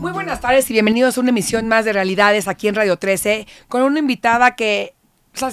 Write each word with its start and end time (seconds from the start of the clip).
Muy 0.00 0.12
buenas 0.12 0.40
tardes 0.40 0.70
y 0.70 0.72
bienvenidos 0.72 1.16
a 1.16 1.20
una 1.20 1.30
emisión 1.30 1.68
más 1.68 1.84
de 1.84 1.92
Realidades 1.92 2.48
aquí 2.48 2.68
en 2.68 2.74
Radio 2.74 2.96
13 2.96 3.46
con 3.68 3.82
una 3.82 3.98
invitada 3.98 4.56
que 4.56 4.94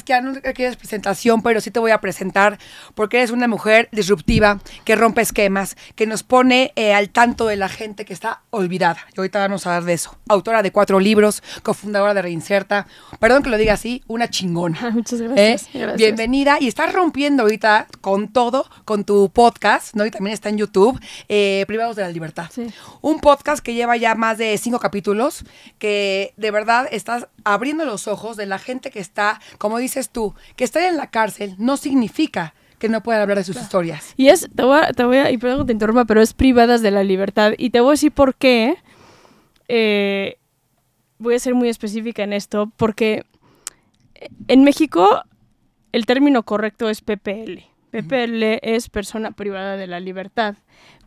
que 0.05 0.21
no 0.21 0.33
quieres 0.53 0.75
presentación, 0.75 1.41
pero 1.41 1.61
sí 1.61 1.71
te 1.71 1.79
voy 1.79 1.91
a 1.91 2.01
presentar 2.01 2.57
porque 2.95 3.17
eres 3.17 3.31
una 3.31 3.47
mujer 3.47 3.87
disruptiva, 3.91 4.59
que 4.83 4.95
rompe 4.95 5.21
esquemas, 5.21 5.77
que 5.95 6.05
nos 6.05 6.23
pone 6.23 6.73
eh, 6.75 6.93
al 6.93 7.09
tanto 7.09 7.47
de 7.47 7.55
la 7.55 7.69
gente 7.69 8.03
que 8.03 8.13
está 8.13 8.41
olvidada. 8.49 8.99
Y 9.15 9.19
ahorita 9.19 9.39
vamos 9.39 9.65
a 9.65 9.75
hablar 9.75 9.87
de 9.87 9.93
eso. 9.93 10.17
Autora 10.27 10.61
de 10.61 10.71
cuatro 10.71 10.99
libros, 10.99 11.41
cofundadora 11.63 12.13
de 12.13 12.21
Reinserta. 12.21 12.87
Perdón 13.19 13.43
que 13.43 13.49
lo 13.49 13.57
diga 13.57 13.73
así, 13.73 14.03
una 14.07 14.29
chingona. 14.29 14.89
Muchas 14.93 15.21
¿Eh? 15.21 15.27
gracias. 15.27 15.69
gracias. 15.73 15.97
Bienvenida 15.97 16.57
y 16.59 16.67
estás 16.67 16.93
rompiendo 16.93 17.43
ahorita 17.43 17.87
con 18.01 18.27
todo, 18.27 18.69
con 18.83 19.05
tu 19.05 19.29
podcast, 19.29 19.95
¿no? 19.95 20.05
Y 20.05 20.11
también 20.11 20.33
está 20.33 20.49
en 20.49 20.57
YouTube, 20.57 20.99
eh, 21.29 21.63
Privados 21.67 21.95
de 21.95 22.01
la 22.01 22.09
Libertad. 22.09 22.47
Sí. 22.51 22.67
Un 23.01 23.19
podcast 23.19 23.63
que 23.63 23.73
lleva 23.73 23.95
ya 23.95 24.15
más 24.15 24.37
de 24.37 24.57
cinco 24.57 24.79
capítulos, 24.79 25.45
que 25.79 26.33
de 26.35 26.51
verdad 26.51 26.87
estás 26.91 27.27
abriendo 27.43 27.85
los 27.85 28.07
ojos 28.07 28.35
de 28.37 28.45
la 28.45 28.59
gente 28.59 28.91
que 28.91 28.99
está, 28.99 29.39
como 29.67 29.77
dices 29.79 30.09
tú, 30.09 30.33
que 30.55 30.63
estar 30.63 30.83
en 30.83 30.97
la 30.97 31.07
cárcel 31.11 31.55
no 31.57 31.77
significa 31.77 32.53
que 32.79 32.89
no 32.89 33.01
puedan 33.03 33.21
hablar 33.21 33.37
de 33.37 33.43
sus 33.43 33.57
historias. 33.57 34.13
Y 34.17 34.27
es, 34.29 34.47
te 34.55 34.63
voy 34.63 34.79
a, 34.79 34.91
te 34.93 35.03
voy 35.03 35.17
a- 35.17 35.31
y 35.31 35.37
perdón 35.37 35.59
que 35.61 35.65
te 35.67 35.73
interrumpa, 35.73 36.05
pero 36.05 36.21
es 36.21 36.33
privadas 36.33 36.81
de 36.81 36.91
la 36.91 37.03
libertad. 37.03 37.53
Y 37.57 37.71
te 37.71 37.79
voy 37.79 37.89
a 37.89 37.91
decir 37.93 38.11
por 38.11 38.35
qué. 38.35 38.75
Eh, 39.67 40.37
voy 41.19 41.35
a 41.35 41.39
ser 41.39 41.55
muy 41.55 41.69
específica 41.69 42.23
en 42.23 42.33
esto, 42.33 42.71
porque 42.77 43.25
en 44.47 44.63
México 44.63 45.23
el 45.91 46.05
término 46.05 46.43
correcto 46.43 46.89
es 46.89 47.01
PPL. 47.01 47.63
PPL 47.91 48.59
es 48.61 48.89
persona 48.89 49.31
privada 49.31 49.75
de 49.77 49.87
la 49.87 49.99
libertad. 49.99 50.55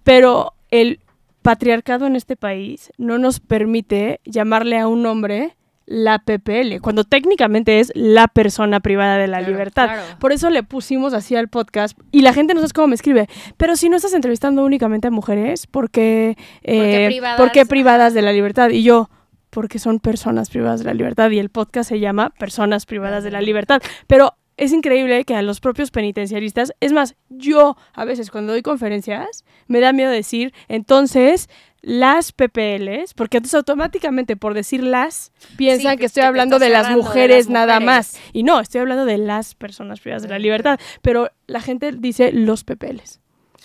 Pero 0.03 0.55
el 0.71 1.01
patriarcado 1.43 2.07
en 2.07 2.17
este 2.17 2.37
país 2.37 2.93
no 2.99 3.19
nos 3.19 3.39
permite 3.41 4.21
llamarle 4.25 4.79
a 4.79 4.89
un 4.89 5.07
hombre 5.07 5.57
la 5.93 6.21
PPL, 6.21 6.81
cuando 6.81 7.03
técnicamente 7.03 7.81
es 7.81 7.91
la 7.97 8.29
persona 8.29 8.79
privada 8.79 9.17
de 9.17 9.27
la 9.27 9.39
Claro, 9.39 9.53
libertad. 9.53 9.87
claro. 9.87 10.03
Por 10.21 10.31
eso 10.31 10.49
le 10.49 10.63
pusimos 10.63 11.15
así 11.15 11.35
al 11.35 11.49
podcast 11.49 11.99
y 12.13 12.23
la 12.23 12.33
gente 12.33 12.55
no 12.55 12.61
sabe 12.61 12.73
cómo 12.73 12.87
me 12.87 12.95
escribe. 12.95 13.29
Pero 13.57 13.75
si 13.75 13.89
no 13.89 13.97
estás 13.97 14.15
entrevistando 14.15 14.65
únicamente 14.65 15.09
a 15.09 15.11
mujeres, 15.11 15.67
¿por 15.67 15.91
qué, 15.91 16.37
eh, 16.63 17.07
privadas? 17.09 17.37
¿por 17.37 17.51
qué 17.51 17.67
privadas 17.67 18.15
de 18.15 18.23
la 18.23 18.33
libertad? 18.33 18.71
Y 18.71 18.85
yo, 18.85 19.11
porque 19.51 19.81
son 19.81 19.99
personas 19.99 20.49
privadas 20.49 20.79
de 20.79 20.87
la 20.87 20.95
libertad 20.95 21.29
y 21.33 21.41
el 21.41 21.51
podcast 21.51 21.89
se 21.89 21.99
llama 21.99 22.31
Personas 22.39 22.87
privadas 22.87 23.25
de 23.25 23.33
la 23.33 23.41
libertad. 23.41 23.83
Pero 24.07 24.35
es 24.61 24.73
increíble 24.73 25.25
que 25.25 25.35
a 25.35 25.43
los 25.43 25.59
propios 25.61 25.91
penitenciaristas, 25.91 26.73
es 26.81 26.93
más, 26.93 27.17
yo 27.29 27.77
a 27.95 28.05
veces 28.05 28.31
cuando 28.31 28.53
doy 28.53 28.63
conferencias 28.63 29.45
me 29.67 29.81
da 29.81 29.93
miedo 29.93 30.11
decir, 30.11 30.53
entonces 30.69 31.49
las 31.83 32.33
PPLs, 32.33 33.15
porque 33.15 33.39
entonces 33.39 33.55
automáticamente 33.55 34.37
por 34.37 34.53
decir 34.55 34.83
las 34.85 35.33
piensan 35.57 35.93
Sí, 35.93 35.97
que 35.97 36.01
que- 36.01 36.07
estoy 36.07 36.23
hablando 36.25 36.59
de 36.59 36.69
las 36.69 36.85
hablando 36.87 37.03
de 37.03 37.09
mujeres 37.09 37.49
nada 37.49 37.81
más. 37.81 38.19
Y 38.35 38.43
no, 38.43 38.61
estoy 38.61 38.83
hablando 38.83 39.07
de 39.07 39.17
las 39.19 39.55
personas 39.55 39.99
privadas 40.01 40.23
de 40.23 40.29
la 40.29 40.39
libertad. 40.39 40.79
Pero 41.01 41.31
la 41.47 41.61
gente 41.63 41.93
dice 41.93 42.33
los 42.33 42.65
PPLs. 42.65 43.21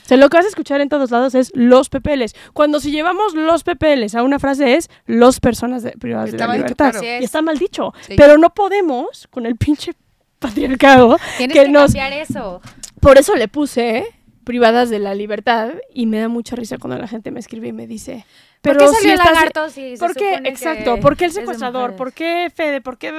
O 0.06 0.08
sea, 0.08 0.18
lo 0.18 0.30
que 0.30 0.38
vas 0.38 0.46
a 0.46 0.50
escuchar 0.50 0.80
en 0.82 0.88
todos 0.88 1.12
lados 1.12 1.34
es 1.36 1.52
los 1.56 1.90
PPLs. 1.90 2.36
Cuando 2.54 2.80
si 2.80 2.92
llevamos 2.92 3.34
los 3.34 3.64
PPLs 3.64 4.16
a 4.16 4.24
una 4.24 4.40
frase 4.40 4.76
es 4.76 4.90
los 5.08 5.40
personas 5.42 5.84
de- 5.84 5.92
privadas 5.94 6.30
Está 6.30 6.44
de 6.44 6.48
la 6.48 6.54
dicho, 6.54 6.64
libertad. 6.68 6.92
claro. 6.92 7.06
Y 7.20 7.24
está 7.26 7.42
mal 7.42 7.58
dicho. 7.58 7.92
Sí. 8.08 8.14
Pero 8.16 8.38
no 8.38 8.54
podemos, 8.54 9.28
con 9.32 9.46
el 9.46 9.56
pinche 9.58 9.94
patriarcado, 10.40 11.18
Tienes 11.38 11.56
que 11.56 11.64
que, 11.66 11.70
nos... 11.70 11.86
cambiar 11.94 12.14
eso. 12.14 12.62
Por 13.00 13.18
eso 13.18 13.36
le 13.36 13.48
puse 13.48 14.06
privadas 14.44 14.90
de 14.90 15.00
la 15.00 15.16
libertad 15.16 15.74
y 15.94 16.06
me 16.06 16.20
da 16.20 16.28
mucha 16.28 16.56
risa 16.56 16.78
cuando 16.78 16.98
la 17.00 17.08
gente 17.08 17.32
me 17.32 17.40
escribe 17.40 17.68
y 17.68 17.74
me 17.74 17.88
dice... 17.88 18.26
¿Por 18.62 18.78
Pero 18.78 18.92
qué 18.92 18.96
si 18.96 19.02
salió 19.02 19.14
estás... 19.14 19.32
lagarto 19.32 19.70
si 19.70 19.96
se 19.96 20.04
¿Por 20.04 20.16
qué? 20.16 20.34
Exacto. 20.46 21.00
¿Por 21.00 21.16
qué 21.18 21.26
el 21.26 21.32
secuestrador? 21.32 21.96
¿Por 21.96 22.14
qué 22.14 22.52
Fede? 22.54 22.82
¿Por 22.82 22.98
qué 22.98 23.12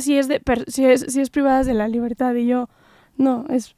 si 0.00 0.16
es 0.16 0.26
de 0.26 0.40
si 0.68 0.86
es, 0.86 1.04
si 1.08 1.20
es 1.20 1.28
privadas 1.28 1.66
de 1.66 1.74
la 1.74 1.86
libertad? 1.86 2.34
Y 2.34 2.46
yo, 2.46 2.70
no, 3.18 3.44
es 3.50 3.76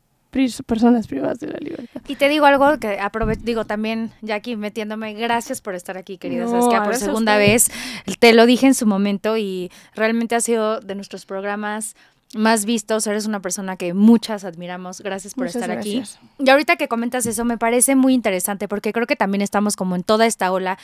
personas 0.67 1.07
privadas 1.07 1.41
de 1.41 1.49
la 1.49 1.59
libertad. 1.59 2.03
Y 2.07 2.17
te 2.17 2.29
digo 2.29 2.47
algo 2.47 2.79
que 2.79 3.01
aprovecho, 3.01 3.41
digo 3.45 3.65
también, 3.65 4.13
ya 4.21 4.37
aquí 4.37 4.57
metiéndome, 4.57 5.15
gracias 5.15 5.61
por 5.61 5.75
estar 5.75 5.97
aquí, 5.97 6.19
querida 6.19 6.45
No, 6.45 6.61
Saskia, 6.61 6.85
por 6.85 6.95
segunda 6.95 7.37
vez. 7.37 7.69
ustedes. 7.69 8.19
Te 8.19 8.33
lo 8.33 8.47
dije 8.47 8.67
en 8.67 8.75
su 8.75 8.87
momento 8.87 9.37
y 9.37 9.71
realmente 9.95 10.35
ha 10.35 10.41
sido 10.41 10.81
de 10.81 10.95
nuestros 10.95 11.27
programas 11.27 11.97
más 12.35 12.65
vistos. 12.65 13.07
Eres 13.07 13.27
una 13.27 13.41
persona 13.41 13.77
que 13.77 13.95
muchas 13.95 14.45
admiramos. 14.45 15.01
Gracias 15.01 15.35
por 15.35 15.45
Muchas 15.47 15.63
estar 15.63 15.75
gracias. 15.75 16.17
aquí. 16.17 16.45
Y 16.45 16.51
ahorita 16.51 16.77
que 16.77 16.89
comentas 16.89 17.27
eso, 17.27 17.45
me 17.45 17.57
parece 17.59 17.97
muy 17.97 18.15
interesante 18.15 18.69
porque 18.69 18.93
creo 18.93 19.07
que 19.07 19.17
también 19.17 19.43
estamos 19.43 19.77
como 19.77 19.97
en 19.97 20.03
toda 20.03 20.27
esta 20.27 20.53
ola 20.53 20.79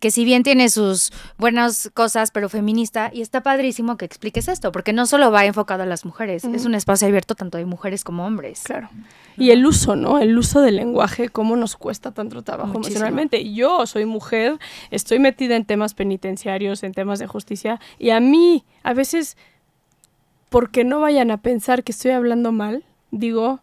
que 0.00 0.10
si 0.10 0.24
bien 0.24 0.42
tiene 0.42 0.68
sus 0.68 1.12
buenas 1.38 1.90
cosas, 1.94 2.30
pero 2.30 2.48
feminista, 2.48 3.10
y 3.12 3.20
está 3.20 3.42
padrísimo 3.42 3.96
que 3.96 4.04
expliques 4.04 4.48
esto, 4.48 4.72
porque 4.72 4.92
no 4.92 5.06
solo 5.06 5.30
va 5.30 5.44
enfocado 5.44 5.82
a 5.82 5.86
las 5.86 6.04
mujeres, 6.04 6.44
es 6.44 6.64
un 6.64 6.74
espacio 6.74 7.08
abierto 7.08 7.34
tanto 7.34 7.58
de 7.58 7.64
mujeres 7.64 8.04
como 8.04 8.26
hombres. 8.26 8.62
Claro. 8.64 8.90
Y 9.36 9.50
el 9.50 9.64
uso, 9.64 9.94
¿no? 9.94 10.18
El 10.18 10.36
uso 10.36 10.60
del 10.60 10.76
lenguaje, 10.76 11.28
cómo 11.28 11.54
nos 11.56 11.76
cuesta 11.76 12.10
tanto 12.12 12.42
trabajo 12.42 12.72
Muchísimo. 12.72 12.88
emocionalmente. 12.96 13.52
Yo 13.52 13.86
soy 13.86 14.04
mujer, 14.04 14.58
estoy 14.90 15.20
metida 15.20 15.54
en 15.56 15.64
temas 15.64 15.94
penitenciarios, 15.94 16.82
en 16.82 16.92
temas 16.92 17.18
de 17.20 17.26
justicia, 17.28 17.80
y 17.98 18.10
a 18.10 18.20
mí, 18.20 18.64
a 18.82 18.94
veces, 18.94 19.36
porque 20.48 20.84
no 20.84 21.00
vayan 21.00 21.30
a 21.30 21.38
pensar 21.38 21.84
que 21.84 21.92
estoy 21.92 22.12
hablando 22.12 22.52
mal, 22.52 22.84
digo 23.10 23.60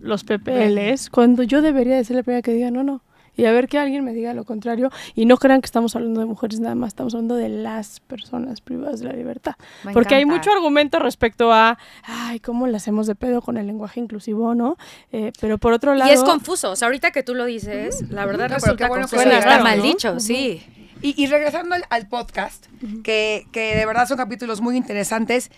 los 0.00 0.24
PPLs, 0.24 1.10
cuando 1.10 1.42
yo 1.42 1.62
debería 1.62 1.96
de 1.96 2.04
ser 2.04 2.16
la 2.16 2.22
primera 2.22 2.42
que 2.42 2.52
diga 2.52 2.70
no, 2.70 2.82
no. 2.82 3.02
Y 3.34 3.46
a 3.46 3.52
ver 3.52 3.66
que 3.66 3.78
alguien 3.78 4.04
me 4.04 4.12
diga 4.12 4.34
lo 4.34 4.44
contrario. 4.44 4.90
Y 5.14 5.24
no 5.24 5.38
crean 5.38 5.62
que 5.62 5.66
estamos 5.66 5.96
hablando 5.96 6.20
de 6.20 6.26
mujeres 6.26 6.60
nada 6.60 6.74
más, 6.74 6.88
estamos 6.88 7.14
hablando 7.14 7.36
de 7.36 7.48
las 7.48 8.00
personas 8.00 8.60
privadas 8.60 9.00
de 9.00 9.06
la 9.06 9.14
libertad. 9.14 9.54
Me 9.84 9.92
Porque 9.94 10.14
hay 10.16 10.26
mucho 10.26 10.50
argumento 10.52 10.98
respecto 10.98 11.50
a, 11.50 11.78
ay, 12.04 12.40
cómo 12.40 12.66
le 12.66 12.76
hacemos 12.76 13.06
de 13.06 13.14
pedo 13.14 13.40
con 13.40 13.56
el 13.56 13.66
lenguaje 13.66 14.00
inclusivo, 14.00 14.54
¿no? 14.54 14.76
Eh, 15.12 15.32
pero 15.40 15.56
por 15.56 15.72
otro 15.72 15.94
lado... 15.94 16.10
Y 16.10 16.14
es 16.14 16.22
confuso, 16.22 16.72
o 16.72 16.76
sea, 16.76 16.88
ahorita 16.88 17.10
que 17.10 17.22
tú 17.22 17.34
lo 17.34 17.46
dices, 17.46 18.10
la 18.10 18.26
verdad 18.26 18.50
No, 18.50 18.56
resulta 18.56 18.88
bueno 18.88 19.08
confuso. 19.08 19.26
y 19.26 19.32
está 19.32 19.62
mal 19.62 19.78
¿no? 19.78 19.84
dicho, 19.84 20.20
sí. 20.20 20.62
Y, 21.00 21.20
y 21.20 21.26
regresando 21.26 21.74
al, 21.74 21.84
al 21.88 22.06
podcast, 22.08 22.66
que, 23.02 23.46
que 23.50 23.74
de 23.76 23.86
verdad 23.86 24.06
son 24.06 24.18
capítulos 24.18 24.60
muy 24.60 24.76
interesantes, 24.76 25.50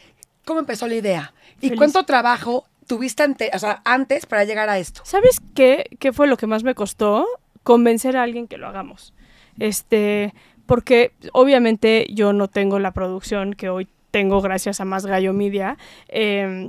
¿cómo 0.45 0.61
empezó 0.61 0.87
la 0.87 0.95
idea? 0.95 1.35
¿Y 1.61 1.69
Feliz. 1.69 1.79
cuánto 1.79 2.05
trabajo 2.05 2.65
tuviste 2.87 3.23
ante, 3.23 3.51
o 3.55 3.59
sea, 3.59 3.83
antes 3.85 4.27
para 4.27 4.45
llegar 4.45 4.69
a 4.69 4.79
esto? 4.79 5.03
¿Sabes 5.05 5.41
qué, 5.55 5.89
qué 5.99 6.13
fue 6.13 6.27
lo 6.27 6.37
que 6.37 6.47
más 6.47 6.63
me 6.63 6.75
costó? 6.75 7.27
Convencer 7.63 8.17
a 8.17 8.23
alguien 8.23 8.47
que 8.47 8.59
lo 8.59 8.67
hagamos. 8.67 9.15
Este, 9.59 10.35
porque 10.67 11.13
obviamente 11.33 12.07
yo 12.11 12.33
no 12.33 12.49
tengo 12.49 12.79
la 12.79 12.93
producción 12.93 13.55
que 13.55 13.69
hoy 13.69 13.89
tengo 14.11 14.41
gracias 14.41 14.81
a 14.81 14.85
Más 14.85 15.07
Gallo 15.07 15.33
Media. 15.33 15.79
Eh, 16.09 16.69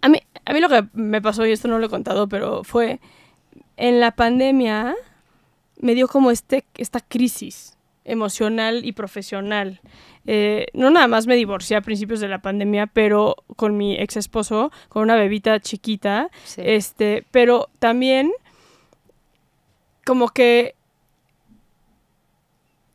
a, 0.00 0.08
mí, 0.08 0.20
a 0.44 0.52
mí 0.52 0.60
lo 0.60 0.68
que 0.68 0.84
me 0.92 1.22
pasó, 1.22 1.46
y 1.46 1.52
esto 1.52 1.68
no 1.68 1.78
lo 1.78 1.86
he 1.86 1.90
contado, 1.90 2.28
pero 2.28 2.64
fue 2.64 3.00
en 3.76 4.00
la 4.00 4.12
pandemia 4.12 4.94
me 5.78 5.94
dio 5.94 6.08
como 6.08 6.30
este, 6.30 6.64
esta 6.76 7.00
crisis 7.00 7.76
emocional 8.04 8.84
y 8.84 8.92
profesional. 8.92 9.80
Eh, 10.26 10.66
no 10.74 10.90
nada 10.90 11.06
más 11.08 11.26
me 11.26 11.36
divorcié 11.36 11.76
a 11.76 11.80
principios 11.82 12.20
de 12.20 12.28
la 12.28 12.40
pandemia, 12.42 12.86
pero 12.86 13.36
con 13.56 13.76
mi 13.76 13.94
ex 13.98 14.16
esposo, 14.16 14.70
con 14.88 15.02
una 15.02 15.16
bebita 15.16 15.60
chiquita, 15.60 16.30
Sí. 16.44 16.62
este, 16.64 17.24
pero 17.30 17.68
también 17.78 18.32
como 20.04 20.28
que 20.28 20.74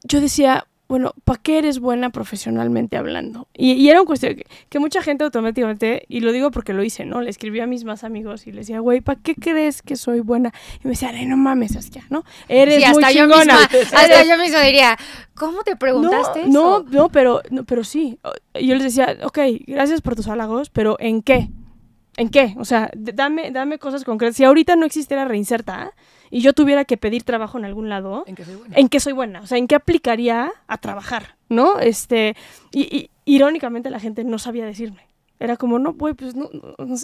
yo 0.04 0.22
decía, 0.22 0.66
bueno, 0.90 1.14
¿para 1.24 1.40
qué 1.40 1.60
eres 1.60 1.80
buena 1.80 2.10
profesionalmente 2.10 2.98
hablando? 2.98 3.48
Y, 3.54 3.74
y 3.74 3.90
era 3.90 4.02
una 4.02 4.08
cuestión 4.08 4.36
que, 4.36 4.48
que 4.70 4.80
mucha 4.80 5.04
gente 5.04 5.24
automáticamente, 5.24 6.04
y 6.10 6.20
lo 6.22 6.32
digo 6.32 6.50
porque 6.50 6.74
lo 6.74 6.84
hice, 6.84 7.06
¿no? 7.06 7.22
Le 7.22 7.30
escribí 7.30 7.60
a 7.60 7.68
mis 7.68 7.84
más 7.84 8.04
amigos 8.04 8.48
y 8.48 8.52
les 8.52 8.66
decía, 8.66 8.80
güey, 8.80 9.00
¿para 9.00 9.20
qué 9.22 9.36
crees 9.36 9.84
que 9.84 9.96
soy 9.96 10.20
buena? 10.20 10.52
Y 10.84 10.88
me 10.88 10.92
decían, 10.92 11.14
ay, 11.16 11.28
no 11.28 11.38
mames, 11.38 11.74
Saskia, 11.74 12.04
¿no? 12.10 12.24
Eres 12.48 12.84
Sí, 12.84 12.90
muy 12.92 13.04
hasta 13.04 13.12
yo, 13.12 13.26
chingona. 13.26 13.60
misma, 13.72 13.80
hasta 14.00 14.24
yo 14.24 14.38
misma 14.40 14.62
diría, 14.62 14.98
¿cómo 15.36 15.62
te 15.62 15.76
preguntaste 15.76 16.48
no, 16.48 16.80
eso? 16.80 16.86
No, 16.90 16.92
no, 16.92 17.10
pero, 17.10 17.42
no, 17.52 17.64
pero 17.66 17.84
sí. 17.84 18.18
Yo 18.56 18.74
les 18.74 18.84
decía, 18.84 19.16
ok, 19.24 19.38
gracias 19.68 20.02
por 20.02 20.16
tus 20.16 20.28
halagos, 20.28 20.72
pero 20.72 20.98
¿en 21.00 21.22
qué? 21.22 21.50
¿En 22.18 22.30
qué? 22.30 22.56
O 22.58 22.66
sea, 22.66 22.90
dame, 22.96 23.52
dame 23.52 23.78
cosas 23.78 24.04
concretas. 24.04 24.36
Si 24.38 24.44
ahorita 24.44 24.76
no 24.76 24.88
existiera 24.88 25.24
reinserta 25.26 25.94
y 26.30 26.42
yo 26.42 26.54
tuviera 26.54 26.86
que 26.86 26.98
pedir 26.98 27.24
trabajo 27.24 27.58
en 27.58 27.66
algún 27.66 27.90
lado, 27.90 28.24
En 28.28 28.36
que 28.36 28.46
soy 28.46 28.56
buena. 28.56 28.76
¿en 28.78 28.90
qué 28.90 29.00
soy 29.00 29.14
buena? 29.14 29.42
O 29.42 29.48
sea, 29.48 29.58
¿en 29.58 29.68
qué 29.68 29.76
aplicaría 29.76 30.52
a 30.68 30.78
trabajar? 30.78 31.36
¿No? 31.50 31.80
Este, 31.80 32.36
y, 32.72 32.96
y 32.96 33.10
irónicamente 33.26 33.90
la 33.90 34.00
gente 34.00 34.24
no 34.24 34.40
sabía 34.40 34.66
decirme. 34.66 35.10
Era 35.40 35.56
como, 35.56 35.80
no, 35.80 35.94
güey, 35.94 36.14
pues 36.14 36.36
no, 36.36 36.50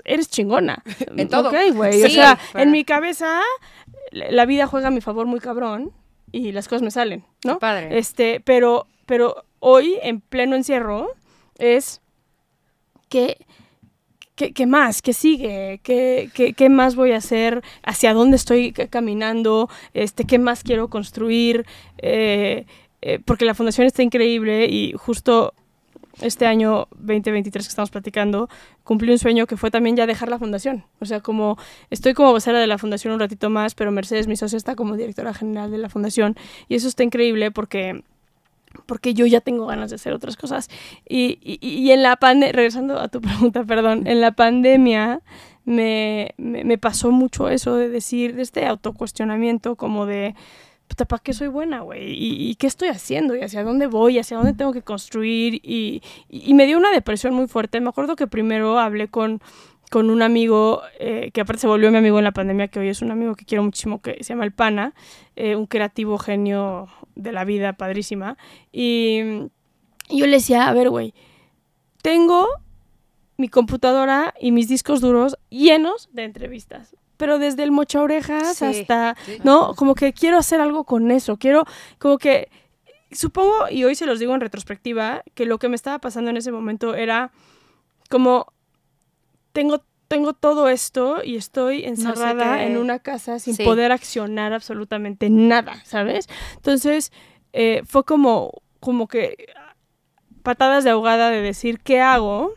eres 0.04 0.30
chingona. 0.30 0.84
En 1.16 1.30
todo. 1.30 1.50
Ok, 1.50 1.56
güey. 1.74 2.04
o 2.04 2.10
sea, 2.10 2.38
en 2.54 2.72
mi 2.72 2.84
cabeza, 2.84 3.42
la 4.12 4.32
la 4.32 4.46
vida 4.46 4.68
juega 4.68 4.90
a 4.90 4.92
mi 4.92 5.02
favor 5.02 5.26
muy 5.26 5.40
cabrón 5.40 5.92
y 6.32 6.52
las 6.52 6.68
cosas 6.68 6.82
me 6.82 6.92
salen, 6.92 7.24
¿no? 7.46 7.54
Qué 7.54 7.60
padre. 7.60 7.98
Este, 7.98 8.42
pero, 8.42 8.88
pero 9.06 9.46
hoy, 9.60 9.98
en 10.02 10.20
pleno 10.20 10.58
encierro, 10.58 11.08
es 11.58 12.02
que, 13.08 13.38
¿qué, 14.36 14.52
qué 14.54 14.66
más? 14.66 15.02
¿Qué 15.02 15.14
sigue? 15.14 15.80
¿Qué, 15.84 16.30
qué, 16.34 16.54
qué 16.54 16.70
más 16.70 16.96
voy 16.96 17.12
a 17.12 17.18
hacer? 17.18 17.64
¿Hacia 17.84 18.14
dónde 18.14 18.36
estoy 18.38 18.72
ca- 18.72 18.88
caminando? 18.88 19.70
Este, 19.94 20.26
¿Qué 20.26 20.40
más 20.40 20.64
quiero 20.64 20.90
construir? 20.90 21.66
Eh, 21.98 22.66
eh, 23.02 23.20
porque 23.24 23.46
la 23.46 23.54
fundación 23.54 23.86
está 23.88 24.04
increíble 24.04 24.66
y 24.68 24.94
justo 24.94 25.54
este 26.22 26.46
año 26.46 26.88
2023 26.98 27.66
que 27.66 27.70
estamos 27.70 27.90
platicando, 27.92 28.48
cumplí 28.86 29.12
un 29.12 29.20
sueño 29.20 29.48
que 29.48 29.58
fue 29.58 29.70
también 29.70 29.98
ya 29.98 30.08
dejar 30.08 30.30
la 30.30 30.40
fundación. 30.40 30.86
O 31.02 31.06
sea, 31.06 31.20
como 31.20 31.58
estoy 31.90 32.14
como 32.14 32.32
vocera 32.32 32.60
de 32.60 32.68
la 32.68 32.78
fundación 32.78 33.14
un 33.14 33.20
ratito 33.20 33.50
más, 33.50 33.76
pero 33.76 33.92
Mercedes, 33.92 34.28
mi 34.28 34.38
socia, 34.38 34.56
está 34.58 34.76
como 34.76 34.96
directora 34.96 35.34
general 35.34 35.72
de 35.72 35.78
la 35.78 35.90
fundación 35.90 36.36
y 36.70 36.76
eso 36.76 36.88
está 36.88 37.04
increíble 37.04 37.52
porque 37.52 38.04
porque 38.86 39.14
yo 39.14 39.26
ya 39.26 39.42
tengo 39.42 39.66
ganas 39.66 39.90
de 39.90 39.96
hacer 39.96 40.14
otras 40.14 40.38
cosas. 40.38 40.70
Y, 41.08 41.40
y, 41.42 41.92
en 41.92 42.04
la 42.04 42.16
pandemia, 42.16 42.54
regresando 42.54 43.00
a 43.00 43.08
tu 43.08 43.22
pregunta, 43.22 43.64
perdón, 43.64 44.08
en 44.08 44.22
la 44.22 44.32
pandemia 44.32 45.22
me, 45.66 46.34
me, 46.38 46.78
pasó 46.78 47.12
mucho 47.12 47.50
eso 47.50 47.76
de 47.76 47.90
decir, 47.90 48.36
de 48.36 48.44
este 48.44 48.66
autocuestionamiento 48.66 49.76
como 49.76 50.06
de, 50.06 50.36
puta, 50.88 51.06
¿para 51.06 51.24
qué 51.24 51.34
soy 51.34 51.48
buena, 51.48 51.82
güey? 51.82 52.12
¿Y, 52.12 52.50
¿Y 52.50 52.56
qué 52.56 52.68
estoy 52.68 52.90
haciendo? 52.90 53.36
¿Y 53.36 53.42
hacia 53.42 53.64
dónde 53.64 53.88
voy? 53.88 54.20
¿Hacia 54.20 54.38
dónde 54.38 54.54
tengo 54.54 54.74
que 54.74 54.84
construir? 54.84 55.56
Y, 55.64 56.02
y 56.30 56.54
me 56.54 56.68
dio 56.68 56.78
una 56.78 56.92
depresión 56.92 57.34
muy 57.34 57.48
fuerte. 57.48 57.82
Me 57.82 57.90
acuerdo 57.90 58.16
que 58.16 58.28
primero 58.28 58.78
hablé 58.80 59.08
con, 59.08 59.42
con 59.92 60.10
un 60.10 60.22
amigo 60.22 60.82
eh, 61.00 61.32
que 61.34 61.42
aparte 61.42 61.62
se 61.62 61.68
volvió 61.68 61.92
mi 61.92 61.98
amigo 61.98 62.18
en 62.18 62.24
la 62.24 62.32
pandemia, 62.32 62.68
que 62.68 62.80
hoy 62.80 62.90
es 62.90 63.02
un 63.02 63.12
amigo 63.12 63.36
que 63.36 63.46
quiero 63.46 63.64
muchísimo, 63.64 64.02
que 64.02 64.18
se 64.24 64.34
llama 64.34 64.44
El 64.46 64.52
Pana, 64.52 64.94
eh, 65.36 65.56
un 65.56 65.68
creativo 65.68 66.18
genio 66.18 66.88
de 67.16 67.32
la 67.32 67.46
vida, 67.46 67.74
padrísima. 67.74 68.38
Y, 68.72 69.20
yo 70.10 70.26
le 70.26 70.38
decía, 70.38 70.68
a 70.68 70.74
ver, 70.74 70.90
güey, 70.90 71.14
tengo 72.02 72.48
mi 73.38 73.48
computadora 73.50 74.34
y 74.40 74.52
mis 74.52 74.68
discos 74.68 75.02
duros 75.02 75.38
llenos 75.50 76.10
de 76.14 76.24
entrevistas. 76.24 76.96
Pero 77.18 77.40
desde 77.40 77.64
el 77.64 77.72
mocha 77.72 78.02
orejas 78.02 78.58
Sí. 78.58 78.66
hasta, 78.66 79.16
Sí. 79.26 79.38
¿no? 79.44 79.74
Como 79.76 79.96
que 79.96 80.14
quiero 80.14 80.38
hacer 80.38 80.60
algo 80.60 80.84
con 80.84 81.12
eso. 81.12 81.38
Quiero, 81.38 81.66
como 81.98 82.18
que, 82.18 82.50
supongo, 83.12 83.70
y 83.72 83.84
hoy 83.86 83.96
se 83.96 84.06
los 84.06 84.20
digo 84.20 84.34
en 84.36 84.42
retrospectiva, 84.42 85.24
que 85.34 85.46
lo 85.46 85.58
que 85.58 85.70
me 85.70 85.76
estaba 85.76 86.00
pasando 86.00 86.30
en 86.30 86.38
ese 86.38 86.52
momento 86.52 86.94
era 86.96 87.32
como, 88.10 88.54
tengo, 89.56 89.84
tengo 90.10 90.34
todo 90.34 90.68
esto 90.70 91.24
y 91.24 91.38
estoy 91.38 91.86
encerrada 91.86 92.58
qué- 92.58 92.66
en 92.66 92.78
una 92.78 93.00
casa 93.00 93.40
sin 93.40 93.56
Sí. 93.56 93.64
poder 93.64 93.92
accionar 93.94 94.52
absolutamente 94.54 95.30
nada, 95.32 95.82
¿sabes? 95.86 96.28
Entonces, 96.58 97.12
eh, 97.54 97.82
fue 97.86 98.04
como, 98.04 98.52
como 98.82 99.08
que 99.08 99.48
patadas 100.44 100.84
de 100.84 100.90
ahogada 100.92 101.30
de 101.32 101.42
decir, 101.42 101.80
¿qué 101.80 102.02
hago? 102.02 102.54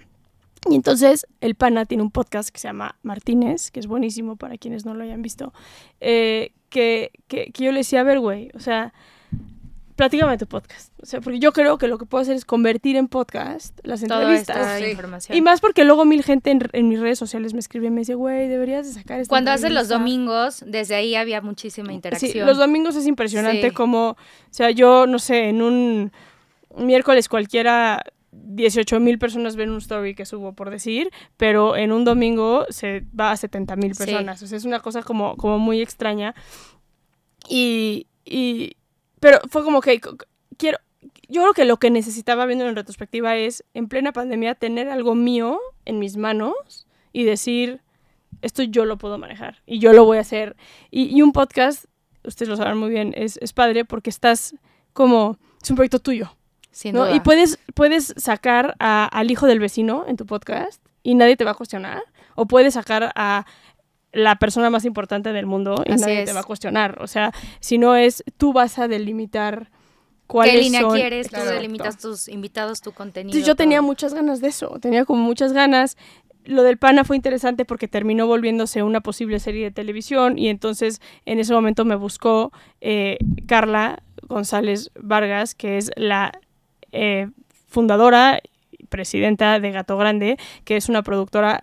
Y 0.69 0.75
entonces 0.75 1.27
el 1.41 1.55
pana 1.55 1.87
tiene 1.87 2.03
un 2.03 2.11
podcast 2.11 2.51
que 2.51 2.59
se 2.59 2.69
llama 2.69 2.99
Martínez, 3.03 3.71
que 3.71 3.81
es 3.81 3.87
buenísimo 3.87 4.37
para 4.37 4.59
quienes 4.59 4.85
no 4.85 4.93
lo 4.93 5.05
hayan 5.05 5.23
visto, 5.23 5.55
eh, 6.01 6.53
que, 6.69 7.13
que, 7.29 7.53
que 7.53 7.65
yo 7.65 7.71
le 7.73 7.79
decía, 7.79 8.01
a 8.01 8.05
ver, 8.05 8.19
güey, 8.19 8.51
o 8.55 8.61
sea, 8.61 8.93
platícame 9.99 10.33
de 10.33 10.39
tu 10.39 10.47
podcast. 10.47 10.93
O 11.03 11.07
sea, 11.07 11.21
porque 11.21 11.39
yo 11.41 11.53
creo 11.53 11.77
que 11.77 11.89
lo 11.89 11.99
que 11.99 12.07
puedo 12.07 12.23
hacer 12.23 12.37
es 12.37 12.45
convertir 12.45 12.97
en 12.97 13.09
podcast 13.09 13.79
las 13.83 14.01
Toda 14.01 14.21
entrevistas. 14.23 14.57
esta 14.57 14.79
Sí. 14.79 14.85
información. 14.93 15.37
Y 15.37 15.43
más 15.43 15.61
porque 15.61 15.85
luego 15.85 16.05
mil 16.07 16.23
gente 16.23 16.51
en, 16.53 16.61
en 16.73 16.89
mis 16.89 17.01
redes 17.01 17.19
sociales 17.19 17.53
me 17.53 17.59
escribe 17.61 17.89
y 17.89 17.91
me 17.91 18.01
dice, 18.03 18.15
güey, 18.15 18.49
deberías 18.49 18.87
de 18.87 18.93
sacar 18.95 19.21
esta 19.21 19.29
Cuando 19.29 19.51
haces 19.51 19.71
los 19.73 19.91
entrevista". 19.91 19.99
domingos, 19.99 20.65
desde 20.67 20.95
ahí 20.95 21.17
había 21.17 21.43
muchísima 21.43 21.93
interacción. 21.93 22.31
Sí, 22.33 22.39
los 22.39 22.57
domingos 22.57 22.97
es 22.97 23.07
impresionante 23.07 23.69
Sí. 23.69 23.75
como, 23.75 24.11
o 24.11 24.17
sea, 24.51 24.71
yo 24.71 25.07
no 25.07 25.19
sé, 25.19 25.49
en 25.49 25.61
un 25.61 26.13
miércoles 26.77 27.29
cualquiera 27.29 28.03
18 28.31 29.01
mil 29.01 29.19
personas 29.19 29.57
ven 29.57 29.71
un 29.71 29.79
story 29.79 30.15
que 30.15 30.25
subo 30.25 30.53
por 30.53 30.71
decir, 30.71 31.11
pero 31.37 31.77
en 31.77 31.91
un 31.91 32.05
domingo 32.05 32.67
se 32.69 33.05
va 33.19 33.33
a 33.33 33.37
70 33.37 33.75
mil 33.75 33.95
Sí. 33.95 34.05
personas. 34.05 34.41
O 34.43 34.47
sea, 34.47 34.57
es 34.59 34.65
una 34.65 34.79
cosa 34.79 35.03
como, 35.03 35.37
como 35.37 35.59
muy 35.59 35.81
extraña. 35.83 36.35
Y, 37.49 38.07
y, 38.25 38.77
pero 39.21 39.41
fue 39.49 39.65
como 39.65 39.81
que 39.81 40.01
quiero, 40.57 40.79
yo 41.29 41.43
creo 41.43 41.53
que 41.55 41.65
lo 41.65 41.79
que 41.79 41.91
necesitaba 41.91 42.47
viendo 42.47 42.67
en 42.69 42.77
retrospectiva 42.77 43.37
es, 43.37 43.65
en 43.75 43.89
plena 43.89 44.13
pandemia, 44.13 44.55
tener 44.55 44.89
algo 44.89 45.15
mío 45.15 45.61
en 45.85 45.99
mis 45.99 46.17
manos 46.17 46.87
y 47.13 47.25
decir, 47.25 47.81
esto 48.43 48.63
yo 48.63 48.85
lo 48.85 48.99
puedo 48.99 49.19
manejar 49.19 49.63
y 49.67 49.79
yo 49.79 49.93
lo 49.93 50.05
voy 50.05 50.19
a 50.19 50.23
hacer. 50.23 50.57
Y, 50.91 51.05
y 51.17 51.23
un 51.23 51.33
podcast, 51.33 51.87
ustedes 52.25 52.49
lo 52.49 52.57
saben 52.57 52.77
muy 52.79 52.91
bien, 52.91 53.13
es, 53.17 53.39
es 53.43 53.53
padre 53.53 53.85
porque 53.85 54.11
estás 54.11 54.55
como, 54.93 55.39
es 55.63 55.71
un 55.71 55.77
proyecto 55.77 55.99
tuyo. 55.99 56.35
Sin 56.71 56.95
¿no? 56.95 57.07
duda. 57.07 57.17
Y 57.17 57.21
puedes, 57.21 57.59
puedes 57.75 58.15
sacar 58.17 58.77
a- 58.79 59.07
al 59.07 59.31
hijo 59.31 59.47
del 59.47 59.59
vecino 59.59 60.05
en 60.07 60.17
tu 60.17 60.27
podcast 60.27 60.81
y 61.03 61.15
nadie 61.15 61.37
te 61.37 61.45
va 61.45 61.53
a 61.53 61.55
cuestionar. 61.55 62.03
O 62.37 62.47
puedes 62.47 62.75
sacar 62.75 63.11
a 63.17 63.47
la 64.19 64.37
persona 64.37 64.69
más 64.71 64.85
importante 64.85 65.33
del 65.33 65.47
mundo 65.47 65.83
y 65.87 65.93
Así 65.93 66.03
nadie 66.03 66.21
es. 66.23 66.27
te 66.27 66.33
va 66.35 66.41
a 66.41 66.45
cuestionar. 66.45 66.99
O 67.03 67.07
sea, 67.07 67.33
si 67.61 67.79
no 67.79 67.97
es, 67.97 68.23
tú 68.37 68.53
vas 68.53 68.79
a 68.79 68.89
delimitar 68.89 69.71
cuáles 70.27 70.55
¿Qué 70.55 70.61
línea 70.63 70.81
son- 70.83 70.95
quieres? 70.95 71.31
Tú 71.31 71.41
delimitas 71.41 71.97
tus 71.99 72.29
invitados, 72.29 72.81
tu 72.81 72.93
contenido. 72.93 73.31
entonces 73.31 73.47
yo 73.47 73.55
tenía 73.57 73.81
muchas 73.83 74.13
ganas 74.15 74.41
de 74.41 74.49
eso, 74.49 74.79
tenía 74.81 75.05
como 75.05 75.23
muchas 75.23 75.53
ganas. 75.53 75.97
Lo 76.45 76.63
del 76.63 76.79
pana 76.79 77.05
fue 77.05 77.17
interesante 77.17 77.65
porque 77.67 77.89
terminó 77.89 78.27
volviéndose 78.27 78.83
una 78.83 79.01
posible 79.03 79.39
serie 79.39 79.65
de 79.65 79.71
televisión 79.71 80.39
y 80.39 80.49
entonces 80.49 81.01
en 81.27 81.39
ese 81.41 81.53
momento 81.53 81.85
me 81.85 81.95
buscó 81.95 82.53
eh, 82.81 83.19
Carla 83.47 84.03
González 84.23 84.91
Vargas, 84.99 85.55
que 85.55 85.77
es 85.79 85.91
la 85.97 86.33
eh, 86.93 87.29
fundadora 87.67 88.41
y 88.73 88.85
presidenta 88.87 89.61
de 89.61 89.71
Gato 89.73 89.99
Grande, 89.99 90.39
que 90.65 90.77
es 90.77 90.89
una 90.89 91.03
productora. 91.03 91.61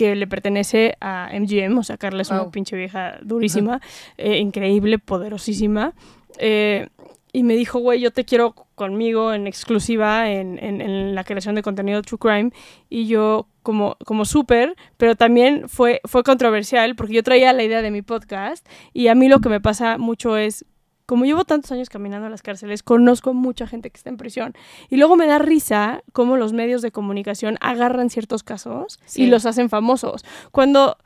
Que 0.00 0.16
le 0.16 0.26
pertenece 0.26 0.96
a 1.00 1.28
MGM, 1.32 1.76
o 1.78 1.82
sea, 1.82 1.98
Carla 1.98 2.22
es 2.22 2.30
una 2.30 2.50
pinche 2.50 2.74
vieja 2.76 3.18
durísima, 3.22 3.80
eh, 4.16 4.38
increíble, 4.38 4.98
poderosísima. 4.98 5.92
eh, 6.38 6.88
y 7.32 7.44
me 7.44 7.54
dijo, 7.54 7.78
güey, 7.78 8.00
yo 8.00 8.10
te 8.10 8.24
quiero 8.24 8.54
conmigo 8.74 9.32
en 9.32 9.46
exclusiva 9.46 10.28
en, 10.30 10.58
en- 10.58 10.80
en 10.80 11.14
la 11.14 11.22
creación 11.22 11.54
de 11.54 11.62
contenido 11.62 12.02
True 12.02 12.18
Crime. 12.18 12.50
Y 12.88 13.06
yo, 13.06 13.46
como, 13.62 13.96
como 14.04 14.24
súper, 14.24 14.74
pero 14.96 15.14
también 15.14 15.68
fue, 15.68 16.00
fue 16.06 16.24
controversial 16.24 16.96
porque 16.96 17.12
yo 17.14 17.22
traía 17.22 17.52
la 17.52 17.62
idea 17.62 17.82
de 17.82 17.92
mi 17.92 18.02
podcast. 18.02 18.66
Y 18.92 19.06
a 19.06 19.14
mí 19.14 19.28
lo 19.28 19.38
que 19.40 19.48
me 19.48 19.60
pasa 19.60 19.96
mucho 19.96 20.36
es, 20.36 20.64
como 21.10 21.24
llevo 21.24 21.44
tantos 21.44 21.72
años 21.72 21.88
caminando 21.88 22.28
a 22.28 22.30
las 22.30 22.40
cárceles, 22.40 22.84
conozco 22.84 23.34
mucha 23.34 23.66
gente 23.66 23.90
que 23.90 23.96
está 23.96 24.10
en 24.10 24.16
prisión. 24.16 24.54
Y 24.90 24.96
luego 24.96 25.16
me 25.16 25.26
da 25.26 25.40
risa 25.40 26.04
cómo 26.12 26.36
los 26.36 26.52
medios 26.52 26.82
de 26.82 26.92
comunicación 26.92 27.56
agarran 27.60 28.10
ciertos 28.10 28.44
casos 28.44 29.00
Sí. 29.06 29.24
y 29.24 29.26
los 29.26 29.44
hacen 29.44 29.70
famosos. 29.70 30.24
Cuando, 30.52 30.98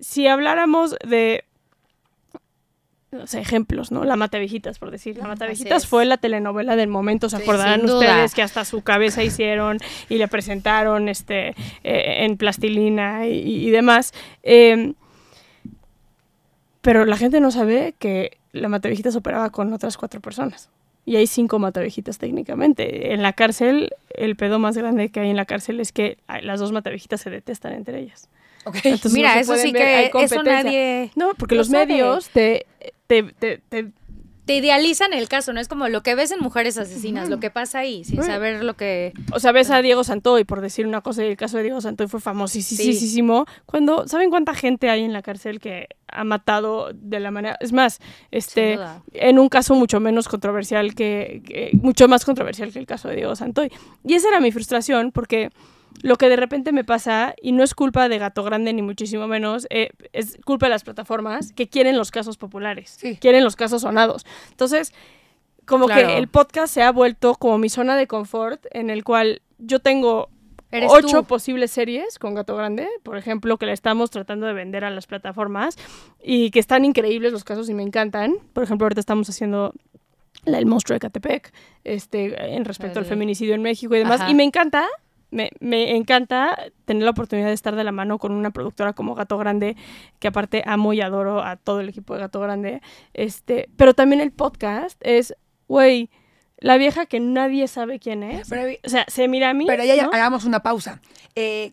si 0.00 0.26
habláramos 0.26 0.96
de, 1.06 1.44
no 3.10 3.26
sé, 3.26 3.40
ejemplos, 3.40 3.92
¿no? 3.92 4.04
La 4.04 4.16
Matavijitas, 4.16 4.78
por 4.78 4.90
decir. 4.90 5.18
La 5.18 5.34
es. 5.50 5.86
fue 5.86 6.06
la 6.06 6.16
telenovela 6.16 6.74
del 6.74 6.88
momento, 6.88 7.28
¿se 7.28 7.36
Sí, 7.36 7.42
acordarán 7.42 7.84
ustedes 7.84 8.32
que 8.34 8.40
hasta 8.40 8.64
su 8.64 8.80
cabeza 8.80 9.22
hicieron 9.22 9.76
y 10.08 10.16
le 10.16 10.28
presentaron 10.28 11.10
este, 11.10 11.48
eh, 11.82 12.24
en 12.24 12.38
plastilina 12.38 13.26
y, 13.26 13.66
y 13.66 13.70
demás? 13.70 14.14
Eh, 14.42 14.94
pero 16.80 17.04
la 17.04 17.18
gente 17.18 17.40
no 17.40 17.50
sabe 17.50 17.94
que 17.98 18.38
la 18.54 18.68
Matavijitas 18.68 19.16
operaba 19.16 19.50
con 19.50 19.72
otras 19.72 19.96
cuatro 19.96 20.20
personas. 20.20 20.70
Y 21.06 21.16
hay 21.16 21.26
cinco 21.26 21.58
matavejitas 21.58 22.16
técnicamente. 22.16 23.12
En 23.12 23.22
la 23.22 23.34
cárcel, 23.34 23.90
el 24.14 24.36
pedo 24.36 24.58
más 24.58 24.74
grande 24.78 25.10
que 25.10 25.20
hay 25.20 25.28
en 25.28 25.36
la 25.36 25.44
cárcel 25.44 25.80
es 25.80 25.92
que 25.92 26.16
las 26.42 26.60
dos 26.60 26.72
matavejitas 26.72 27.20
se 27.20 27.28
detestan 27.28 27.74
entre 27.74 28.00
ellas. 28.00 28.30
Ok. 28.64 28.76
Entonces, 28.84 29.12
Mira, 29.12 29.28
no 29.30 29.34
se 29.34 29.40
eso 29.52 29.56
sí 29.56 29.72
ver, 29.72 29.82
hay 29.82 30.10
que 30.10 30.22
eso 30.22 30.36
competencia. 30.36 30.62
nadie 30.62 31.10
No, 31.14 31.34
porque 31.36 31.56
lo 31.56 31.60
los 31.60 31.68
sabe. 31.68 31.86
medios 31.86 32.30
te, 32.30 32.64
te, 33.06 33.22
te, 33.24 33.58
te- 33.68 33.90
te 34.44 34.56
idealizan 34.56 35.12
el 35.14 35.28
caso, 35.28 35.52
no 35.52 35.60
es 35.60 35.68
como 35.68 35.88
lo 35.88 36.02
que 36.02 36.14
ves 36.14 36.30
en 36.30 36.40
Mujeres 36.40 36.76
Asesinas, 36.78 37.28
lo 37.30 37.40
que 37.40 37.50
pasa 37.50 37.78
ahí, 37.78 38.04
sin 38.04 38.22
saber 38.22 38.62
lo 38.62 38.74
que... 38.74 39.12
O 39.32 39.40
sea, 39.40 39.52
ves 39.52 39.70
a 39.70 39.80
Diego 39.80 40.04
Santoy, 40.04 40.44
por 40.44 40.60
decir 40.60 40.86
una 40.86 41.00
cosa, 41.00 41.24
y 41.24 41.28
el 41.28 41.36
caso 41.36 41.56
de 41.56 41.62
Diego 41.62 41.80
Santoy 41.80 42.08
fue 42.08 42.20
famosísimo. 42.20 43.46
Cuando, 43.66 44.06
¿saben 44.06 44.30
cuánta 44.30 44.54
gente 44.54 44.90
hay 44.90 45.02
en 45.02 45.12
la 45.12 45.22
cárcel 45.22 45.60
que 45.60 45.88
ha 46.08 46.24
matado 46.24 46.90
de 46.92 47.20
la 47.20 47.30
manera... 47.30 47.56
Es 47.60 47.72
más, 47.72 48.00
este, 48.30 48.78
en 49.12 49.38
un 49.38 49.48
caso 49.48 49.74
mucho 49.74 49.98
menos 50.00 50.28
controversial 50.28 50.94
que, 50.94 51.42
que- 51.46 51.70
mucho 51.80 52.06
más 52.08 52.24
controversial 52.24 52.72
que 52.72 52.78
el 52.78 52.86
caso 52.86 53.08
de 53.08 53.16
Diego 53.16 53.34
Santoy. 53.36 53.72
Y 54.04 54.14
esa 54.14 54.28
era 54.28 54.40
mi 54.40 54.52
frustración 54.52 55.10
porque 55.10 55.50
lo 56.02 56.16
que 56.16 56.28
de 56.28 56.36
repente 56.36 56.72
me 56.72 56.84
pasa, 56.84 57.34
y 57.40 57.52
no 57.52 57.62
es 57.62 57.74
culpa 57.74 58.08
de 58.08 58.18
Gato 58.18 58.42
Grande 58.42 58.72
ni 58.72 58.82
muchísimo 58.82 59.26
menos, 59.26 59.66
eh, 59.70 59.90
es 60.12 60.38
culpa 60.44 60.66
de 60.66 60.70
las 60.70 60.84
plataformas 60.84 61.52
que 61.52 61.68
quieren 61.68 61.96
los 61.96 62.10
casos 62.10 62.36
populares, 62.36 62.90
Sí. 62.98 63.16
quieren 63.20 63.42
los 63.44 63.56
casos 63.56 63.82
sonados. 63.82 64.26
Entonces, 64.50 64.92
como 65.64 65.86
Claro. 65.86 66.08
que 66.08 66.18
el 66.18 66.28
podcast 66.28 66.74
se 66.74 66.82
ha 66.82 66.92
vuelto 66.92 67.34
como 67.36 67.56
mi 67.58 67.68
zona 67.70 67.96
de 67.96 68.06
confort 68.06 68.66
en 68.72 68.90
el 68.90 69.02
cual 69.04 69.40
yo 69.58 69.78
tengo 69.78 70.28
ocho 70.88 71.20
tú. 71.20 71.24
posibles 71.24 71.70
series 71.70 72.18
con 72.18 72.34
Gato 72.34 72.54
Grande, 72.56 72.86
por 73.02 73.16
ejemplo, 73.16 73.56
que 73.56 73.64
le 73.66 73.72
estamos 73.72 74.10
tratando 74.10 74.46
de 74.46 74.52
vender 74.52 74.84
a 74.84 74.90
las 74.90 75.06
plataformas 75.06 75.76
y 76.22 76.50
que 76.50 76.58
están 76.58 76.84
increíbles 76.84 77.32
los 77.32 77.44
casos 77.44 77.70
y 77.70 77.74
me 77.74 77.82
encantan. 77.84 78.34
Por 78.52 78.64
ejemplo, 78.64 78.84
ahorita 78.84 79.00
estamos 79.00 79.30
haciendo 79.30 79.72
la 80.44 80.58
El 80.58 80.66
monstruo 80.66 80.94
de 80.94 81.00
Catepec, 81.00 81.52
este, 81.84 82.54
en 82.56 82.64
respecto 82.66 82.98
al 82.98 83.06
feminicidio 83.06 83.54
en 83.54 83.62
México 83.62 83.94
y 83.94 83.98
demás. 84.00 84.20
Ajá. 84.20 84.30
Y 84.30 84.34
me 84.34 84.42
encanta, 84.44 84.86
Me, 85.34 85.50
me 85.60 85.96
encanta 85.96 86.56
tener 86.84 87.02
la 87.02 87.10
oportunidad 87.10 87.48
de 87.48 87.54
estar 87.54 87.74
de 87.74 87.82
la 87.84 87.92
mano 87.92 88.18
con 88.18 88.32
una 88.32 88.50
productora 88.52 88.92
como 88.92 89.14
Gato 89.14 89.36
Grande, 89.36 89.76
que 90.20 90.28
aparte 90.28 90.62
amo 90.64 90.92
y 90.92 91.00
adoro 91.00 91.42
a 91.42 91.56
todo 91.56 91.80
el 91.80 91.88
equipo 91.88 92.14
de 92.14 92.20
Gato 92.20 92.40
Grande. 92.40 92.80
Este, 93.12 93.68
pero 93.76 93.94
también 93.94 94.20
el 94.20 94.30
podcast 94.30 95.00
es, 95.04 95.34
güey, 95.66 96.08
la 96.58 96.76
vieja 96.76 97.06
que 97.06 97.20
nadie 97.20 97.66
sabe 97.68 97.98
quién 97.98 98.22
es. 98.22 98.48
Pero, 98.48 98.78
O 98.84 98.88
sea, 98.88 99.04
se 99.08 99.26
mira 99.28 99.50
a 99.50 99.54
mí. 99.54 99.66
pero 99.66 99.84
ya, 99.84 100.08
hagamos 100.12 100.44
una 100.44 100.60
pausa. 100.62 101.02
Eh, 101.34 101.72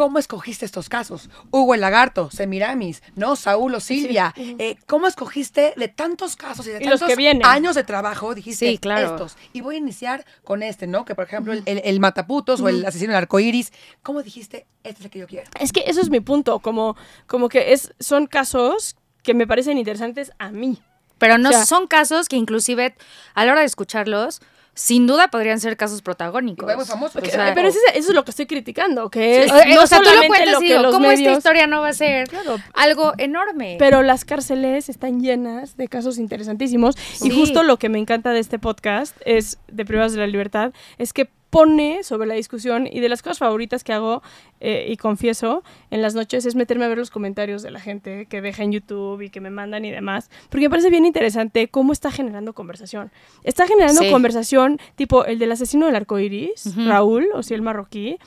¿Cómo 0.00 0.18
escogiste 0.18 0.64
estos 0.64 0.88
casos? 0.88 1.28
Hugo 1.50 1.74
el 1.74 1.82
Lagarto, 1.82 2.30
Semiramis, 2.30 3.02
¿no? 3.16 3.36
Saúl 3.36 3.74
o 3.74 3.80
Silvia. 3.80 4.32
Eh, 4.34 4.76
¿Cómo 4.86 5.06
escogiste 5.06 5.74
de 5.76 5.88
tantos 5.88 6.36
casos 6.36 6.66
y 6.66 6.70
de 6.70 6.78
Y 6.78 6.84
los 6.84 7.00
tantos 7.00 7.08
que 7.08 7.16
vienen. 7.16 7.44
años 7.44 7.74
de 7.74 7.84
trabajo? 7.84 8.34
Dijiste 8.34 8.66
Sí, 8.66 8.78
claro. 8.78 9.08
estos. 9.10 9.36
Y 9.52 9.60
voy 9.60 9.74
a 9.74 9.78
iniciar 9.78 10.24
con 10.42 10.62
este, 10.62 10.86
¿no? 10.86 11.04
Que 11.04 11.14
por 11.14 11.24
ejemplo, 11.26 11.52
el, 11.52 11.62
el- 11.66 11.82
el 11.84 12.00
mataputos 12.00 12.62
o 12.62 12.70
el 12.70 12.86
asesino 12.86 13.12
del 13.12 13.18
arcoíris. 13.18 13.74
¿Cómo 14.02 14.22
dijiste? 14.22 14.66
Este 14.84 15.00
es 15.00 15.04
el 15.04 15.10
que 15.10 15.18
yo 15.18 15.26
quiero. 15.26 15.50
Es 15.60 15.70
que 15.70 15.84
eso 15.86 16.00
es 16.00 16.08
mi 16.08 16.20
punto, 16.20 16.60
como, 16.60 16.96
como 17.26 17.50
que 17.50 17.74
es, 17.74 17.92
son 18.00 18.26
casos 18.26 18.96
que 19.22 19.34
me 19.34 19.46
parecen 19.46 19.76
interesantes 19.76 20.32
a 20.38 20.50
mí. 20.50 20.80
Pero 21.18 21.36
no 21.36 21.50
O 21.50 21.52
sea- 21.52 21.66
son 21.66 21.86
casos 21.86 22.30
que 22.30 22.36
inclusive 22.36 22.94
a 23.34 23.44
la 23.44 23.52
hora 23.52 23.60
de 23.60 23.66
escucharlos, 23.66 24.40
sin 24.80 25.06
duda 25.06 25.28
podrían 25.28 25.60
ser 25.60 25.76
casos 25.76 26.00
protagónicos. 26.00 26.62
Igual 26.62 26.76
muy 26.78 26.86
famosos. 26.86 27.16
O 27.16 27.20
Que- 27.22 27.30
sea, 27.30 27.52
Pero 27.54 27.68
eso 27.68 27.78
es, 27.88 27.96
eso 27.96 28.08
es 28.08 28.14
lo 28.14 28.24
que 28.24 28.30
estoy 28.30 28.46
criticando, 28.46 29.10
que 29.10 29.44
es 29.44 29.52
o- 29.52 29.56
eh, 29.58 29.74
no 29.74 29.82
o 29.82 29.86
sea, 29.86 29.98
tú 29.98 30.04
lo 30.04 30.10
solamente 30.10 30.28
cuentas 30.28 30.52
lo 30.52 30.58
y 30.58 30.66
que 30.66 30.72
digo, 30.72 30.82
los 30.84 30.94
¿cómo 30.94 31.10
esta 31.10 31.32
historia 31.32 31.66
no 31.66 31.82
va 31.82 31.88
a 31.88 31.92
ser 31.92 32.28
Claro, 32.28 32.56
algo 32.72 33.12
enorme? 33.18 33.76
Pero 33.78 34.02
las 34.02 34.24
cárceles 34.24 34.88
están 34.88 35.20
llenas 35.20 35.76
de 35.76 35.86
casos 35.88 36.16
interesantísimos 36.16 36.96
y 37.22 37.28
justo 37.30 37.62
lo 37.62 37.78
que 37.78 37.90
me 37.90 37.98
encanta 37.98 38.30
de 38.32 38.40
este 38.40 38.58
podcast 38.58 39.14
es 39.26 39.58
de 39.68 39.84
Privadas 39.84 40.12
de 40.12 40.20
la 40.20 40.26
Libertad 40.26 40.72
es 40.96 41.12
que 41.12 41.28
pone 41.50 42.02
sobre 42.04 42.28
la 42.28 42.34
discusión 42.34 42.86
y 42.90 43.00
de 43.00 43.08
las 43.08 43.22
cosas 43.22 43.38
favoritas 43.38 43.82
que 43.84 43.92
hago 43.92 44.22
eh, 44.60 44.86
y 44.88 44.96
confieso 44.96 45.62
en 45.90 46.00
las 46.00 46.14
noches 46.14 46.46
es 46.46 46.54
meterme 46.54 46.84
a 46.84 46.88
ver 46.88 46.98
los 46.98 47.10
comentarios 47.10 47.62
de 47.62 47.70
la 47.72 47.80
gente 47.80 48.26
que 48.26 48.40
deja 48.40 48.62
en 48.62 48.72
YouTube 48.72 49.20
y 49.22 49.30
que 49.30 49.40
me 49.40 49.50
mandan 49.50 49.84
y 49.84 49.90
demás 49.90 50.30
porque 50.48 50.66
me 50.66 50.70
parece 50.70 50.90
bien 50.90 51.04
interesante 51.06 51.66
cómo 51.68 51.92
está 51.92 52.10
generando 52.12 52.52
conversación 52.52 53.10
está 53.44 53.66
generando 53.66 54.02
Sí. 54.02 54.10
conversación 54.10 54.78
tipo 54.94 55.24
el 55.24 55.38
del 55.38 55.52
asesino 55.52 55.86
del 55.86 55.96
arco 55.96 56.18
iris. 56.18 56.74
Raúl 56.86 57.26
o 57.34 57.42
si 57.42 57.54
el 57.54 57.62
marroquí 57.62 58.18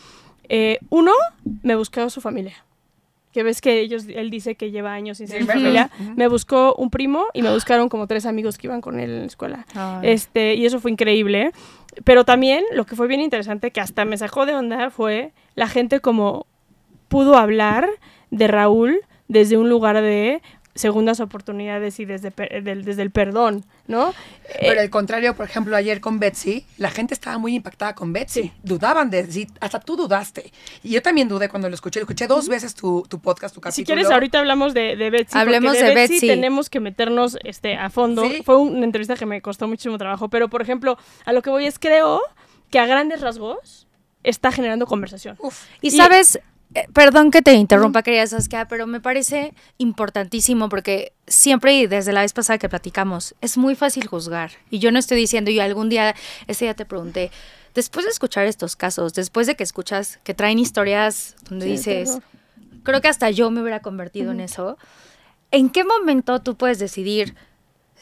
eh, 0.49 0.79
uno 0.89 1.13
me 1.61 1.75
buscó 1.75 2.09
su 2.09 2.19
familia 2.19 2.65
que 3.33 3.43
ves 3.43 3.59
que 3.59 3.79
ellos, 3.79 4.05
él 4.07 4.29
dice 4.29 4.55
que 4.55 4.71
lleva 4.71 4.93
años 4.93 5.17
sin 5.17 5.27
ser 5.27 5.43
familia, 5.45 5.89
me 6.15 6.27
buscó 6.27 6.75
un 6.75 6.89
primo 6.89 7.25
y 7.33 7.41
me 7.41 7.51
buscaron 7.51 7.89
como 7.89 8.07
tres 8.07 8.25
amigos 8.25 8.57
que 8.57 8.67
iban 8.67 8.79
con 8.79 8.99
él 8.99 9.09
en 9.09 9.19
la 9.21 9.25
escuela. 9.25 9.65
Ay. 9.73 10.11
Este, 10.11 10.53
y 10.53 10.65
eso 10.65 10.79
fue 10.79 10.91
increíble. 10.91 11.51
Pero 12.03 12.25
también 12.25 12.63
lo 12.73 12.85
que 12.85 12.95
fue 12.95 13.07
bien 13.07 13.21
interesante, 13.21 13.71
que 13.71 13.81
hasta 13.81 14.05
me 14.05 14.17
sacó 14.17 14.45
de 14.45 14.55
onda, 14.55 14.89
fue 14.89 15.33
la 15.55 15.67
gente 15.67 15.99
como 15.99 16.45
pudo 17.07 17.35
hablar 17.35 17.89
de 18.31 18.47
Raúl 18.47 19.01
desde 19.27 19.57
un 19.57 19.69
lugar 19.69 20.01
de 20.01 20.41
segundas 20.75 21.19
oportunidades 21.19 21.99
y 21.99 22.05
desde, 22.05 22.31
per- 22.31 22.63
del- 22.63 22.83
desde 22.83 23.03
el 23.03 23.11
perdón, 23.11 23.63
¿no? 23.87 24.13
Pero 24.59 24.79
Eh, 24.79 24.83
al 24.83 24.89
contrario, 24.89 25.35
por 25.35 25.45
ejemplo, 25.45 25.75
ayer 25.75 26.01
con 26.01 26.19
Betsy, 26.19 26.65
la 26.77 26.89
gente 26.89 27.13
estaba 27.13 27.37
muy 27.37 27.53
impactada 27.55 27.93
con 27.93 28.11
Betsy. 28.11 28.43
Sí. 28.43 28.51
Dudaban 28.63 29.09
de 29.11 29.31
sí, 29.31 29.47
hasta 29.59 29.79
tú 29.79 29.95
dudaste. 29.95 30.51
Y 30.81 30.89
yo 30.89 31.01
también 31.01 31.27
dudé 31.27 31.47
cuando 31.49 31.69
lo 31.69 31.75
escuché. 31.75 31.99
Escuché 31.99 32.25
dos 32.27 32.47
veces 32.49 32.73
tu, 32.73 33.03
tu 33.07 33.19
podcast, 33.19 33.53
tu 33.53 33.61
capítulo. 33.61 33.75
Si 33.75 33.85
quieres, 33.85 34.09
ahorita 34.09 34.39
hablamos 34.39 34.73
de, 34.73 34.95
de 34.95 35.09
Betsy. 35.11 35.37
Hablemos 35.37 35.73
de 35.73 35.93
Betsy. 35.93 36.27
tenemos 36.27 36.69
que 36.71 36.79
meternos 36.79 37.37
este, 37.43 37.75
a 37.75 37.89
fondo. 37.91 38.23
Sí. 38.27 38.41
Fue 38.43 38.57
una 38.57 38.83
entrevista 38.85 39.15
que 39.15 39.25
me 39.27 39.41
costó 39.41 39.67
muchísimo 39.67 39.97
trabajo. 39.99 40.29
Pero, 40.29 40.49
por 40.49 40.61
ejemplo, 40.63 40.97
a 41.25 41.33
lo 41.33 41.41
que 41.43 41.49
voy 41.51 41.65
es, 41.67 41.77
creo 41.77 42.21
que 42.71 42.79
a 42.79 42.87
grandes 42.87 43.21
rasgos 43.21 43.87
está 44.23 44.51
generando 44.51 44.87
conversación. 44.87 45.35
Uf. 45.39 45.65
Y 45.81 45.89
Y- 45.89 45.91
sabes, 45.91 46.39
eh, 46.75 46.87
perdón 46.93 47.31
que 47.31 47.41
te 47.41 47.53
interrumpa, 47.53 48.03
querida 48.03 48.25
Saskia, 48.25 48.67
pero 48.67 48.87
me 48.87 48.99
parece 48.99 49.53
importantísimo 49.77 50.69
porque 50.69 51.13
siempre 51.27 51.75
y 51.75 51.87
desde 51.87 52.13
la 52.13 52.21
vez 52.21 52.33
pasada 52.33 52.57
que 52.57 52.69
platicamos, 52.69 53.35
es 53.41 53.57
muy 53.57 53.75
fácil 53.75 54.07
juzgar. 54.07 54.51
Y 54.69 54.79
yo 54.79 54.91
no 54.91 54.99
estoy 54.99 55.17
diciendo, 55.17 55.51
y 55.51 55.59
algún 55.59 55.89
día, 55.89 56.15
ese 56.47 56.65
día 56.65 56.73
te 56.73 56.85
pregunté, 56.85 57.31
después 57.75 58.05
de 58.05 58.11
escuchar 58.11 58.45
estos 58.45 58.75
casos, 58.75 59.13
después 59.13 59.47
de 59.47 59.55
que 59.55 59.63
escuchas 59.63 60.19
que 60.23 60.33
traen 60.33 60.59
historias 60.59 61.35
donde 61.49 61.65
Sí, 61.65 61.71
dices, 61.73 62.19
creo 62.83 63.01
que 63.01 63.07
hasta 63.07 63.29
yo 63.29 63.51
me 63.51 63.61
hubiera 63.61 63.81
convertido 63.81 64.31
en 64.31 64.39
eso, 64.39 64.77
¿en 65.51 65.69
qué 65.69 65.83
momento 65.83 66.41
tú 66.41 66.55
puedes 66.55 66.79
decidir 66.79 67.35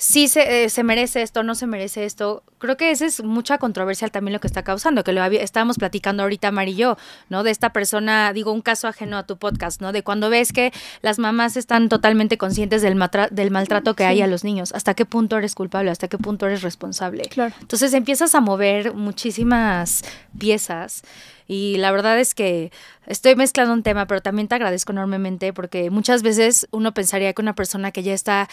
si 0.03 0.27
se, 0.27 0.63
eh, 0.63 0.69
se 0.71 0.83
merece 0.83 1.21
esto, 1.21 1.43
no 1.43 1.53
se 1.53 1.67
merece 1.67 2.05
esto? 2.05 2.41
Creo 2.57 2.75
que 2.75 2.89
esa 2.89 3.05
es 3.05 3.23
mucha 3.23 3.59
controversia 3.59 4.07
también 4.07 4.33
lo 4.33 4.39
que 4.39 4.47
está 4.47 4.63
causando, 4.63 5.03
que 5.03 5.11
lo 5.13 5.21
había- 5.21 5.43
estábamos 5.43 5.77
platicando 5.77 6.23
ahorita 6.23 6.51
Mar 6.51 6.67
y 6.67 6.73
yo, 6.73 6.97
¿no? 7.29 7.43
De 7.43 7.51
esta 7.51 7.71
persona, 7.71 8.33
digo, 8.33 8.51
un 8.51 8.61
caso 8.61 8.87
ajeno 8.87 9.15
a 9.19 9.27
tu 9.27 9.37
podcast, 9.37 9.79
¿no? 9.79 9.91
De 9.91 10.01
cuando 10.01 10.31
ves 10.31 10.53
que 10.53 10.73
las 11.03 11.19
mamás 11.19 11.55
están 11.55 11.87
totalmente 11.87 12.39
conscientes 12.39 12.81
del, 12.81 12.99
del 13.29 13.51
maltrato 13.51 13.95
que 13.95 14.05
hay 14.05 14.23
a 14.23 14.27
los 14.27 14.43
niños, 14.43 14.71
hasta 14.73 14.95
qué 14.95 15.05
punto 15.05 15.37
eres 15.37 15.53
culpable, 15.53 15.91
hasta 15.91 16.07
qué 16.07 16.17
punto 16.17 16.47
eres 16.47 16.63
responsable. 16.63 17.25
Claro. 17.25 17.53
Entonces 17.61 17.93
empiezas 17.93 18.33
a 18.33 18.41
mover 18.41 18.95
muchísimas 18.95 20.03
piezas 20.39 21.03
y 21.47 21.77
la 21.77 21.91
verdad 21.91 22.19
es 22.19 22.33
que 22.33 22.71
estoy 23.05 23.35
mezclando 23.35 23.71
un 23.73 23.83
tema, 23.83 24.07
pero 24.07 24.21
también 24.21 24.47
te 24.47 24.55
agradezco 24.55 24.93
enormemente 24.93 25.53
porque 25.53 25.91
muchas 25.91 26.23
veces 26.23 26.67
uno 26.71 26.91
pensaría 26.91 27.33
que 27.33 27.41
una 27.43 27.53
persona 27.53 27.91
que 27.91 28.01
ya 28.01 28.13
está 28.15 28.49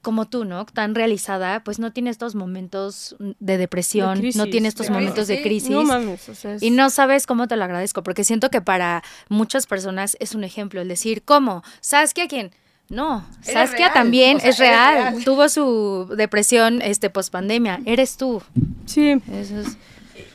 como 0.00 0.26
tú, 0.26 0.44
¿no? 0.44 0.64
Tan 0.66 0.94
realizada, 0.94 1.62
pues 1.62 1.78
no 1.78 1.92
tiene 1.92 2.10
estos 2.10 2.34
momentos 2.34 3.14
de 3.38 3.58
depresión, 3.58 4.14
De 4.14 4.20
crisis, 4.20 4.36
no 4.36 4.46
tiene 4.46 4.68
estos 4.68 4.90
momentos 4.90 5.28
de 5.28 5.42
crisis. 5.42 5.70
No 5.70 5.82
mames, 5.84 6.28
o 6.28 6.34
sea, 6.34 6.54
es- 6.54 6.62
Y 6.62 6.70
no 6.70 6.90
sabes 6.90 7.26
cómo 7.26 7.46
te 7.46 7.56
lo 7.56 7.64
agradezco, 7.64 8.02
porque 8.02 8.24
siento 8.24 8.50
que 8.50 8.60
para 8.60 9.02
muchas 9.28 9.66
personas 9.66 10.16
es 10.20 10.34
un 10.34 10.42
ejemplo 10.44 10.80
el 10.80 10.88
decir, 10.88 11.22
¿cómo? 11.22 11.62
¿Saskia 11.80 12.26
quién? 12.26 12.50
No, 12.88 13.24
Saskia 13.42 13.86
real, 13.86 13.92
también 13.94 14.36
o 14.38 14.40
sea, 14.40 14.50
es 14.50 14.58
real. 14.58 14.94
real. 15.12 15.24
Tuvo 15.24 15.48
su 15.48 16.12
depresión 16.16 16.82
este 16.82 17.08
post 17.08 17.32
pandemia. 17.32 17.80
Eres 17.86 18.16
tú. 18.16 18.42
Sí, 18.86 19.12
Eso 19.32 19.60
es. 19.60 19.78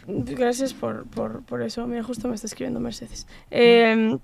gracias 0.07 0.73
por, 0.73 1.05
por, 1.07 1.43
por 1.43 1.61
eso. 1.61 1.85
Mira, 1.85 2.03
justo 2.03 2.27
me 2.29 2.35
está 2.35 2.47
escribiendo 2.47 2.79
Mercedes. 2.79 3.27
Eh, 3.51 4.17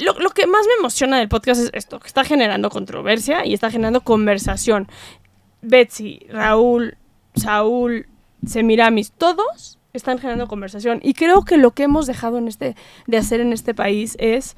lo, 0.00 0.18
lo 0.18 0.30
que 0.30 0.46
más 0.46 0.66
me 0.66 0.74
emociona 0.78 1.18
del 1.18 1.28
podcast 1.28 1.60
es 1.60 1.70
esto, 1.72 1.98
que 2.00 2.06
está 2.06 2.24
generando 2.24 2.70
controversia 2.70 3.44
y 3.46 3.54
está 3.54 3.70
generando 3.70 4.00
conversación. 4.02 4.88
Betsy, 5.60 6.26
Raúl, 6.28 6.96
Saúl, 7.34 8.06
Semiramis, 8.46 9.12
todos 9.12 9.78
están 9.92 10.18
generando 10.18 10.48
conversación. 10.48 11.00
Y 11.02 11.14
creo 11.14 11.44
que 11.44 11.56
lo 11.56 11.72
que 11.72 11.84
hemos 11.84 12.06
dejado 12.06 12.38
en 12.38 12.48
este, 12.48 12.76
de 13.06 13.16
hacer 13.16 13.40
en 13.40 13.52
este 13.52 13.74
país 13.74 14.16
es 14.18 14.56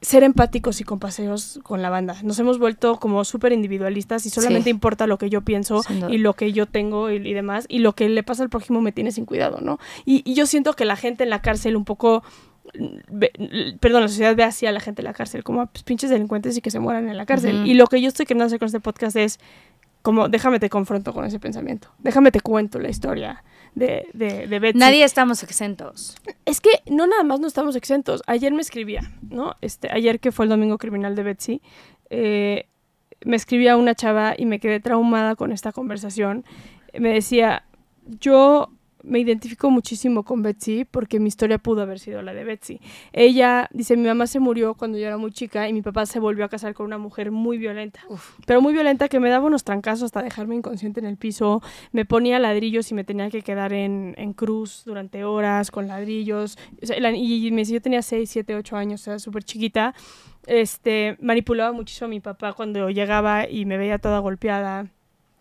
ser 0.00 0.22
empáticos 0.22 0.80
y 0.80 0.84
compasivos 0.84 1.58
con 1.64 1.82
la 1.82 1.90
banda. 1.90 2.16
Nos 2.22 2.38
hemos 2.38 2.58
vuelto 2.60 3.00
como 3.00 3.24
súper 3.24 3.52
individualistas 3.52 4.24
y 4.26 4.30
solamente 4.30 4.64
Sí. 4.64 4.70
importa 4.70 5.08
lo 5.08 5.18
que 5.18 5.28
yo 5.28 5.42
pienso 5.42 5.82
y 6.08 6.18
lo 6.18 6.34
que 6.34 6.52
yo 6.52 6.66
tengo 6.66 7.10
y, 7.10 7.16
y 7.16 7.34
demás, 7.34 7.66
y 7.68 7.80
lo 7.80 7.94
que 7.94 8.08
le 8.08 8.22
pasa 8.22 8.44
al 8.44 8.48
prójimo 8.48 8.80
me 8.80 8.92
tiene 8.92 9.10
sin 9.10 9.24
cuidado, 9.24 9.58
¿no? 9.60 9.80
Y, 10.04 10.22
y 10.24 10.34
yo 10.34 10.46
siento 10.46 10.74
que 10.74 10.84
la 10.84 10.94
gente 10.94 11.24
en 11.24 11.30
la 11.30 11.42
cárcel 11.42 11.76
un 11.76 11.84
poco... 11.84 12.22
perdón, 13.80 14.02
la 14.02 14.08
sociedad 14.08 14.36
ve 14.36 14.44
así 14.44 14.66
a 14.66 14.72
la 14.72 14.80
gente 14.80 15.02
en 15.02 15.04
la 15.04 15.12
cárcel, 15.12 15.44
como 15.44 15.66
pues, 15.66 15.82
pinches 15.82 16.10
delincuentes 16.10 16.56
y 16.56 16.60
que 16.60 16.70
se 16.70 16.80
mueran 16.80 17.08
en 17.08 17.16
la 17.16 17.26
cárcel. 17.26 17.66
Y 17.66 17.74
lo 17.74 17.86
que 17.86 18.00
yo 18.00 18.08
estoy 18.08 18.26
queriendo 18.26 18.44
hacer 18.44 18.58
con 18.58 18.66
este 18.66 18.80
podcast 18.80 19.16
es 19.16 19.38
como, 20.02 20.28
déjame 20.28 20.60
te 20.60 20.70
confronto 20.70 21.12
con 21.12 21.24
ese 21.24 21.38
pensamiento, 21.38 21.88
déjame 21.98 22.30
te 22.30 22.40
cuento 22.40 22.78
la 22.78 22.88
historia 22.88 23.42
de, 23.74 24.08
de, 24.14 24.46
de 24.46 24.58
Betsy. 24.58 24.78
Nadie 24.78 25.04
estamos 25.04 25.42
exentos. 25.42 26.16
Es 26.44 26.60
que 26.60 26.70
no 26.86 27.06
nada 27.06 27.24
más 27.24 27.40
no 27.40 27.46
estamos 27.46 27.76
exentos. 27.76 28.22
Ayer 28.26 28.52
me 28.52 28.60
escribía, 28.62 29.12
¿no? 29.28 29.56
Este, 29.60 29.88
ayer 29.92 30.20
que 30.20 30.32
fue 30.32 30.44
el 30.44 30.50
domingo 30.50 30.78
criminal 30.78 31.14
de 31.14 31.22
Betsy, 31.22 31.62
eh, 32.10 32.66
me 33.24 33.36
escribía 33.36 33.76
una 33.76 33.94
chava 33.94 34.34
y 34.36 34.46
me 34.46 34.60
quedé 34.60 34.80
traumada 34.80 35.34
con 35.34 35.52
esta 35.52 35.72
conversación. 35.72 36.44
Me 36.98 37.12
decía, 37.12 37.64
yo 38.20 38.70
me 39.02 39.20
identifico 39.20 39.70
muchísimo 39.70 40.22
con 40.24 40.42
Betsy 40.42 40.84
porque 40.84 41.20
mi 41.20 41.28
historia 41.28 41.58
pudo 41.58 41.82
haber 41.82 41.98
sido 41.98 42.22
la 42.22 42.34
de 42.34 42.44
Betsy. 42.44 42.80
Ella 43.12 43.68
dice, 43.72 43.96
mi 43.96 44.06
mamá 44.06 44.26
se 44.26 44.40
murió 44.40 44.74
cuando 44.74 44.98
yo 44.98 45.06
era 45.06 45.16
muy 45.18 45.30
chica 45.32 45.68
y 45.68 45.72
mi 45.72 45.82
papá 45.82 46.06
se 46.06 46.18
volvió 46.20 46.44
a 46.44 46.48
casar 46.48 46.74
con 46.74 46.86
una 46.86 46.98
mujer 46.98 47.30
muy 47.30 47.58
violenta. 47.58 48.00
Pero 48.46 48.60
muy 48.60 48.72
violenta 48.72 49.08
que 49.08 49.20
me 49.20 49.28
daba 49.30 49.46
unos 49.46 49.64
trancazos 49.64 50.04
hasta 50.04 50.22
dejarme 50.22 50.56
inconsciente 50.56 51.00
en 51.00 51.06
el 51.06 51.16
piso, 51.16 51.62
me 51.92 52.04
ponía 52.04 52.38
ladrillos 52.38 52.90
y 52.90 52.94
me 52.94 53.04
tenía 53.04 53.30
que 53.30 53.42
quedar 53.42 53.72
en, 53.72 54.14
en 54.18 54.32
cruz 54.32 54.82
durante 54.84 55.24
horas 55.24 55.70
con 55.70 55.88
ladrillos. 55.88 56.58
O 56.82 56.86
sea, 56.86 56.98
la- 57.00 57.12
y 57.12 57.50
me 57.50 57.58
dice, 57.58 57.72
yo 57.74 57.80
tenía 57.82 58.02
6, 58.02 58.28
7, 58.30 58.54
8 58.56 58.76
años, 58.76 59.00
o 59.02 59.04
sea, 59.04 59.18
súper 59.18 59.44
chiquita. 59.44 59.94
Este, 60.46 61.16
manipulaba 61.20 61.72
muchísimo 61.72 62.06
a 62.06 62.08
mi 62.10 62.20
papá 62.20 62.52
cuando 62.54 62.88
llegaba 62.90 63.48
y 63.48 63.64
me 63.66 63.76
veía 63.76 63.98
toda 63.98 64.18
golpeada. 64.20 64.86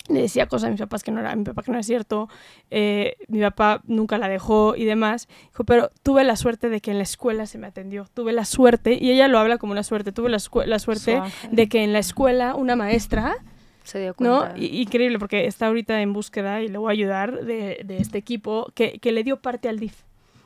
Le 0.09 0.21
decía 0.21 0.47
cosas 0.47 0.67
a 0.67 0.71
mis 0.71 0.79
papás 0.79 1.03
que 1.03 1.11
no 1.11 1.19
era, 1.19 1.35
mi 1.35 1.43
papá 1.43 1.63
que 1.63 1.71
no 1.71 1.77
era 1.77 1.83
cierto. 1.83 2.29
Eh, 2.71 3.15
mi 3.27 3.41
papá 3.41 3.81
nunca 3.85 4.17
la 4.17 4.29
dejó 4.29 4.75
y 4.75 4.85
demás. 4.85 5.27
Dijo, 5.49 5.63
pero 5.63 5.91
tuve 6.03 6.23
la 6.23 6.35
suerte 6.35 6.69
de 6.69 6.79
que 6.81 6.91
en 6.91 6.97
la 6.97 7.03
escuela 7.03 7.45
se 7.45 7.57
me 7.57 7.67
atendió. 7.67 8.05
Tuve 8.13 8.31
la 8.31 8.45
suerte, 8.45 8.97
y 8.99 9.11
ella 9.11 9.27
lo 9.27 9.39
habla 9.39 9.57
como 9.57 9.71
una 9.73 9.83
suerte, 9.83 10.11
tuve 10.11 10.29
la, 10.29 10.39
suerte 10.39 11.21
de 11.51 11.69
que 11.69 11.83
en 11.83 11.93
la 11.93 11.99
escuela 11.99 12.55
una 12.55 12.75
maestra 12.75 13.35
Se 13.83 13.99
dio 13.99 14.15
¿no? 14.19 14.39
cuenta. 14.39 14.57
Y- 14.57 14.81
increíble, 14.81 15.19
porque 15.19 15.45
está 15.45 15.67
ahorita 15.67 16.01
en 16.01 16.13
búsqueda 16.13 16.61
y 16.61 16.67
le 16.69 16.77
voy 16.77 16.89
a 16.89 16.93
ayudar 16.93 17.43
de, 17.43 17.81
de 17.83 17.97
este 17.97 18.17
equipo 18.17 18.71
que, 18.75 18.99
que 18.99 19.11
le 19.11 19.23
dio 19.23 19.41
parte 19.41 19.67
al 19.69 19.79
DIF. 19.79 20.03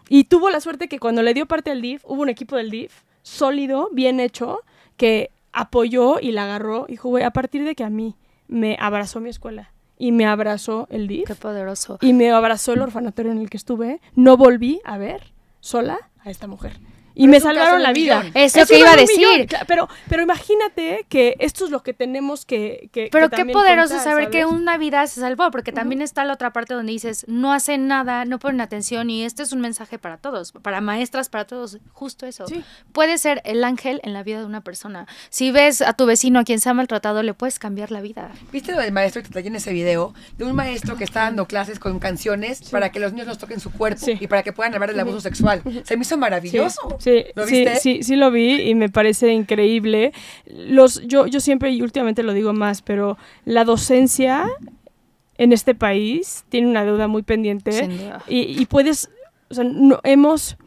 Y 0.10 0.26
tuvo 0.26 0.50
la 0.50 0.60
suerte 0.60 0.88
que 0.90 1.00
cuando 1.00 1.22
le 1.24 1.34
dio 1.34 1.46
parte 1.46 1.72
al 1.72 1.82
DIF, 1.82 2.04
hubo 2.06 2.22
un 2.22 2.30
equipo 2.30 2.58
del 2.58 2.70
DIF 2.70 3.04
sólido, 3.22 3.90
bien 3.94 4.20
hecho, 4.20 4.60
que 4.98 5.30
apoyó 5.54 6.20
y 6.20 6.32
la 6.32 6.46
agarró. 6.46 6.86
Y 6.88 6.92
dijo, 6.94 7.10
güey, 7.10 7.24
a 7.24 7.32
partir 7.32 7.64
de 7.64 7.76
que 7.76 7.84
a 7.84 7.90
mí 7.90 8.16
me 8.52 8.78
abrazó 8.80 9.20
mi 9.20 9.30
escuela 9.30 9.72
y 9.98 10.12
me 10.12 10.26
abrazó 10.28 10.88
el 10.92 11.08
DIF 11.08 11.26
Qué 11.28 11.36
poderoso. 11.36 11.98
y 12.02 12.14
me 12.14 12.32
abrazó 12.32 12.74
el 12.74 12.82
orfanatorio 12.82 13.32
en 13.32 13.38
el 13.40 13.50
que 13.50 13.58
estuve, 13.58 14.02
no 14.16 14.38
volví 14.38 14.82
a 14.84 14.98
ver 14.98 15.34
sola 15.62 15.98
a 16.20 16.30
esta 16.30 16.48
mujer. 16.48 16.74
Y 17.14 17.22
Pero 17.28 17.32
me 17.32 17.40
salvaron 17.40 17.84
la 17.84 17.92
vida. 17.94 18.20
millón. 18.20 18.32
Es 18.36 18.56
lo 18.56 18.66
que 18.66 18.80
iba 18.80 18.92
a 18.94 18.96
millón, 18.96 19.38
decir. 19.38 19.58
Pero, 19.68 19.88
pero 20.10 20.24
imagínate 20.24 21.06
que 21.10 21.36
esto 21.40 21.66
es 21.66 21.72
lo 21.72 21.84
que 21.84 21.94
tenemos 21.94 22.46
que. 22.46 22.90
que- 22.94 23.10
Pero 23.12 23.28
que 23.30 23.32
qué 23.32 23.38
también 23.38 23.58
poderoso 23.58 23.96
contar, 23.96 24.12
saber 24.14 24.30
que 24.30 24.46
una 24.46 24.78
vida 24.78 25.06
se 25.08 25.20
salvó, 25.22 25.52
porque 25.52 25.72
también 25.72 26.02
está 26.02 26.24
la 26.26 26.34
otra 26.34 26.54
parte 26.54 26.74
donde 26.74 26.92
dices, 26.92 27.26
no 27.28 27.54
hacen 27.54 27.88
nada, 27.88 28.26
no 28.26 28.40
ponen 28.40 28.62
atención 28.62 29.10
y 29.10 29.24
este 29.24 29.44
es 29.44 29.52
un 29.52 29.62
mensaje 29.62 30.00
para 30.00 30.18
todos, 30.18 30.52
para 30.54 30.82
maestras, 30.82 31.30
para 31.30 31.46
todos, 31.46 31.78
justo 31.92 32.26
eso. 32.26 32.48
Sí. 32.48 32.64
Puede 32.94 33.18
ser 33.18 33.42
el 33.46 33.64
ángel 33.64 34.00
en 34.04 34.14
la 34.14 34.24
vida 34.24 34.40
de 34.40 34.46
una 34.46 34.62
persona. 34.62 35.08
Si 35.30 35.52
ves 35.52 35.82
a 35.82 35.94
tu 35.94 36.06
vecino 36.06 36.40
a 36.40 36.44
quien 36.44 36.60
se 36.60 36.70
ha 36.70 36.74
maltratado, 36.74 37.24
le 37.24 37.34
puedes 37.34 37.60
cambiar 37.60 37.92
la 37.92 38.02
vida. 38.02 38.32
¿Viste 38.52 38.72
lo 38.72 38.80
del 38.80 38.92
maestro 38.92 39.22
que 39.22 39.28
te 39.28 39.34
traía 39.34 39.48
en 39.50 39.56
ese 39.56 39.74
video? 39.74 40.14
De 40.38 40.46
un 40.46 40.56
maestro 40.56 40.96
que 40.98 41.04
está 41.04 41.22
dando 41.22 41.46
clases 41.48 41.80
con 41.80 42.00
canciones 42.00 42.70
para 42.70 42.92
que 42.92 43.00
los 43.00 43.12
niños 43.14 43.28
nos 43.28 43.38
toquen 43.38 43.60
su 43.60 43.72
cuerpo 43.72 44.06
Sí. 44.06 44.18
y 44.20 44.28
para 44.28 44.44
que 44.44 44.54
puedan 44.54 44.74
hablar 44.74 44.90
del 44.92 45.00
abuso 45.00 45.22
sexual. 45.22 45.62
Se 45.84 45.98
me 45.98 46.04
hizo 46.04 46.18
maravilloso. 46.18 46.98
Sí, 47.02 47.24
¿Lo 47.36 47.48
sí, 47.48 47.62
viste? 47.66 47.76
sí, 47.78 48.04
sí 48.04 48.16
lo 48.16 48.30
vi 48.30 48.62
y 48.62 48.76
me 48.76 48.90
parece 48.90 49.34
increíble. 49.34 50.14
Los, 50.46 51.02
yo, 51.08 51.26
yo 51.26 51.40
siempre 51.40 51.72
y 51.72 51.82
últimamente 51.82 52.22
lo 52.24 52.34
digo 52.34 52.54
más, 52.54 52.82
pero 52.84 53.18
la 53.46 53.66
docencia 53.66 54.46
en 55.38 55.52
este 55.52 55.74
país 55.74 56.46
tiene 56.50 56.68
una 56.68 56.86
deuda 56.86 57.08
muy 57.08 57.24
pendiente 57.24 57.72
Sin 57.72 57.98
duda. 57.98 58.24
y, 58.28 58.62
y 58.62 58.66
puedes, 58.68 59.10
o 59.50 59.54
sea, 59.56 59.64
no, 59.64 60.00
hemos, 60.04 60.58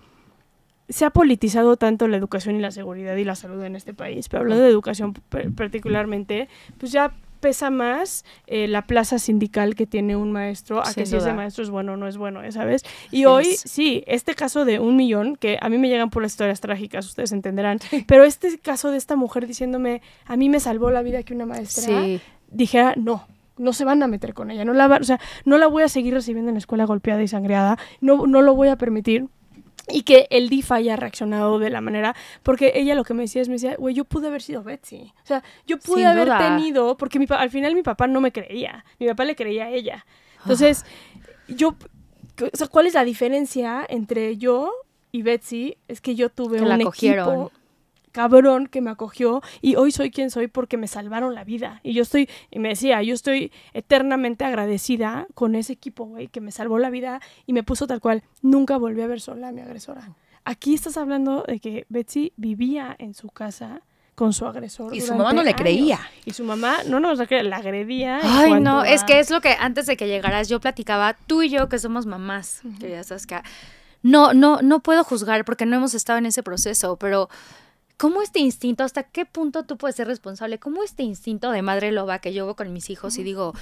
se 0.89 1.05
ha 1.05 1.11
politizado 1.11 1.77
tanto 1.77 2.09
la 2.09 2.17
educación 2.17 2.57
y 2.57 2.61
la 2.61 2.73
seguridad 2.73 3.15
y 3.17 3.25
la 3.25 3.37
salud 3.37 3.63
en 3.63 3.77
este 3.77 3.95
país, 3.95 4.29
pero 4.29 4.41
hablando 4.43 4.65
de 4.65 4.71
educación 4.71 5.15
particularmente, 5.57 6.49
pues 6.79 6.91
ya 6.91 7.15
pesa 7.45 7.69
más 7.69 8.25
eh, 8.47 8.67
la 8.69 8.87
plaza 8.87 9.19
sindical 9.19 9.75
que 9.75 9.87
tiene 9.87 10.17
un 10.17 10.33
maestro 10.33 10.81
a 10.81 10.87
Sin 10.87 10.95
que 10.95 11.07
si 11.07 11.17
ese 11.17 11.27
duda. 11.27 11.35
maestro 11.35 11.63
es 11.63 11.69
bueno 11.69 11.93
o 11.93 11.97
no 11.99 12.09
es 12.09 12.17
bueno, 12.17 12.43
¿eh? 12.43 12.51
¿sabes? 12.53 12.83
Y 13.11 13.19
Sí, 13.19 13.25
hoy, 13.27 13.47
es- 13.49 13.61
sí, 13.67 14.03
este 14.07 14.35
caso 14.35 14.65
de 14.65 14.79
un 14.79 14.97
millón, 14.97 15.37
que 15.37 15.59
a 15.61 15.69
mí 15.69 15.77
me 15.77 15.89
llegan 15.91 16.09
por 16.09 16.23
las 16.23 16.33
historias 16.33 16.63
trágicas, 16.63 17.05
ustedes 17.05 17.33
entenderán, 17.33 17.81
pero 18.07 18.25
este 18.25 18.59
caso 18.59 18.91
de 18.91 18.97
esta 18.97 19.15
mujer 19.15 19.47
diciéndome, 19.47 20.01
a 20.25 20.37
mí 20.39 20.49
me 20.49 20.59
salvó 20.59 20.91
la 20.91 21.03
vida 21.03 21.23
que 21.23 21.35
una 21.35 21.45
maestra, 21.45 21.85
Sí. 21.85 22.19
dijera, 22.51 22.95
no, 22.97 23.27
no 23.59 23.75
se 23.75 23.85
van 23.85 24.03
a 24.03 24.07
meter 24.07 24.33
con 24.33 24.51
ella, 24.51 24.65
no 24.65 24.73
la, 24.73 24.89
va- 24.89 24.97
o 25.01 25.05
sea, 25.05 25.21
no 25.45 25.59
la 25.59 25.67
voy 25.67 25.83
a 25.83 25.89
seguir 25.89 26.15
recibiendo 26.15 26.49
en 26.49 26.55
la 26.55 26.61
escuela 26.61 26.87
golpeada 26.87 27.23
y 27.23 27.29
sangreada, 27.29 27.77
no, 28.01 28.27
no 28.27 28.41
lo 28.41 28.55
voy 28.55 28.69
a 28.69 28.77
permitir. 28.77 29.27
Y 29.89 30.03
que 30.03 30.27
el 30.31 30.49
DIF 30.49 30.73
haya 30.73 30.97
reaccionado 30.97 31.59
de 31.59 31.69
la 31.69 31.81
manera, 31.83 32.15
porque 32.43 32.73
ella 32.75 32.95
lo 32.95 33.05
que 33.05 33.13
me 33.13 33.23
decía 33.25 33.43
es, 33.43 33.49
me 33.49 33.55
decía, 33.55 33.77
güey, 33.77 33.95
yo 33.95 34.05
pude 34.05 34.29
haber 34.29 34.41
sido 34.41 34.63
Betsy. 34.63 35.13
O 35.23 35.27
sea, 35.27 35.43
yo 35.67 35.79
pude 35.79 35.99
Sin 35.99 36.07
haber 36.07 36.27
duda. 36.27 36.39
tenido, 36.39 36.97
porque 36.97 37.19
mi 37.19 37.27
al 37.29 37.51
final 37.51 37.75
mi 37.75 37.83
papá 37.83 38.07
no 38.07 38.21
me 38.21 38.33
creía, 38.33 38.85
mi 38.99 39.07
papá 39.07 39.25
le 39.25 39.37
creía 39.37 39.65
a 39.67 39.71
ella. 39.71 40.07
Entonces, 40.41 40.85
yo, 41.49 41.75
o 42.41 42.57
sea, 42.57 42.67
¿cuál 42.69 42.87
es 42.87 42.95
la 42.95 43.05
diferencia 43.05 43.85
entre 43.89 44.37
yo 44.39 44.73
y 45.13 45.23
Betsy? 45.23 45.77
Es 45.89 46.01
que 46.01 46.15
yo 46.15 46.31
tuve 46.31 46.57
Que 46.57 46.63
un 46.63 46.69
la 46.71 46.77
equipo. 46.77 47.53
Cabrón 48.15 48.69
que 48.69 48.81
me 48.81 48.91
acogió 48.91 49.43
y 49.61 49.75
hoy 49.75 49.91
soy 49.91 50.13
quien 50.13 50.31
soy 50.31 50.47
porque 50.47 50.77
me 50.77 50.87
salvaron 50.87 51.35
la 51.35 51.43
vida. 51.43 51.81
Y 51.83 51.95
yo 51.95 52.03
estoy, 52.03 52.31
y 52.53 52.61
me 52.61 52.69
decía, 52.69 53.03
yo 53.03 53.13
estoy 53.13 53.51
eternamente 53.73 54.45
agradecida 54.45 55.27
con 55.35 55.57
ese 55.57 55.73
equipo, 55.73 56.05
güey, 56.05 56.29
que 56.29 56.41
me 56.41 56.53
salvó 56.53 56.79
la 56.79 56.91
vida 56.91 57.21
y 57.45 57.53
me 57.53 57.65
puso 57.65 57.89
tal 57.89 58.01
cual. 58.01 58.23
Nunca 58.41 58.77
volví 58.77 59.03
a 59.03 59.09
ver 59.09 59.21
sola 59.21 59.49
a 59.49 59.53
mi 59.53 59.63
agresora. 59.63 60.13
Aquí 60.45 60.75
estás 60.75 60.97
hablando 60.97 61.43
de 61.49 61.59
que 61.59 61.87
Betsy 61.89 62.33
vivía 62.37 62.95
en 63.01 63.15
su 63.15 63.31
casa 63.31 63.83
con 64.15 64.33
su 64.33 64.47
agresor. 64.47 64.95
Y 64.95 65.01
su 65.01 65.17
mamá 65.17 65.33
no 65.33 65.43
le 65.43 65.49
años. 65.49 65.61
creía. 65.61 66.01
Y 66.25 66.35
su 66.35 66.45
mamá, 66.45 66.85
no, 66.87 67.01
no, 67.01 67.11
o 67.11 67.17
sea, 67.17 67.27
que 67.27 67.43
la 67.43 67.57
agredía. 67.57 68.21
Ay, 68.23 68.61
no, 68.61 68.85
es 68.85 69.03
que 69.03 69.19
es 69.19 69.31
lo 69.31 69.41
que 69.41 69.57
antes 69.59 69.87
de 69.87 69.97
que 69.97 70.07
llegaras 70.07 70.49
yo 70.49 70.61
platicaba, 70.61 71.17
tú 71.27 71.43
y 71.43 71.49
yo 71.49 71.69
que 71.69 71.81
somos 71.81 72.07
mamás, 72.07 72.63
querida 72.79 73.03
Saskia, 73.03 73.43
no, 74.03 74.35
no, 74.35 74.61
no 74.63 74.81
puedo 74.81 75.03
juzgar 75.03 75.45
porque 75.45 75.67
no 75.67 75.75
hemos 75.75 75.95
estado 75.95 76.21
en 76.21 76.27
ese 76.27 76.45
proceso, 76.45 76.97
pero 76.97 77.29
¿cómo 77.97 78.23
este 78.23 78.39
instinto, 78.41 78.85
hasta 78.85 79.03
qué 79.05 79.25
punto 79.27 79.65
tú 79.65 79.77
puedes 79.77 79.97
ser 79.97 80.07
responsable? 80.07 80.59
¿Cómo 80.59 80.83
este 80.83 81.03
instinto 81.03 81.51
de 81.51 81.63
madre 81.63 81.93
loba 81.93 82.19
que 82.19 82.33
yo 82.33 82.45
veo 82.47 82.57
con 82.57 82.73
mis 82.73 82.91
hijos 82.91 83.17
y 83.19 83.23
digo, 83.23 83.55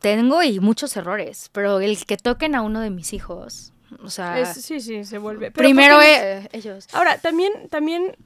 tengo 0.00 0.42
y 0.42 0.58
muchos 0.60 0.96
errores, 0.96 1.48
pero 1.52 1.80
el 1.80 2.04
que 2.06 2.16
toquen 2.16 2.54
a 2.54 2.62
uno 2.62 2.80
de 2.80 2.90
mis 2.90 3.12
hijos, 3.12 3.72
o 4.02 4.10
sea, 4.10 4.40
es- 4.40 4.60
sí, 4.62 4.80
sí, 4.80 5.04
se 5.04 5.18
vuelve. 5.18 5.50
Pero 5.50 5.64
primero 5.66 5.96
porque- 5.96 6.12
eh, 6.44 6.48
ellos. 6.52 6.88
Ahora, 6.92 7.18
también, 7.18 7.52
también 7.70 8.16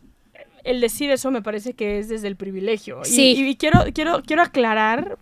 el 0.64 0.80
decir 0.80 1.10
eso 1.10 1.30
me 1.30 1.42
parece 1.42 1.74
que 1.74 1.98
es 1.98 2.08
desde 2.08 2.28
el 2.28 2.36
privilegio. 2.36 3.00
Y- 3.02 3.08
Sí. 3.08 3.34
Y, 3.48 3.56
quiero, 3.56 3.84
quiero, 3.94 4.22
quiero 4.22 4.42
aclarar, 4.42 5.18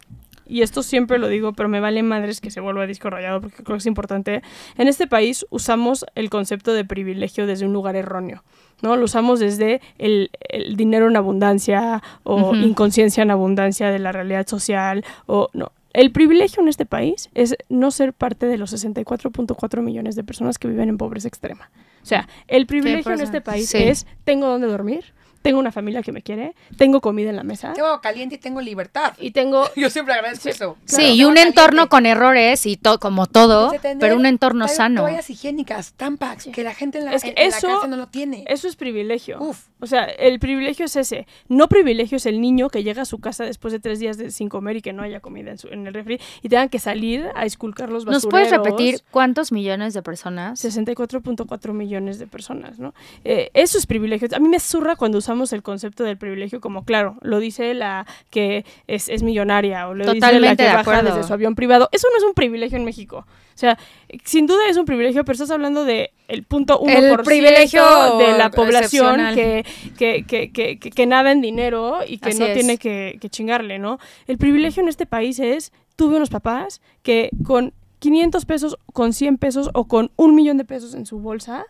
y 0.46 0.62
esto 0.62 0.82
siempre 0.82 1.18
lo 1.18 1.28
digo, 1.28 1.54
pero 1.54 1.68
me 1.68 1.80
vale 1.80 2.02
madres 2.02 2.40
que 2.40 2.50
se 2.50 2.60
vuelva 2.60 2.86
disco 2.86 3.10
rayado 3.10 3.40
porque 3.40 3.62
creo 3.64 3.76
que 3.76 3.80
es 3.80 3.86
importante. 3.86 4.42
En 4.76 4.88
este 4.88 5.06
país 5.06 5.44
usamos 5.50 6.04
el 6.14 6.30
concepto 6.30 6.72
de 6.72 6.84
privilegio 6.84 7.46
desde 7.46 7.66
un 7.66 7.72
lugar 7.72 7.96
erróneo. 7.96 8.44
¿No? 8.82 8.96
Lo 8.96 9.04
usamos 9.04 9.40
desde 9.40 9.80
el, 9.98 10.30
el 10.48 10.76
dinero 10.76 11.08
en 11.08 11.16
abundancia 11.16 12.02
o 12.22 12.54
inconsciencia 12.54 13.22
en 13.22 13.30
abundancia 13.30 13.90
de 13.90 13.98
la 13.98 14.12
realidad 14.12 14.46
social 14.46 15.04
o 15.26 15.48
no. 15.52 15.72
El 15.94 16.10
privilegio 16.10 16.60
en 16.60 16.68
este 16.68 16.86
país 16.86 17.30
es 17.34 17.56
no 17.68 17.92
ser 17.92 18.12
parte 18.12 18.46
de 18.46 18.58
los 18.58 18.72
64.4 18.72 19.80
millones 19.80 20.16
de 20.16 20.24
personas 20.24 20.58
que 20.58 20.66
viven 20.66 20.88
en 20.88 20.98
pobreza 20.98 21.28
extrema. 21.28 21.70
O 22.02 22.06
sea, 22.06 22.28
el 22.48 22.66
privilegio 22.66 23.12
en 23.12 23.20
este 23.20 23.40
país 23.40 23.70
sí. 23.70 23.78
es 23.78 24.06
tengo 24.24 24.48
donde 24.48 24.66
dormir, 24.66 25.14
tengo 25.44 25.58
una 25.60 25.70
familia 25.72 26.02
que 26.02 26.10
me 26.10 26.22
quiere, 26.22 26.54
tengo 26.78 27.02
comida 27.02 27.28
en 27.28 27.36
la 27.36 27.42
mesa 27.42 27.74
Tengo 27.74 28.00
caliente 28.00 28.36
y 28.36 28.38
tengo 28.38 28.62
libertad. 28.62 29.12
y 29.20 29.30
tengo 29.32 29.68
Yo 29.76 29.90
siempre 29.90 30.14
agradezco 30.14 30.48
eso. 30.48 30.78
Sí, 30.86 30.96
Claro, 30.96 31.12
y 31.14 31.24
un 31.24 31.34
caliente. 31.34 31.60
entorno 31.60 31.88
con 31.90 32.06
errores 32.06 32.64
y 32.64 32.78
todo 32.78 32.98
como 32.98 33.26
todo, 33.26 33.72
pero 34.00 34.16
un 34.16 34.24
entorno 34.24 34.66
to- 34.66 34.72
sano. 34.72 35.02
Toallas 35.02 35.28
higiénicas, 35.28 35.92
tampax, 35.92 36.46
que 36.46 36.64
la 36.64 36.72
gente 36.74 36.96
en 36.98 37.04
la, 37.04 37.12
Es 37.12 37.22
que 37.22 37.28
en- 37.28 37.38
en 37.38 37.50
la 37.50 37.56
eso- 37.58 37.66
cárcel 37.68 37.90
no 37.90 37.96
lo 37.98 38.06
tiene. 38.08 38.44
Eso 38.48 38.66
es 38.68 38.76
privilegio. 38.76 39.36
Uf. 39.42 39.66
O 39.80 39.86
sea, 39.86 40.04
el 40.04 40.38
privilegio 40.40 40.86
es 40.86 40.96
ese. 40.96 41.26
No 41.48 41.68
privilegio 41.68 42.16
es 42.16 42.24
el 42.24 42.40
niño 42.40 42.70
que 42.70 42.82
llega 42.82 43.02
a 43.02 43.04
su 43.04 43.18
casa 43.18 43.44
después 43.44 43.72
de 43.72 43.80
tres 43.80 43.98
días 43.98 44.16
de- 44.16 44.30
sin 44.30 44.48
comer 44.48 44.76
y 44.76 44.80
que 44.80 44.94
no 44.94 45.02
haya 45.02 45.20
comida 45.20 45.50
en, 45.50 45.58
su- 45.58 45.68
en 45.68 45.86
el 45.86 45.92
refri 45.92 46.18
y 46.40 46.48
tengan 46.48 46.70
que 46.70 46.78
salir 46.78 47.28
a 47.34 47.44
esculcar 47.44 47.90
los 47.90 48.06
basureros. 48.06 48.24
¿Nos 48.24 48.30
puedes 48.30 48.50
repetir 48.50 49.02
cuántos 49.10 49.52
millones 49.52 49.92
de 49.92 50.00
personas? 50.00 50.58
64.4 50.64 51.72
millones 51.74 52.18
de 52.18 52.26
personas, 52.26 52.78
¿no? 52.78 52.94
Eh, 53.24 53.50
eso 53.52 53.76
es 53.76 53.84
privilegio. 53.86 54.28
A 54.34 54.38
mí 54.38 54.48
me 54.48 54.58
zurra 54.60 54.96
cuando 54.96 55.18
usamos 55.18 55.33
el 55.52 55.62
concepto 55.62 56.04
del 56.04 56.16
privilegio 56.16 56.60
como, 56.60 56.84
claro, 56.84 57.16
lo 57.22 57.40
dice 57.40 57.74
la 57.74 58.06
que 58.30 58.64
es, 58.86 59.08
es 59.08 59.22
millonaria 59.22 59.88
o 59.88 59.94
lo 59.94 60.04
dice 60.04 60.20
la 60.20 60.26
Totalmente 60.28 60.62
que 60.64 60.68
de 60.70 60.76
baja 60.76 61.02
desde 61.02 61.22
su 61.24 61.32
avión 61.32 61.54
privado. 61.54 61.88
Eso 61.92 62.08
no 62.10 62.16
es 62.18 62.24
un 62.24 62.34
privilegio 62.34 62.76
en 62.78 62.84
México. 62.84 63.26
O 63.26 63.56
sea, 63.56 63.78
sin 64.24 64.46
duda 64.46 64.68
es 64.68 64.76
un 64.76 64.84
privilegio, 64.84 65.24
pero 65.24 65.34
estás 65.34 65.50
hablando 65.50 65.84
de 65.84 66.10
el 66.28 66.42
punto 66.42 66.80
1% 66.80 66.90
El 67.18 67.22
privilegio 67.24 67.84
de 68.18 68.36
la 68.36 68.50
población 68.50 69.20
que, 69.34 69.64
que, 69.96 70.24
que, 70.26 70.50
que, 70.52 70.78
que- 70.78 70.90
que 70.90 71.06
nada 71.06 71.30
en 71.30 71.40
dinero 71.40 71.98
y 72.06 72.18
que 72.18 72.30
Así 72.30 72.38
no 72.38 72.46
es. 72.46 72.54
tiene 72.54 72.78
que, 72.78 73.18
que 73.20 73.28
chingarle, 73.30 73.78
¿no? 73.78 73.98
El 74.26 74.38
privilegio 74.38 74.82
en 74.82 74.88
este 74.88 75.06
país 75.06 75.38
es, 75.38 75.72
tuve 75.96 76.16
unos 76.16 76.30
papás 76.30 76.80
que 77.02 77.30
con 77.44 77.72
500 78.00 78.44
pesos, 78.44 78.76
con 78.92 79.12
100 79.12 79.38
pesos 79.38 79.70
o 79.72 79.86
con 79.86 80.10
un 80.16 80.34
millón 80.34 80.56
de 80.58 80.64
pesos 80.64 80.94
en 80.94 81.06
su 81.06 81.20
bolsa, 81.20 81.64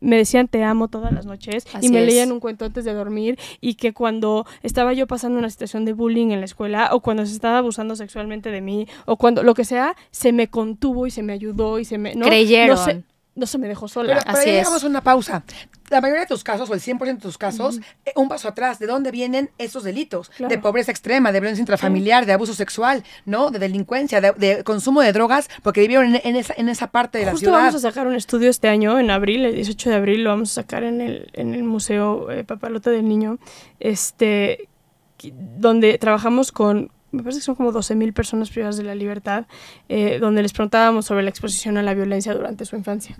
me 0.00 0.16
decían 0.16 0.48
te 0.48 0.62
amo 0.62 0.88
todas 0.88 1.12
las 1.12 1.26
noches 1.26 1.66
Así 1.72 1.86
y 1.86 1.90
me 1.90 2.00
es. 2.00 2.06
leían 2.06 2.32
un 2.32 2.40
cuento 2.40 2.64
antes 2.64 2.84
de 2.84 2.92
dormir 2.94 3.38
y 3.60 3.74
que 3.74 3.92
cuando 3.92 4.46
estaba 4.62 4.92
yo 4.92 5.06
pasando 5.06 5.38
una 5.38 5.50
situación 5.50 5.84
de 5.84 5.92
bullying 5.92 6.30
en 6.30 6.40
la 6.40 6.46
escuela 6.46 6.90
o 6.92 7.00
cuando 7.00 7.24
se 7.26 7.32
estaba 7.32 7.58
abusando 7.58 7.96
sexualmente 7.96 8.50
de 8.50 8.60
mí 8.60 8.86
o 9.06 9.16
cuando 9.16 9.42
lo 9.42 9.54
que 9.54 9.64
sea, 9.64 9.96
se 10.10 10.32
me 10.32 10.48
contuvo 10.48 11.06
y 11.06 11.10
se 11.10 11.22
me 11.22 11.32
ayudó 11.32 11.78
y 11.78 11.84
se 11.84 11.98
me... 11.98 12.14
¿no? 12.14 12.26
Creyeron. 12.26 12.76
No 12.76 13.15
no 13.36 13.46
se 13.46 13.58
me 13.58 13.68
dejó 13.68 13.86
sola. 13.86 14.14
Pero, 14.14 14.20
pero 14.26 14.38
Así 14.38 14.48
ahí 14.48 14.56
es. 14.56 14.60
llegamos 14.62 14.82
a 14.82 14.86
una 14.88 15.00
pausa. 15.02 15.44
La 15.90 16.00
mayoría 16.00 16.22
de 16.22 16.26
tus 16.26 16.42
casos, 16.42 16.68
o 16.68 16.74
el 16.74 16.80
100% 16.80 16.98
de 16.98 17.14
tus 17.16 17.38
casos, 17.38 17.78
eh, 18.04 18.12
un 18.16 18.28
paso 18.28 18.48
atrás, 18.48 18.80
¿de 18.80 18.86
dónde 18.86 19.12
vienen 19.12 19.50
esos 19.58 19.84
delitos? 19.84 20.30
Claro. 20.30 20.48
De 20.48 20.58
pobreza 20.58 20.90
extrema, 20.90 21.30
de 21.30 21.38
violencia 21.38 21.60
intrafamiliar, 21.62 22.26
de 22.26 22.32
abuso 22.32 22.54
sexual, 22.54 23.04
¿no? 23.24 23.50
De 23.50 23.60
delincuencia, 23.60 24.20
de, 24.20 24.32
de 24.32 24.64
consumo 24.64 25.00
de 25.02 25.12
drogas, 25.12 25.48
porque 25.62 25.82
vivieron 25.82 26.16
en, 26.16 26.20
en 26.24 26.34
esa, 26.36 26.54
en 26.56 26.68
esa 26.68 26.88
parte 26.88 27.18
de 27.18 27.26
la 27.26 27.32
Justo 27.32 27.46
ciudad. 27.46 27.58
vamos 27.58 27.74
a 27.76 27.78
sacar 27.80 28.06
un 28.08 28.14
estudio 28.14 28.50
este 28.50 28.68
año, 28.68 28.98
en 28.98 29.10
abril, 29.10 29.44
el 29.44 29.54
18 29.54 29.90
de 29.90 29.96
abril, 29.96 30.24
lo 30.24 30.30
vamos 30.30 30.50
a 30.52 30.62
sacar 30.62 30.82
en 30.82 31.00
el, 31.00 31.30
en 31.34 31.54
el 31.54 31.62
Museo 31.62 32.30
eh, 32.32 32.42
Papalote 32.42 32.90
del 32.90 33.06
Niño, 33.06 33.38
este, 33.78 34.68
donde 35.58 35.98
trabajamos 35.98 36.50
con, 36.50 36.90
me 37.16 37.22
parece 37.22 37.40
que 37.40 37.44
son 37.44 37.54
como 37.54 37.72
12.000 37.72 38.12
personas 38.12 38.50
privadas 38.50 38.76
de 38.76 38.84
la 38.84 38.94
libertad, 38.94 39.46
eh, 39.88 40.18
donde 40.20 40.42
les 40.42 40.52
preguntábamos 40.52 41.06
sobre 41.06 41.22
la 41.22 41.30
exposición 41.30 41.78
a 41.78 41.82
la 41.82 41.94
violencia 41.94 42.34
durante 42.34 42.64
su 42.64 42.76
infancia. 42.76 43.16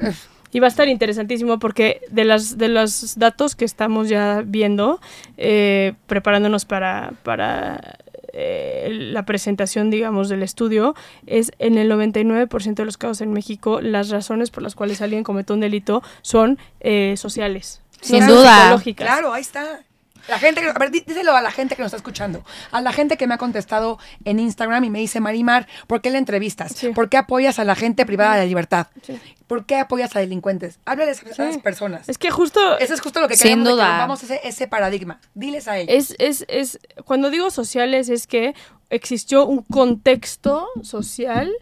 Y 0.53 0.61
va 0.61 0.67
a 0.67 0.69
estar 0.69 0.89
interesantísimo 0.89 1.59
porque 1.59 2.03
de, 2.11 2.25
las, 2.25 2.57
de 2.57 2.69
los 2.69 3.19
datos 3.19 3.57
que 3.57 3.65
estamos 3.65 4.09
ya 4.09 4.43
viendo, 4.47 5.01
eh, 5.37 5.95
preparándonos 6.07 6.65
para, 6.65 7.15
para 7.25 7.99
eh, 8.39 8.89
la 8.91 9.25
presentación, 9.25 9.91
digamos, 9.91 10.29
del 10.29 10.43
estudio, 10.43 10.95
es 11.27 11.53
en 11.59 11.79
el 11.79 11.91
99% 11.91 12.75
de 12.75 12.85
los 12.85 12.99
casos 12.99 13.23
en 13.23 13.33
México, 13.33 13.81
las 13.81 14.11
razones 14.11 14.51
por 14.51 14.63
las 14.63 14.75
cuales 14.75 15.01
alguien 15.01 15.25
comete 15.25 15.55
un 15.55 15.61
delito 15.61 16.03
son 16.21 16.59
eh, 16.81 17.15
sociales. 17.17 17.81
Sin 18.03 18.21
no 18.21 18.27
son 18.27 18.37
duda. 18.37 18.57
psicológicas. 18.57 19.07
Claro, 19.07 19.33
ahí 19.33 19.41
está. 19.41 19.81
La 20.29 20.39
gente, 20.39 20.61
que- 20.61 20.69
a 20.69 20.73
ver, 20.73 20.91
dí- 20.91 21.05
díselo 21.07 21.35
a 21.37 21.41
la 21.43 21.51
gente 21.51 21.77
que 21.77 21.83
nos 21.83 21.89
está 21.91 21.97
escuchando, 21.97 22.45
a 22.73 22.81
la 22.81 22.93
gente 22.93 23.17
que 23.17 23.27
me 23.27 23.35
ha 23.35 23.39
contestado 23.39 23.99
en 24.25 24.41
Instagram 24.41 24.85
y 24.85 24.91
me 24.91 24.99
dice, 24.99 25.21
Marimar, 25.21 25.67
¿por 25.87 26.01
qué 26.01 26.11
le 26.11 26.19
entrevistas? 26.19 26.73
Sí. 26.73 26.89
¿Por 26.91 27.09
qué 27.09 27.17
apoyas 27.17 27.59
a 27.59 27.65
la 27.65 27.75
gente 27.75 28.05
privada 28.07 28.37
de 28.37 28.47
libertad? 28.47 28.89
Sí. 29.03 29.19
¿Por 29.47 29.65
qué 29.65 29.77
apoyas 29.77 30.17
a 30.17 30.21
delincuentes? 30.21 30.81
Háblales 30.85 31.23
a 31.25 31.29
esas 31.31 31.55
Sí. 31.55 31.61
personas. 31.61 32.09
Es 32.09 32.19
que 32.19 32.31
justo 32.31 32.79
Eso 32.79 32.95
es 32.95 33.01
justo 33.01 33.21
lo 33.21 33.29
que 33.29 33.37
Sin 33.37 33.45
queremos, 33.45 33.65
de 33.67 33.71
que 33.71 33.75
duda. 33.75 33.89
rompamos 33.91 34.23
ese, 34.25 34.41
ese 34.43 34.67
paradigma. 34.67 35.21
Diles 35.35 35.69
a 35.69 35.79
ellos. 35.79 35.95
Es, 35.95 36.15
es, 36.19 36.45
es, 36.49 36.81
cuando 37.05 37.31
digo 37.31 37.51
sociales 37.51 38.09
es 38.09 38.27
que 38.27 38.55
existió 38.91 39.47
un 39.47 39.63
contexto 39.63 40.67
social 40.83 41.53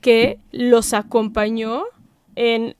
que 0.00 0.38
los 0.52 0.92
acompañó 0.94 1.84
en 2.36 2.76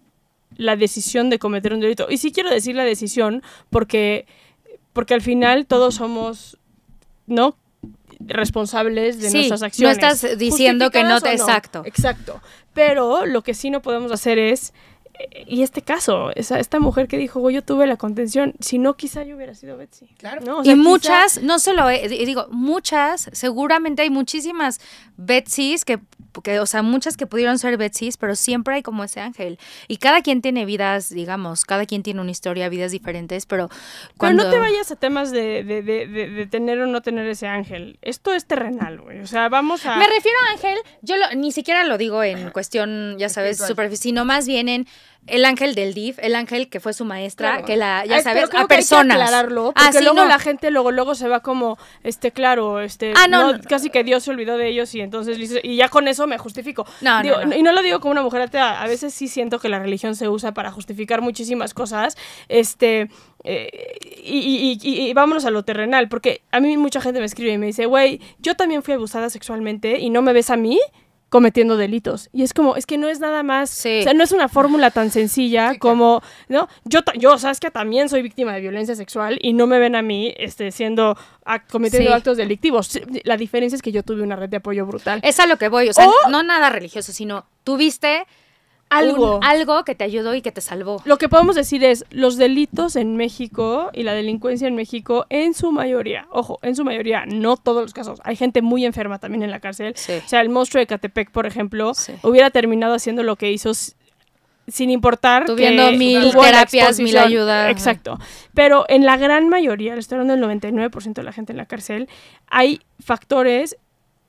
la 0.56 0.76
decisión 0.76 1.30
de 1.30 1.38
cometer 1.38 1.72
un 1.72 1.80
delito. 1.80 2.06
Y 2.10 2.18
sí 2.18 2.32
quiero 2.32 2.48
decir 2.50 2.74
la 2.76 2.84
decisión 2.84 3.42
porque, 3.70 4.26
porque 4.94 5.12
al 5.12 5.20
final 5.20 5.66
todos 5.66 5.96
somos, 5.96 6.56
¿no? 7.26 7.54
responsables 8.26 9.20
de 9.20 9.28
Sí, 9.28 9.36
nuestras 9.36 9.60
no 9.60 9.66
acciones. 9.66 9.98
estás 9.98 10.38
diciendo 10.38 10.90
que 10.90 11.04
no 11.04 11.20
te- 11.20 11.32
exacto. 11.32 11.82
Exacto. 11.84 12.40
Pero 12.72 13.26
lo 13.26 13.42
que 13.42 13.52
sí 13.54 13.68
no 13.70 13.82
podemos 13.82 14.10
hacer 14.12 14.38
es 14.38 14.72
eh, 15.18 15.44
y 15.46 15.62
este 15.62 15.82
caso, 15.82 16.30
esa, 16.34 16.58
esta 16.58 16.80
mujer 16.80 17.06
que 17.06 17.18
dijo, 17.18 17.38
"Güey, 17.38 17.54
yo 17.54 17.62
tuve 17.62 17.86
la 17.86 17.96
contención, 17.96 18.54
si 18.58 18.78
no 18.78 18.94
quizá 18.96 19.22
yo 19.22 19.36
hubiera 19.36 19.54
sido 19.54 19.76
Betsy. 19.76 20.06
Claro. 20.18 20.40
¿no? 20.44 20.58
O 20.58 20.64
sea, 20.64 20.72
y 20.72 20.76
quizá- 20.76 20.88
muchas, 20.88 21.42
no 21.42 21.58
solo, 21.60 21.88
eh, 21.88 22.08
di- 22.08 22.24
digo, 22.24 22.48
muchas, 22.50 23.28
seguramente 23.32 24.02
hay 24.02 24.10
muchísimas 24.10 24.80
Betsys 25.16 25.84
que, 25.84 26.00
que, 26.42 26.60
o 26.60 26.66
sea, 26.66 26.82
muchas 26.82 27.16
que 27.16 27.26
pudieron 27.26 27.58
ser 27.58 27.76
Betsys, 27.76 28.16
pero 28.16 28.34
siempre 28.36 28.74
hay 28.76 28.82
como 28.82 29.04
ese 29.04 29.20
ángel. 29.20 29.58
Y 29.88 29.96
cada 29.98 30.22
quien 30.22 30.42
tiene 30.42 30.64
vidas, 30.64 31.10
digamos, 31.10 31.64
cada 31.64 31.86
quien 31.86 32.02
tiene 32.02 32.20
una 32.20 32.30
historia, 32.30 32.68
vidas 32.68 32.92
diferentes, 32.92 33.46
pero 33.46 33.68
Pero 33.68 33.80
cuando... 34.18 34.44
no 34.44 34.50
te 34.50 34.58
vayas 34.58 34.90
a 34.90 34.96
temas 34.96 35.30
de, 35.30 35.64
de, 35.64 35.82
de, 35.82 36.06
de- 36.06 36.28
de 36.30 36.46
tener 36.46 36.80
o 36.80 36.86
no 36.86 37.02
tener 37.02 37.26
ese 37.26 37.46
ángel. 37.46 37.98
Esto 38.02 38.32
es 38.34 38.46
terrenal, 38.46 39.00
güey. 39.00 39.20
O 39.20 39.26
sea, 39.26 39.48
vamos 39.48 39.84
a... 39.86 39.96
Me 39.96 40.06
refiero 40.06 40.36
a 40.48 40.52
ángel, 40.52 40.78
yo 41.02 41.16
lo- 41.16 41.34
ni 41.36 41.52
siquiera 41.52 41.84
lo 41.84 41.98
digo 41.98 42.22
en 42.22 42.50
cuestión, 42.50 43.16
ya 43.18 43.28
sabes, 43.28 43.58
superficial, 43.58 44.02
sino 44.02 44.24
más 44.24 44.46
bien 44.46 44.68
en 44.68 44.86
el 45.26 45.44
ángel 45.46 45.74
del 45.74 45.94
DIF, 45.94 46.18
el 46.20 46.34
ángel 46.34 46.68
que 46.68 46.80
fue 46.80 46.92
su 46.92 47.04
maestra, 47.04 47.50
Claro. 47.52 47.64
que 47.66 47.76
la, 47.76 48.04
ya 48.04 48.16
Ay, 48.16 48.22
sabes, 48.22 48.42
pero 48.42 48.48
creo 48.50 48.62
a 48.64 48.68
que 48.68 48.74
hay 48.74 48.78
que 48.78 48.82
personas. 48.82 49.16
aclararlo, 49.16 49.72
Ah, 49.74 49.80
porque 49.84 49.98
sí, 49.98 50.04
luego 50.04 50.20
no. 50.22 50.28
la 50.28 50.38
gente 50.38 50.70
luego 50.70 50.90
luego 50.90 51.14
se 51.14 51.28
va 51.28 51.40
como, 51.40 51.78
este, 52.02 52.30
claro, 52.32 52.80
este, 52.80 53.12
Ah, 53.16 53.26
no, 53.28 53.54
no. 53.54 53.58
casi 53.68 53.88
que 53.90 54.04
Dios 54.04 54.22
se 54.24 54.30
olvidó 54.30 54.58
de 54.58 54.68
ellos 54.68 54.94
y 54.94 55.00
entonces 55.00 55.38
y 55.62 55.76
ya 55.76 55.88
con 55.88 56.08
eso 56.08 56.26
me 56.26 56.36
justifico. 56.36 56.86
No, 57.00 57.16
no, 57.16 57.22
Digo. 57.22 57.54
Y 57.56 57.62
no 57.62 57.72
lo 57.72 57.82
digo 57.82 58.00
como 58.00 58.12
una 58.12 58.22
mujer 58.22 58.42
atea, 58.42 58.82
a 58.82 58.86
veces 58.86 59.14
sí 59.14 59.28
siento 59.28 59.58
que 59.58 59.68
la 59.68 59.78
religión 59.78 60.14
se 60.14 60.28
usa 60.28 60.52
para 60.52 60.70
justificar 60.70 61.20
muchísimas 61.22 61.72
cosas, 61.74 62.16
este, 62.48 63.08
eh, 63.44 63.98
y, 64.22 64.38
y- 64.38 64.78
y- 64.82 65.08
y 65.08 65.12
vámonos 65.14 65.44
a 65.44 65.50
lo 65.50 65.64
terrenal, 65.64 66.08
porque 66.08 66.42
a 66.50 66.60
mí 66.60 66.76
mucha 66.76 67.00
gente 67.00 67.20
me 67.20 67.26
escribe 67.26 67.52
y 67.52 67.58
me 67.58 67.66
dice, 67.66 67.86
güey, 67.86 68.20
yo 68.38 68.54
también 68.56 68.82
fui 68.82 68.94
abusada 68.94 69.30
sexualmente 69.30 69.98
y 70.00 70.10
no 70.10 70.22
me 70.22 70.32
ves 70.32 70.50
a 70.50 70.56
mí 70.56 70.78
cometiendo 71.34 71.76
delitos. 71.76 72.28
Y 72.32 72.44
es 72.44 72.54
como, 72.54 72.76
es 72.76 72.86
que 72.86 72.96
no 72.96 73.08
es 73.08 73.18
nada 73.18 73.42
más, 73.42 73.68
Sí. 73.68 73.98
o 73.98 74.02
sea, 74.04 74.14
no 74.14 74.22
es 74.22 74.30
una 74.30 74.48
fórmula 74.48 74.92
tan 74.92 75.10
sencilla 75.10 75.72
Sí, 75.72 75.78
como, 75.80 76.22
¿no? 76.48 76.68
Yo, 76.84 77.00
yo, 77.18 77.36
que 77.58 77.72
también 77.72 78.08
soy 78.08 78.22
víctima 78.22 78.52
de 78.52 78.60
violencia 78.60 78.94
sexual 78.94 79.36
y 79.42 79.52
no 79.52 79.66
me 79.66 79.80
ven 79.80 79.96
a 79.96 80.02
mí 80.02 80.32
este, 80.36 80.70
siendo, 80.70 81.18
cometiendo 81.72 82.08
Sí. 82.10 82.14
actos 82.14 82.36
delictivos. 82.36 83.00
La 83.24 83.36
diferencia 83.36 83.74
es 83.74 83.82
que 83.82 83.90
yo 83.90 84.04
tuve 84.04 84.22
una 84.22 84.36
red 84.36 84.48
de 84.48 84.58
apoyo 84.58 84.86
brutal. 84.86 85.18
Es 85.24 85.40
a 85.40 85.48
lo 85.48 85.56
que 85.56 85.68
voy, 85.68 85.88
o 85.88 85.92
sea, 85.92 86.06
O- 86.06 86.30
no 86.30 86.44
nada 86.44 86.70
religioso, 86.70 87.10
sino 87.12 87.46
tuviste 87.64 88.26
Algo. 88.90 89.38
un- 89.38 89.44
algo 89.44 89.82
que 89.84 89.94
te 89.94 90.04
ayudó 90.04 90.34
y 90.34 90.42
que 90.42 90.52
te 90.52 90.60
salvó. 90.60 91.02
Lo 91.04 91.18
que 91.18 91.28
podemos 91.28 91.56
decir 91.56 91.82
es, 91.82 92.04
los 92.10 92.36
delitos 92.36 92.94
en 92.96 93.16
México 93.16 93.90
y 93.92 94.04
la 94.04 94.12
delincuencia 94.14 94.68
en 94.68 94.76
México, 94.76 95.26
en 95.30 95.52
su 95.54 95.72
mayoría, 95.72 96.26
ojo, 96.30 96.58
en 96.62 96.76
su 96.76 96.84
mayoría, 96.84 97.24
no 97.26 97.56
todos 97.56 97.82
los 97.82 97.92
casos, 97.92 98.20
hay 98.24 98.36
gente 98.36 98.62
muy 98.62 98.84
enferma 98.84 99.18
también 99.18 99.42
en 99.42 99.50
la 99.50 99.58
cárcel. 99.60 99.94
Sí. 99.96 100.12
O 100.24 100.28
sea, 100.28 100.40
el 100.42 100.48
monstruo 100.48 100.80
de 100.80 100.86
Catepec, 100.86 101.30
por 101.30 101.46
ejemplo, 101.46 101.92
Sí. 101.94 102.12
hubiera 102.22 102.50
terminado 102.50 102.94
haciendo 102.94 103.22
lo 103.24 103.34
que 103.36 103.50
hizo 103.50 103.72
sin 104.66 104.90
importar 104.90 105.44
Tuviendo 105.44 105.90
que 105.90 105.96
mil 105.98 106.30
terapias, 106.32 106.98
mil 106.98 107.08
exposición. 107.08 107.24
ayuda. 107.26 107.70
Exacto. 107.70 108.18
Pero 108.54 108.86
en 108.88 109.04
la 109.04 109.16
gran 109.18 109.48
mayoría, 109.50 109.94
estoy 109.94 110.16
hablando 110.16 110.32
del 110.32 110.40
99% 110.40 111.20
de 111.20 111.22
la 111.26 111.32
gente 111.32 111.52
en 111.52 111.58
la 111.58 111.66
cárcel, 111.66 112.08
hay 112.46 112.80
factores 112.98 113.76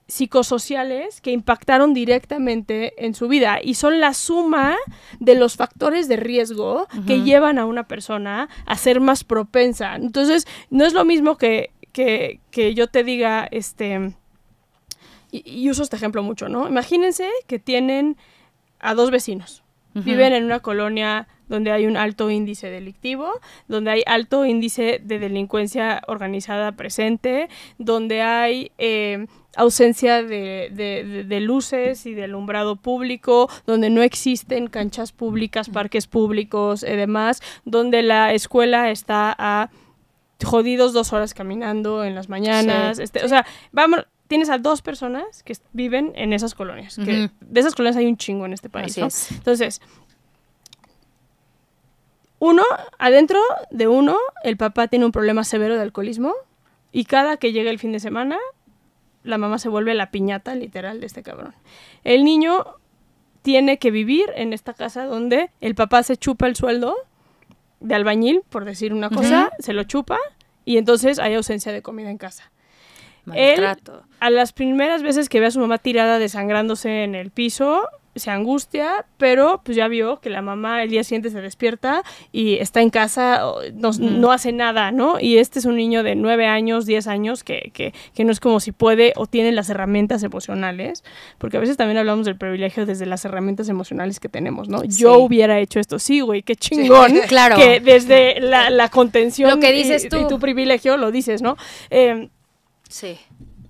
psicosociales 0.08 1.20
que 1.22 1.32
impactaron 1.32 1.94
directamente 1.94 2.94
en 3.04 3.15
su 3.15 3.28
vida 3.28 3.60
y 3.63 3.74
son 3.74 4.00
la 4.00 4.13
suma 4.13 4.76
de 5.20 5.36
los 5.36 5.56
factores 5.56 6.08
de 6.08 6.18
riesgo 6.18 6.88
que 7.08 7.24
llevan 7.24 7.58
a 7.58 7.65
una 7.65 7.88
persona 7.88 8.50
a 8.65 8.78
ser 8.78 9.00
más 9.00 9.24
propensa. 9.24 9.96
Entonces, 9.96 10.48
no 10.70 10.86
es 10.86 10.94
lo 10.94 11.06
mismo 11.06 11.38
que, 11.38 11.72
que, 11.91 12.39
que 12.52 12.76
yo 12.76 12.88
te 12.88 13.04
diga, 13.04 13.48
este, 13.50 14.13
y, 15.32 15.44
y 15.50 15.70
uso 15.70 15.82
este 15.82 15.96
ejemplo 15.96 16.22
mucho, 16.22 16.50
¿no? 16.50 16.68
Imagínense 16.68 17.30
que 17.48 17.58
tienen 17.58 18.18
a 18.80 18.94
dos 18.94 19.12
vecinos. 19.12 19.63
Viven 19.98 20.34
en 20.34 20.44
una 20.44 20.60
colonia 20.60 21.30
donde 21.48 21.72
hay 21.72 21.86
un 21.86 21.96
alto 21.96 22.30
índice 22.30 22.70
delictivo, 22.70 23.32
donde 23.70 23.91
hay 23.91 24.04
alto 24.06 24.46
índice 24.46 25.00
de 25.02 25.20
delincuencia 25.20 26.02
organizada 26.08 26.74
presente, 26.74 27.48
donde 27.78 28.22
hay 28.22 28.74
eh, 28.78 29.28
ausencia 29.56 30.22
de, 30.24 30.70
de- 30.72 31.04
de- 31.04 31.24
de 31.24 31.39
luces 31.39 32.06
y 32.06 32.13
de 32.13 32.26
alumbrado 32.26 32.76
público, 32.76 33.50
donde 33.65 33.89
no 33.89 34.02
existen 34.02 34.68
canchas 34.68 35.12
públicas, 35.12 35.70
parques 35.70 36.08
públicos 36.08 36.84
y 36.84 36.96
demás, 36.96 37.41
donde 37.65 38.04
la 38.04 38.34
escuela 38.34 38.91
está 38.91 39.36
a 39.38 39.70
jodidos 40.44 40.94
dos 40.94 41.13
horas 41.13 41.34
caminando 41.34 42.04
en 42.04 42.13
las 42.15 42.28
mañanas. 42.30 42.98
Sí. 42.98 43.04
este, 43.04 43.24
O 43.24 43.28
sea, 43.30 43.46
vamos, 43.72 44.06
tienes 44.28 44.50
a 44.50 44.58
dos 44.58 44.82
personas 44.82 45.44
que 45.44 45.54
viven 45.72 46.12
en 46.15 46.34
esas 46.34 46.54
colonias. 46.56 46.98
que 46.98 47.30
de 47.39 47.60
esas 47.60 47.74
colonias 47.76 47.96
hay 47.96 48.06
un 48.08 48.18
chingo 48.18 48.46
en 48.46 48.54
este 48.54 48.70
país. 48.70 48.98
¿no? 48.98 49.06
es. 49.08 49.32
Entonces, 49.32 49.82
uno, 52.39 52.63
adentro 53.00 53.39
de 53.72 53.88
uno, 53.88 54.18
el 54.44 54.58
papá 54.58 54.88
tiene 54.88 55.06
un 55.06 55.12
problema 55.12 55.44
severo 55.44 55.76
de 55.76 55.82
alcoholismo 55.82 56.34
y 56.91 57.06
cada 57.06 57.38
que 57.38 57.52
llega 57.54 57.72
el 57.72 57.80
fin 57.80 57.91
de 57.91 58.00
semana, 58.00 58.38
la 59.26 59.38
mamá 59.38 59.60
se 59.60 59.70
vuelve 59.70 59.94
la 59.94 60.12
piñata 60.12 60.56
literal 60.56 61.00
de 61.02 61.08
este 61.08 61.24
cabrón. 61.24 61.54
El 62.04 62.24
niño 62.24 62.66
tiene 63.42 63.78
que 63.78 63.92
vivir 63.92 64.26
en 64.36 64.54
esta 64.54 64.74
casa 64.74 65.06
donde 65.06 65.50
el 65.62 65.76
papá 65.76 66.04
se 66.04 66.18
chupa 66.18 66.48
el 66.48 66.56
sueldo 66.56 66.96
de 67.80 67.96
albañil, 67.96 68.42
por 68.50 68.66
decir 68.66 68.94
una 68.94 69.10
cosa, 69.10 69.52
se 69.60 69.74
lo 69.74 69.84
chupa 69.84 70.18
y 70.64 70.78
entonces 70.78 71.20
hay 71.20 71.34
ausencia 71.36 71.72
de 71.72 71.82
comida 71.82 72.10
en 72.10 72.18
casa. 72.18 72.52
Él, 73.34 73.62
Maltrato. 73.62 74.04
a 74.20 74.30
las 74.30 74.54
primeras 74.54 75.02
veces 75.02 75.30
que 75.30 75.40
ve 75.40 75.48
a 75.48 75.52
su 75.52 75.60
mamá 75.60 75.80
tirada 75.80 76.20
desangrándose 76.20 77.04
en 77.04 77.16
el 77.16 77.32
piso, 77.32 77.88
se 78.15 78.32
angustia, 78.32 79.06
pero 79.17 79.62
pues 79.63 79.75
ya 79.75 79.88
vio 79.89 80.21
que 80.21 80.30
la 80.30 80.41
mamá 80.41 80.82
el 80.84 80.89
día 80.89 81.04
siguiente 81.04 81.30
se 81.30 81.41
despierta 81.41 82.01
y 82.32 82.56
está 82.60 82.82
en 82.82 82.89
casa, 82.89 83.41
no, 83.73 83.91
no 83.99 84.32
hace 84.32 84.54
nada, 84.54 84.91
¿no? 84.91 85.19
Y 85.19 85.38
este 85.38 85.60
es 85.60 85.65
un 85.65 85.75
niño 85.75 86.01
de 86.01 86.15
9 86.15 86.47
años, 86.47 86.86
10 86.86 87.08
años, 87.08 87.43
que, 87.43 87.71
que, 87.73 87.93
que 88.13 88.23
no 88.23 88.32
es 88.32 88.39
como 88.39 88.60
si 88.62 88.71
puede 88.71 89.12
o 89.17 89.25
tiene 89.28 89.51
las 89.51 89.69
herramientas 89.69 90.23
emocionales, 90.23 91.04
porque 91.38 91.58
a 91.58 91.60
veces 91.60 91.75
también 91.78 91.97
hablamos 91.97 92.25
del 92.25 92.38
privilegio 92.38 92.86
desde 92.86 93.06
las 93.06 93.25
herramientas 93.25 93.67
emocionales 93.69 94.19
que 94.19 94.30
tenemos, 94.30 94.69
¿no? 94.69 94.84
Yo 94.86 95.17
hubiera 95.19 95.60
hecho 95.60 95.80
esto, 95.80 95.99
sí, 95.99 96.21
güey, 96.21 96.41
qué 96.41 96.56
chingón. 96.56 97.13
Claro. 97.28 97.58
Que 97.58 97.80
desde 97.82 98.39
la, 98.39 98.69
la 98.69 98.88
contención 98.89 99.49
Lo 99.49 99.60
que 99.60 99.71
dices 99.73 100.06
y- 100.06 100.10
tú. 100.10 100.17
y 100.21 100.28
tu 100.28 100.39
privilegio 100.39 100.95
lo 100.97 101.12
dices, 101.12 101.41
¿no? 101.41 101.58
Eh, 101.89 102.30
Sí. 102.88 103.17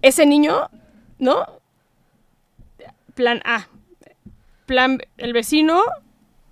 ese 0.02 0.26
niño, 0.26 0.70
¿no? 1.18 1.46
Plan 3.16 3.42
A. 3.46 3.68
Plan 4.66 5.00
el 5.18 5.34
vecino, 5.34 5.84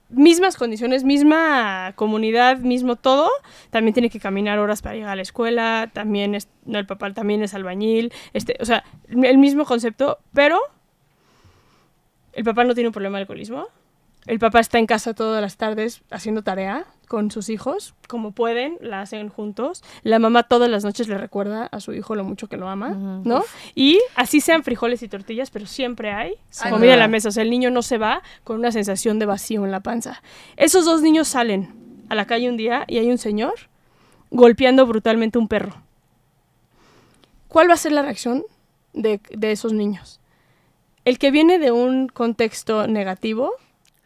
mismas 0.10 0.58
condiciones, 0.58 1.04
misma 1.04 1.94
comunidad, 1.96 2.58
mismo 2.60 2.96
todo, 2.96 3.30
también 3.70 3.94
tiene 3.94 4.10
que 4.10 4.20
caminar 4.20 4.60
horas 4.60 4.82
para 4.82 4.96
llegar 4.96 5.12
a 5.12 5.16
la 5.16 5.22
escuela, 5.22 5.90
también 5.94 6.36
es, 6.36 6.48
no, 6.66 6.80
el 6.80 6.86
papá 6.86 7.14
también 7.14 7.42
es 7.44 7.54
albañil, 7.54 8.14
este, 8.34 8.58
o 8.60 8.66
sea, 8.66 8.84
el 9.10 9.38
mismo 9.38 9.66
concepto, 9.66 10.20
pero 10.34 10.60
el 12.34 12.44
papá 12.44 12.64
no 12.64 12.74
tiene 12.74 12.90
un 12.90 12.94
problema 12.94 13.18
de 13.18 13.22
alcoholismo. 13.22 13.68
El 14.26 14.40
papá 14.40 14.60
está 14.60 14.80
en 14.80 14.86
casa 14.86 15.14
todas 15.14 15.42
las 15.42 15.58
tardes 15.58 16.02
haciendo 16.10 16.44
tarea 16.44 16.86
con 17.14 17.30
sus 17.30 17.50
hijos, 17.50 17.94
como 18.08 18.32
pueden, 18.32 18.80
la 18.82 19.02
hacen 19.02 19.30
juntos. 19.30 19.84
La 20.02 20.18
mamá 20.18 20.42
todas 20.42 20.68
las 20.68 20.84
noches 20.84 21.08
le 21.08 21.16
recuerda 21.16 21.68
a 21.68 21.80
su 21.80 21.94
hijo 21.94 22.16
lo 22.16 22.24
mucho 22.24 22.48
que 22.48 22.58
lo 22.58 22.68
ama, 22.68 23.22
¿no? 23.24 23.44
Y 23.76 24.00
así 24.16 24.42
sean 24.42 24.64
frijoles 24.64 25.04
y 25.04 25.08
tortillas, 25.08 25.52
pero 25.52 25.68
siempre 25.68 26.12
hay 26.12 26.34
comida 26.72 26.94
en 26.94 27.00
la 27.00 27.08
mesa. 27.08 27.30
O 27.30 27.32
sea, 27.32 27.44
el 27.44 27.52
niño 27.52 27.70
no 27.70 27.84
se 27.84 28.00
va 28.00 28.24
con 28.44 28.58
una 28.58 28.72
sensación 28.72 29.20
de 29.20 29.28
vacío 29.28 29.64
en 29.64 29.70
la 29.70 29.82
panza. 29.82 30.24
Esos 30.58 30.86
dos 30.86 31.04
niños 31.04 31.28
salen 31.28 31.76
a 32.10 32.16
la 32.16 32.26
calle 32.26 32.50
un 32.50 32.58
día 32.58 32.84
y 32.88 32.98
hay 32.98 33.12
un 33.12 33.20
señor 33.20 33.54
golpeando 34.32 34.88
brutalmente 34.88 35.38
un 35.38 35.48
perro. 35.48 35.84
¿Cuál 37.48 37.70
va 37.70 37.76
a 37.76 37.78
ser 37.78 37.92
la 37.92 38.02
reacción 38.02 38.44
de, 38.94 39.22
de 39.30 39.52
esos 39.52 39.72
niños. 39.72 40.20
El 41.06 41.20
que 41.20 41.30
viene 41.30 41.60
de 41.60 41.72
un 41.72 42.08
contexto 42.08 42.88
negativo 42.88 43.52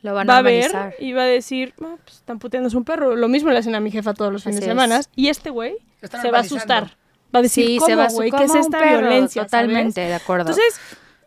Lo 0.08 0.14
van 0.14 0.28
va 0.28 0.36
a 0.36 0.38
a 0.40 0.42
ver 0.42 0.72
y 1.00 1.12
va 1.14 1.24
a 1.24 1.26
decir, 1.26 1.74
"Ah, 1.84 1.96
pues, 2.04 2.18
están 2.18 2.40
puteando 2.40 2.68
es 2.70 2.74
un 2.76 2.84
perro. 2.86 3.16
Lo 3.16 3.28
mismo 3.28 3.50
le 3.52 3.58
hacen 3.60 3.76
a 3.76 3.80
mi 3.80 3.92
jefa 3.92 4.14
todos 4.14 4.32
los 4.32 4.44
fines 4.44 4.58
Así 4.58 4.66
de 4.66 4.72
es. 4.72 4.72
semana. 4.72 5.02
Y 5.16 5.28
este 5.28 5.50
güey 5.50 5.76
se 6.02 6.32
va 6.32 6.38
a 6.38 6.42
asustar. 6.42 6.98
Va 7.36 7.40
a 7.40 7.42
decir, 7.42 7.66
Sí, 7.66 7.76
¿cómo, 7.78 7.86
se 7.88 7.96
va 7.96 8.06
a 8.06 8.10
güey? 8.12 8.32
¿Qué 8.32 8.44
es 8.46 8.56
esta 8.56 8.80
perro, 8.80 9.00
violencia? 9.00 9.42
¿sabes? 9.48 9.52
Totalmente, 9.68 10.02
de 10.02 10.14
acuerdo. 10.14 10.50
Entonces, 10.52 10.80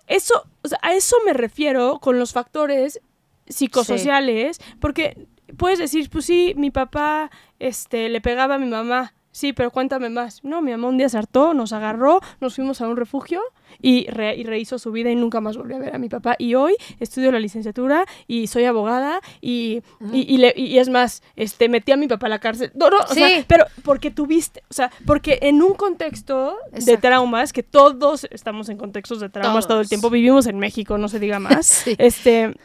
eso, 0.07 0.45
o 0.63 0.69
sea, 0.69 0.79
a 0.83 0.95
eso 0.95 1.17
me 1.27 1.35
refiero 1.35 1.99
con 2.01 2.19
los 2.19 2.33
factores 2.33 3.01
psicosociales, 3.49 4.61
porque 4.81 5.27
puedes 5.57 5.79
decir, 5.79 6.09
pues 6.11 6.25
sí, 6.25 6.55
mi 6.57 6.71
papá 6.71 7.31
este, 7.59 8.09
le 8.09 8.21
pegaba 8.21 8.55
a 8.57 8.59
mi 8.59 8.67
mamá. 8.67 9.13
Sí, 9.33 9.53
pero 9.53 9.71
cuéntame 9.71 10.09
más. 10.11 10.43
No, 10.43 10.61
mi 10.61 10.73
mamá 10.73 10.89
un 10.89 10.99
día 10.99 11.09
se 11.09 11.17
hartó, 11.17 11.55
nos 11.55 11.73
agarró, 11.73 12.21
nos 12.41 12.57
fuimos 12.57 12.81
a 12.81 12.89
un 12.89 12.97
refugio 12.97 13.41
y, 13.81 14.09
re- 14.11 14.35
y 14.37 14.43
rehizo 14.43 14.77
su 14.81 14.91
vida 14.91 15.09
y 15.11 15.15
nunca 15.15 15.41
más 15.41 15.57
volvió 15.57 15.77
a 15.77 15.79
ver 15.79 15.95
a 15.95 15.99
mi 15.99 16.09
papá. 16.09 16.35
Y 16.37 16.57
hoy 16.57 16.75
estudio 16.99 17.31
la 17.31 17.39
licenciatura 17.39 18.07
y 18.27 18.49
soy 18.49 18.65
abogada 18.65 19.21
y, 19.41 19.83
y, 20.13 20.23
y 20.35 20.39
le- 20.39 20.55
y 20.57 20.79
es 20.79 20.89
más, 20.89 21.23
este, 21.37 21.69
metí 21.69 21.93
a 21.93 21.97
mi 21.97 22.09
papá 22.09 22.27
a 22.27 22.31
la 22.31 22.39
cárcel. 22.41 22.73
No, 22.75 22.91
no, 22.91 22.97
o 23.09 23.15
sea, 23.15 23.45
pero 23.47 23.67
porque 23.85 24.11
tuviste, 24.11 24.63
o 24.69 24.75
sea, 24.75 24.91
porque 25.07 25.39
en 25.43 25.63
un 25.63 25.75
contexto 25.75 26.57
de 26.73 26.97
traumas, 26.97 27.53
que 27.53 27.63
todos 27.63 28.27
estamos 28.33 28.69
en 28.69 28.79
contextos 28.79 29.21
de 29.21 29.29
traumas 29.29 29.69
todo 29.69 29.81
el 29.81 29.89
tiempo, 29.89 30.11
vivimos 30.11 30.47
en 30.49 30.59
México, 30.59 30.99
no 30.99 31.09
se 31.09 31.21
diga 31.21 31.39
más. 31.39 31.67
Sí. 31.67 31.95
Este, 31.99 32.57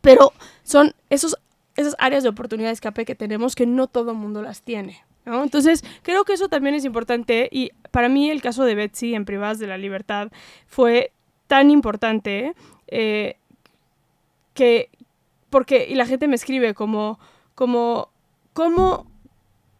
pero 0.00 0.32
son 0.62 0.94
esos, 1.10 1.36
esas 1.76 1.96
áreas 1.98 2.22
de 2.22 2.28
oportunidad 2.28 2.68
de 2.68 2.74
escape 2.74 3.04
que 3.04 3.16
tenemos 3.16 3.56
que 3.56 3.66
no 3.66 3.88
todo 3.88 4.12
el 4.12 4.16
mundo 4.16 4.42
las 4.42 4.62
tiene. 4.62 5.02
¿No? 5.24 5.42
Entonces, 5.42 5.84
creo 6.02 6.24
que 6.24 6.32
eso 6.32 6.48
también 6.48 6.74
es 6.74 6.84
importante 6.84 7.48
y 7.50 7.70
para 7.90 8.08
mí 8.08 8.30
el 8.30 8.42
caso 8.42 8.64
de 8.64 8.74
Betsy 8.74 9.14
en 9.14 9.24
Privadas 9.24 9.58
de 9.58 9.66
la 9.66 9.78
Libertad 9.78 10.30
fue 10.66 11.12
tan 11.46 11.70
importante 11.70 12.54
eh, 12.86 13.36
que, 14.54 14.90
porque, 15.50 15.86
y 15.88 15.94
la 15.94 16.06
gente 16.06 16.28
me 16.28 16.36
escribe 16.36 16.74
como, 16.74 17.18
como, 17.54 18.10
como 18.52 19.06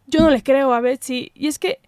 yo 0.07 0.21
no 0.21 0.29
le 0.29 0.43
creo 0.43 0.73
a 0.73 0.81
Betsy. 0.81 1.31
Y 1.35 1.47
es 1.47 1.59
que, 1.59 1.79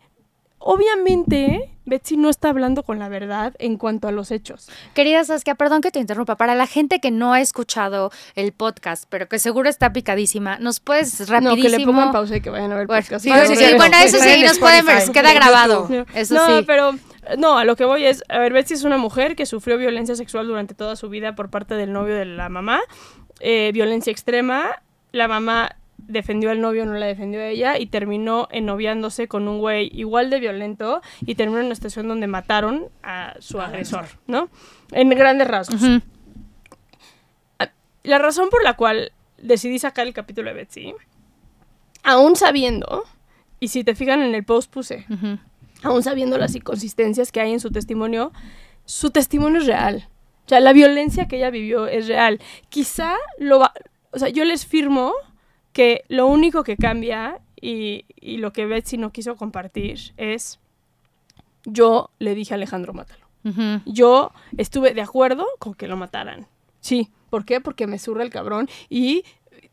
obviamente, 0.61 1.69
Betsy 1.85 2.17
no 2.17 2.29
está 2.29 2.49
hablando 2.49 2.83
con 2.83 2.99
la 2.99 3.09
verdad 3.09 3.53
en 3.59 3.77
cuanto 3.77 4.07
a 4.07 4.11
los 4.11 4.31
hechos. 4.31 4.69
Querida 4.93 5.23
Saskia, 5.23 5.55
perdón 5.55 5.81
que 5.81 5.91
te 5.91 5.99
interrumpa. 5.99 6.37
Para 6.37 6.55
la 6.55 6.67
gente 6.67 6.99
que 6.99 7.11
no 7.11 7.33
ha 7.33 7.41
escuchado 7.41 8.11
el 8.35 8.53
podcast, 8.53 9.05
pero 9.09 9.27
que 9.27 9.39
seguro 9.39 9.69
está 9.69 9.91
picadísima, 9.91 10.57
¿nos 10.59 10.79
puedes 10.79 11.27
rapidísimo? 11.27 11.55
No, 11.55 11.61
que 11.61 11.77
le 11.77 11.85
pongan 11.85 12.11
pausa 12.11 12.37
y 12.37 12.41
que 12.41 12.49
vayan 12.49 12.71
a 12.71 12.75
ver 12.75 12.81
el 12.83 12.87
Bueno, 12.87 13.03
podcast. 13.03 13.23
sí, 13.23 13.29
bueno, 13.29 13.97
eso 14.03 14.19
sí, 14.19 14.43
nos 14.43 14.59
pueden 14.59 14.85
ver, 14.85 15.11
queda 15.11 15.33
grabado. 15.33 15.87
Eso 16.13 16.35
no, 16.35 16.59
sí. 16.59 16.63
pero 16.65 16.93
no, 17.37 17.57
a 17.57 17.65
lo 17.65 17.75
que 17.75 17.85
voy 17.85 18.05
es, 18.05 18.23
a 18.29 18.39
ver, 18.39 18.53
Betsy 18.53 18.75
es 18.75 18.83
una 18.83 18.97
mujer 18.97 19.35
que 19.35 19.45
sufrió 19.45 19.77
violencia 19.77 20.15
sexual 20.15 20.47
durante 20.47 20.73
toda 20.73 20.95
su 20.95 21.09
vida 21.09 21.35
por 21.35 21.49
parte 21.49 21.75
del 21.75 21.91
novio 21.93 22.15
de 22.15 22.25
la 22.25 22.49
mamá, 22.49 22.81
eh, 23.39 23.71
violencia 23.73 24.11
extrema, 24.11 24.81
la 25.11 25.27
mamá 25.27 25.75
defendió 26.07 26.51
al 26.51 26.61
novio, 26.61 26.85
no 26.85 26.93
la 26.93 27.05
defendió 27.05 27.39
a 27.39 27.47
ella 27.47 27.77
y 27.77 27.87
terminó 27.87 28.47
ennoviándose 28.51 29.27
con 29.27 29.47
un 29.47 29.59
güey 29.59 29.89
igual 29.93 30.29
de 30.29 30.39
violento 30.39 31.01
y 31.25 31.35
terminó 31.35 31.59
en 31.59 31.65
una 31.65 31.73
estación 31.73 32.07
donde 32.07 32.27
mataron 32.27 32.89
a 33.03 33.35
su 33.39 33.61
agresor, 33.61 34.05
¿no? 34.27 34.49
En 34.91 35.09
grandes 35.09 35.47
rasgos. 35.47 35.81
Ujú. 35.81 36.01
La 38.03 38.17
razón 38.17 38.49
por 38.49 38.63
la 38.63 38.73
cual 38.73 39.11
decidí 39.37 39.77
sacar 39.77 40.07
el 40.07 40.13
capítulo 40.13 40.49
de 40.49 40.55
Betsy, 40.55 40.95
aún 42.03 42.35
sabiendo, 42.35 43.03
y 43.59 43.67
si 43.67 43.83
te 43.83 43.93
fijan 43.93 44.23
en 44.23 44.33
el 44.33 44.43
post 44.43 44.71
puse, 44.71 45.05
aún 45.83 46.01
sabiendo 46.01 46.37
las 46.37 46.55
inconsistencias 46.55 47.31
que 47.31 47.41
hay 47.41 47.53
en 47.53 47.59
su 47.59 47.71
testimonio, 47.71 48.31
su 48.85 49.11
testimonio 49.11 49.61
es 49.61 49.67
real. 49.67 50.07
O 50.45 50.49
sea, 50.49 50.59
la 50.59 50.73
violencia 50.73 51.27
que 51.27 51.37
ella 51.37 51.51
vivió 51.51 51.87
es 51.87 52.07
real. 52.07 52.41
Quizá 52.69 53.15
lo 53.37 53.59
va... 53.59 53.71
O 54.11 54.19
sea, 54.19 54.29
yo 54.29 54.43
les 54.43 54.65
firmo 54.65 55.13
que 55.73 56.03
lo 56.07 56.27
único 56.27 56.63
que 56.63 56.77
cambia 56.77 57.39
y, 57.59 58.05
y 58.15 58.37
lo 58.37 58.53
que 58.53 58.65
Betsy 58.65 58.97
no 58.97 59.11
quiso 59.11 59.35
compartir 59.35 60.13
es... 60.17 60.59
Yo 61.63 62.09
le 62.17 62.33
dije 62.33 62.53
a 62.53 62.55
Alejandro, 62.55 62.93
mátalo. 62.93 63.25
Yo 63.85 64.31
estuve 64.57 64.93
de 64.93 65.01
acuerdo 65.01 65.45
con 65.59 65.73
que 65.73 65.87
lo 65.87 65.97
mataran. 65.97 66.47
Sí. 66.79 67.09
¿Por 67.29 67.45
qué? 67.45 67.61
Porque 67.61 67.87
me 67.87 67.99
surra 67.99 68.23
el 68.23 68.29
cabrón 68.29 68.67
y 68.89 69.23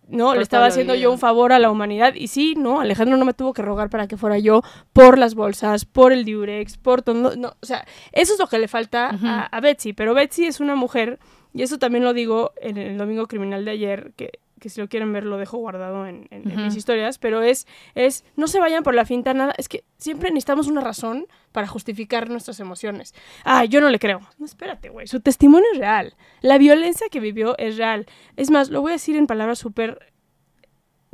no, 0.07 0.29
Por 0.29 0.37
le 0.37 0.43
estaba 0.43 0.67
haciendo 0.67 0.95
yo 0.95 1.13
un 1.13 1.19
favor 1.19 1.53
a 1.53 1.59
la 1.59 1.71
humanidad. 1.71 2.15
Y 2.15 2.29
sí, 2.29 2.55
no, 2.57 2.81
Alejandro 2.81 3.17
no 3.17 3.25
me 3.25 3.35
tuvo 3.35 3.53
que 3.53 3.63
rogar 3.63 3.91
para 3.91 4.07
que 4.07 4.17
fuera 4.17 4.39
yo 4.39 4.63
por 4.93 5.19
las 5.19 5.35
bolsas, 5.35 5.85
por 5.85 6.13
el 6.13 6.25
diurex, 6.25 6.79
por 6.79 7.03
todo. 7.03 7.37
No, 7.37 7.57
o 7.61 7.67
sea, 7.67 7.87
eso 8.13 8.33
es 8.33 8.39
lo 8.39 8.47
que 8.47 8.59
le 8.59 8.69
falta 8.69 9.11
a, 9.23 9.47
a 9.47 9.61
Betsy. 9.61 9.93
Pero 9.93 10.15
Betsy 10.15 10.47
es 10.47 10.61
una 10.61 10.75
mujer, 10.75 11.19
y 11.53 11.63
eso 11.63 11.79
también 11.79 12.05
lo 12.05 12.15
digo 12.15 12.53
en 12.61 12.79
el 12.79 12.97
domingo 12.97 13.27
criminal 13.27 13.65
de 13.65 13.71
ayer, 13.73 14.13
que, 14.17 14.39
que 14.59 14.69
si 14.69 14.81
lo 14.81 14.89
quieren 14.89 15.13
ver 15.13 15.25
lo 15.25 15.37
dejo 15.39 15.57
guardado 15.59 16.07
en, 16.07 16.27
en- 16.31 16.43
mis 16.65 16.77
historias, 16.77 17.19
pero 17.19 17.43
es, 17.43 17.67
es, 17.95 18.25
no 18.37 18.47
se 18.49 18.59
vayan 18.61 18.83
por 18.83 18.95
la 18.95 19.05
finta 19.05 19.33
nada, 19.35 19.55
es 19.59 19.69
que 19.69 19.85
siempre 19.97 20.31
necesitamos 20.31 20.67
una 20.67 20.81
razón 20.81 21.27
para 21.53 21.67
justificar 21.67 22.29
nuestras 22.29 22.61
emociones. 22.61 23.15
Ah, 23.45 23.65
yo 23.65 23.81
no 23.81 23.89
le 23.91 23.99
creo. 23.99 24.21
No, 24.39 24.47
espérate, 24.47 24.89
güey, 24.89 25.07
su 25.07 25.21
testimonio 25.21 25.67
es 25.73 25.79
real. 25.79 26.15
La 26.41 26.59
violencia 26.59 27.09
que 27.11 27.21
vivió 27.21 27.57
es 27.59 27.77
real. 27.77 28.07
Es 28.37 28.51
más, 28.51 28.71
lo 28.71 28.81
voy 28.81 28.91
a 28.91 28.95
decir 28.95 29.17
en 29.17 29.27
palabras 29.27 29.59
súper 29.59 30.13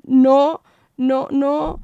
no, 0.03 0.63
no, 0.97 1.29
no, 1.31 1.81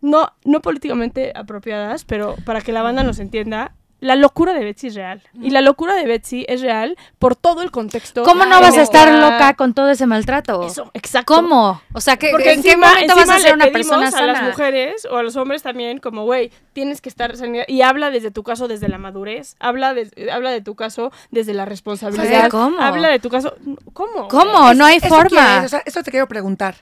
no, 0.00 0.32
no 0.44 0.60
políticamente 0.62 1.32
apropiadas, 1.34 2.04
pero 2.04 2.36
para 2.44 2.60
que 2.60 2.72
la 2.72 2.82
banda 2.82 3.02
nos 3.02 3.18
entienda, 3.18 3.74
la 4.00 4.14
locura 4.14 4.52
de 4.52 4.64
Betsy 4.64 4.88
es 4.88 4.94
real. 4.94 5.22
Y 5.40 5.50
la 5.50 5.60
locura 5.60 5.94
de 5.94 6.06
Betsy 6.06 6.44
es 6.48 6.60
real 6.60 6.96
por 7.18 7.34
todo 7.34 7.62
el 7.62 7.70
contexto. 7.70 8.22
¿Cómo 8.22 8.44
no 8.46 8.60
vas 8.60 8.76
a 8.76 8.82
estar 8.82 9.12
loca 9.12 9.54
con 9.54 9.74
todo 9.74 9.90
ese 9.90 10.06
maltrato? 10.06 10.64
Eso, 10.66 10.90
exacto. 10.94 11.34
¿Cómo? 11.34 11.82
O 11.92 12.00
sea, 12.00 12.16
¿qué, 12.16 12.30
Porque 12.30 12.52
¿en 12.52 12.62
qué 12.62 12.72
encima, 12.72 12.90
momento 12.90 13.16
vas 13.16 13.28
a 13.28 13.38
ser 13.38 13.54
una 13.54 13.66
persona 13.66 14.08
a 14.08 14.10
las 14.10 14.36
sana? 14.38 14.48
mujeres 14.48 15.06
o 15.10 15.16
a 15.16 15.22
los 15.22 15.36
hombres 15.36 15.62
también 15.62 15.98
como, 15.98 16.24
güey, 16.24 16.52
tienes 16.72 17.00
que 17.00 17.08
estar 17.08 17.36
sanidad. 17.36 17.64
Y 17.66 17.82
habla 17.82 18.10
desde 18.10 18.30
tu 18.30 18.42
caso 18.44 18.68
desde 18.68 18.88
la 18.88 18.98
madurez, 18.98 19.56
habla 19.58 19.94
de, 19.94 20.30
habla 20.32 20.50
de 20.50 20.60
tu 20.60 20.74
caso 20.76 21.10
desde 21.30 21.54
la 21.54 21.64
responsabilidad. 21.64 22.50
¿cómo? 22.50 22.80
Habla 22.80 23.08
de 23.08 23.18
tu 23.18 23.30
caso... 23.30 23.56
¿Cómo? 23.92 24.28
¿Cómo? 24.28 24.74
No 24.74 24.84
hay 24.84 24.98
Eso 24.98 25.08
forma. 25.08 25.28
quieres, 25.28 25.64
o 25.64 25.68
sea, 25.68 25.82
eso 25.84 26.02
te 26.02 26.10
quiero 26.10 26.28
preguntar. 26.28 26.76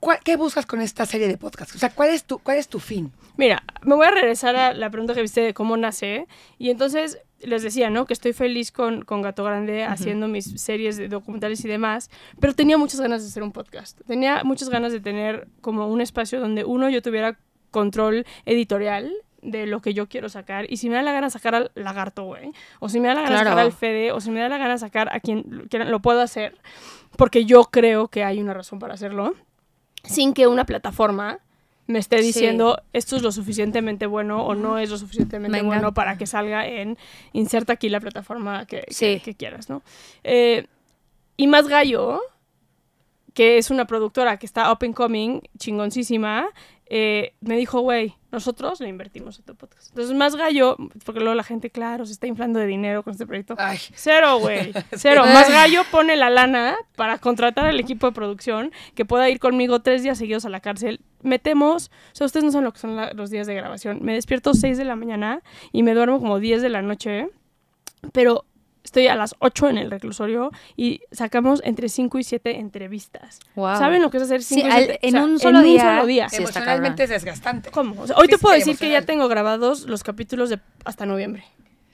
¿Cuál- 0.00 0.18
¿Qué 0.24 0.36
buscas 0.36 0.66
con 0.66 0.80
esta 0.80 1.06
serie 1.06 1.26
de 1.26 1.38
podcasts? 1.38 1.74
O 1.74 1.78
sea, 1.78 1.90
¿cuál 1.90 2.10
es 2.10 2.24
tu, 2.24 2.38
cuál 2.38 2.58
es 2.58 2.68
tu 2.68 2.78
fin? 2.80 3.12
Mira, 3.36 3.62
me 3.82 3.94
voy 3.94 4.06
a 4.06 4.10
regresar 4.10 4.54
a 4.56 4.72
la 4.74 4.90
pregunta 4.90 5.14
que 5.14 5.22
viste 5.22 5.40
de 5.40 5.54
cómo 5.54 5.76
nace. 5.76 6.26
Y 6.58 6.70
entonces 6.70 7.18
les 7.40 7.62
decía, 7.62 7.90
¿no? 7.90 8.04
Que 8.06 8.12
estoy 8.12 8.32
feliz 8.32 8.72
con, 8.72 9.04
con 9.04 9.22
Gato 9.22 9.42
Grande 9.44 9.84
haciendo 9.84 10.28
mis 10.28 10.60
series 10.60 10.96
de 10.96 11.08
documentales 11.08 11.64
y 11.64 11.68
demás. 11.68 12.10
Pero 12.40 12.54
tenía 12.54 12.78
muchas 12.78 13.00
ganas 13.00 13.22
de 13.22 13.28
hacer 13.28 13.42
un 13.42 13.52
podcast. 13.52 14.00
Tenía 14.06 14.44
muchas 14.44 14.68
ganas 14.68 14.92
de 14.92 15.00
tener 15.00 15.48
como 15.60 15.88
un 15.88 16.00
espacio 16.00 16.40
donde 16.40 16.64
uno 16.64 16.88
yo 16.90 17.02
tuviera 17.02 17.38
control 17.70 18.24
editorial 18.44 19.12
de 19.42 19.66
lo 19.66 19.80
que 19.80 19.92
yo 19.94 20.08
quiero 20.08 20.28
sacar. 20.28 20.66
Y 20.70 20.76
si 20.78 20.88
me 20.88 20.96
da 20.96 21.02
la 21.02 21.12
gana 21.12 21.30
sacar 21.30 21.54
al 21.54 21.70
lagarto, 21.74 22.24
güey. 22.24 22.52
O 22.80 22.88
si 22.88 23.00
me 23.00 23.08
da 23.08 23.14
la 23.14 23.20
gana 23.22 23.32
Claro. 23.36 23.50
sacar 23.50 23.64
al 23.64 23.72
Fede. 23.72 24.12
O 24.12 24.20
si 24.20 24.30
me 24.30 24.40
da 24.40 24.48
la 24.48 24.58
gana 24.58 24.76
sacar 24.78 25.08
a 25.14 25.20
quien 25.20 25.68
lo 25.70 26.00
puedo 26.00 26.20
hacer. 26.20 26.58
Porque 27.16 27.44
yo 27.44 27.64
creo 27.64 28.08
que 28.08 28.24
hay 28.24 28.40
una 28.40 28.54
razón 28.54 28.78
para 28.78 28.94
hacerlo. 28.94 29.34
Sin 30.06 30.32
que 30.34 30.46
una 30.46 30.64
plataforma 30.66 31.38
me 31.86 31.98
esté 32.00 32.18
Sí. 32.18 32.26
diciendo 32.26 32.82
esto 32.92 33.14
es 33.16 33.22
lo 33.22 33.30
suficientemente 33.30 34.06
bueno 34.06 34.44
o 34.44 34.54
no 34.56 34.78
es 34.78 34.90
lo 34.90 34.98
suficientemente 34.98 35.56
Venga. 35.58 35.66
bueno 35.68 35.94
para 35.94 36.18
que 36.18 36.26
salga 36.26 36.66
en 36.66 36.98
inserta 37.32 37.74
aquí 37.74 37.88
la 37.88 38.00
plataforma 38.00 38.66
que, 38.66 38.84
que 39.22 39.34
quieras, 39.34 39.68
¿no? 39.70 39.82
Eh, 40.24 40.66
y 41.36 41.46
Más 41.46 41.68
Gallo, 41.68 42.20
que 43.34 43.58
es 43.58 43.70
una 43.70 43.86
productora 43.86 44.38
que 44.38 44.46
está 44.46 44.72
up 44.72 44.78
and 44.82 44.94
coming, 44.94 45.40
chingoncísima, 45.58 46.46
eh, 46.86 47.34
me 47.40 47.56
dijo, 47.56 47.80
güey, 47.80 48.14
nosotros 48.36 48.80
le 48.80 48.88
invertimos 48.88 49.38
a 49.40 49.42
tu 49.42 49.54
podcast. 49.54 49.88
Entonces, 49.88 50.14
Más 50.14 50.36
Gallo, 50.36 50.76
porque 51.04 51.20
luego 51.20 51.34
la 51.34 51.42
gente, 51.42 51.70
claro, 51.70 52.04
se 52.04 52.12
está 52.12 52.26
inflando 52.26 52.58
de 52.58 52.66
dinero 52.66 53.02
con 53.02 53.12
este 53.12 53.26
proyecto. 53.26 53.54
Ay, 53.56 53.78
Cero, 53.94 54.38
güey. 54.38 54.72
Cero. 54.96 55.22
Más 55.24 55.50
gallo 55.50 55.82
pone 55.90 56.16
la 56.16 56.28
lana 56.28 56.76
para 56.96 57.16
contratar 57.18 57.64
al 57.64 57.80
equipo 57.80 58.06
de 58.06 58.12
producción 58.12 58.72
que 58.94 59.04
pueda 59.06 59.30
ir 59.30 59.38
conmigo 59.40 59.80
tres 59.80 60.02
días 60.02 60.18
seguidos 60.18 60.44
a 60.44 60.50
la 60.50 60.60
cárcel. 60.60 61.00
Metemos, 61.22 61.90
o 62.12 62.14
sea, 62.14 62.26
ustedes 62.26 62.44
no 62.44 62.52
saben 62.52 62.64
lo 62.66 62.72
que 62.72 62.78
son 62.78 62.94
la- 62.94 63.12
los 63.14 63.30
días 63.30 63.46
de 63.46 63.54
grabación. 63.54 64.00
Me 64.02 64.12
despierto 64.14 64.52
6 64.52 64.76
de 64.76 64.84
la 64.84 64.96
mañana 64.96 65.42
y 65.72 65.82
me 65.82 65.94
duermo 65.94 66.18
como 66.20 66.38
10 66.38 66.60
de 66.60 66.68
la 66.68 66.82
noche, 66.82 67.28
pero 68.12 68.44
estoy 68.86 69.08
a 69.08 69.16
las 69.16 69.34
8 69.40 69.68
en 69.68 69.78
el 69.78 69.90
reclusorio 69.90 70.50
y 70.76 71.00
sacamos 71.12 71.60
entre 71.64 71.88
5 71.90 72.18
y 72.18 72.24
7 72.24 72.58
entrevistas. 72.58 73.40
Wow. 73.54 73.76
¿Saben 73.76 74.00
lo 74.00 74.10
que 74.10 74.16
es 74.16 74.22
hacer 74.22 74.42
Sí, 74.42 74.54
5 74.54 74.68
y 74.68 74.70
al- 74.70 74.84
7? 74.86 74.98
en 75.08 75.16
un 75.18 75.38
solo 75.38 75.60
día. 75.60 76.04
Sí, 76.06 76.20
está 76.20 76.38
emocionalmente 76.38 77.02
es 77.04 77.10
desgastante. 77.10 77.70
¿Cómo? 77.70 78.00
O 78.00 78.06
sea, 78.06 78.16
hoy 78.16 78.28
te 78.28 78.38
puedo 78.38 78.54
y 78.56 78.60
decir 78.60 78.78
que 78.78 78.84
ya 78.88 78.98
emocional. 78.98 79.06
tengo 79.06 79.28
grabados 79.28 79.82
los 79.86 80.02
capítulos 80.02 80.48
de 80.50 80.60
hasta 80.84 81.04
noviembre. 81.04 81.44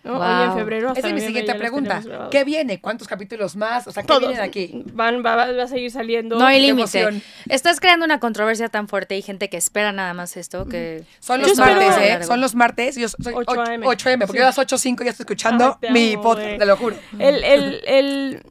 ¿No? 0.04 0.18
Hoy 0.18 0.44
en 0.46 0.54
febrero. 0.54 0.88
hasta 0.88 1.00
Esa 1.00 1.08
es 1.08 1.14
mi 1.14 1.20
siguiente 1.20 1.54
pregunta. 1.54 2.02
¿Qué 2.30 2.44
viene? 2.44 2.80
¿Cuántos 2.80 3.06
capítulos 3.08 3.56
más? 3.56 3.86
O 3.86 3.92
sea, 3.92 4.02
¿qué 4.02 4.06
Todos. 4.08 4.20
viene 4.20 4.36
de 4.36 4.42
aquí? 4.42 4.82
Van, 4.92 5.24
va, 5.24 5.36
va- 5.36 5.52
va 5.52 5.62
a 5.62 5.66
seguir 5.68 5.90
saliendo. 5.90 6.38
No 6.38 6.44
hay 6.46 6.60
límite. 6.60 7.22
Estás 7.48 7.78
creando 7.80 8.04
una 8.04 8.18
controversia 8.20 8.68
tan 8.68 8.88
fuerte 8.88 9.16
y 9.16 9.22
gente 9.22 9.48
que 9.48 9.56
espera 9.56 9.92
nada 9.92 10.14
más 10.14 10.36
esto 10.36 10.66
que... 10.66 11.04
Son 11.20 11.40
Yo 11.40 11.48
los 11.48 11.58
espero- 11.58 11.80
martes, 11.80 11.98
¿eh? 12.22 12.24
Son 12.24 12.40
los 12.40 12.54
martes. 12.54 12.96
Yo 12.96 13.08
soy 13.08 13.32
8 13.34 13.44
8 13.52 13.62
AM. 13.62 13.82
8 13.86 14.10
M, 14.10 14.26
porque 14.26 14.38
Sí. 14.38 14.40
yo 14.40 14.44
a 14.44 14.48
las 14.48 14.58
8 14.58 14.78
5 14.78 15.04
ya 15.04 15.10
estoy 15.10 15.24
escuchando 15.24 15.78
Ay, 15.82 15.90
mi 15.92 16.12
amo, 16.14 16.22
podcast, 16.22 16.46
güey. 16.46 16.58
te 16.58 16.66
lo 16.66 16.76
juro. 16.76 16.96
El, 17.18 17.44
el, 17.44 17.80
el- 17.86 18.42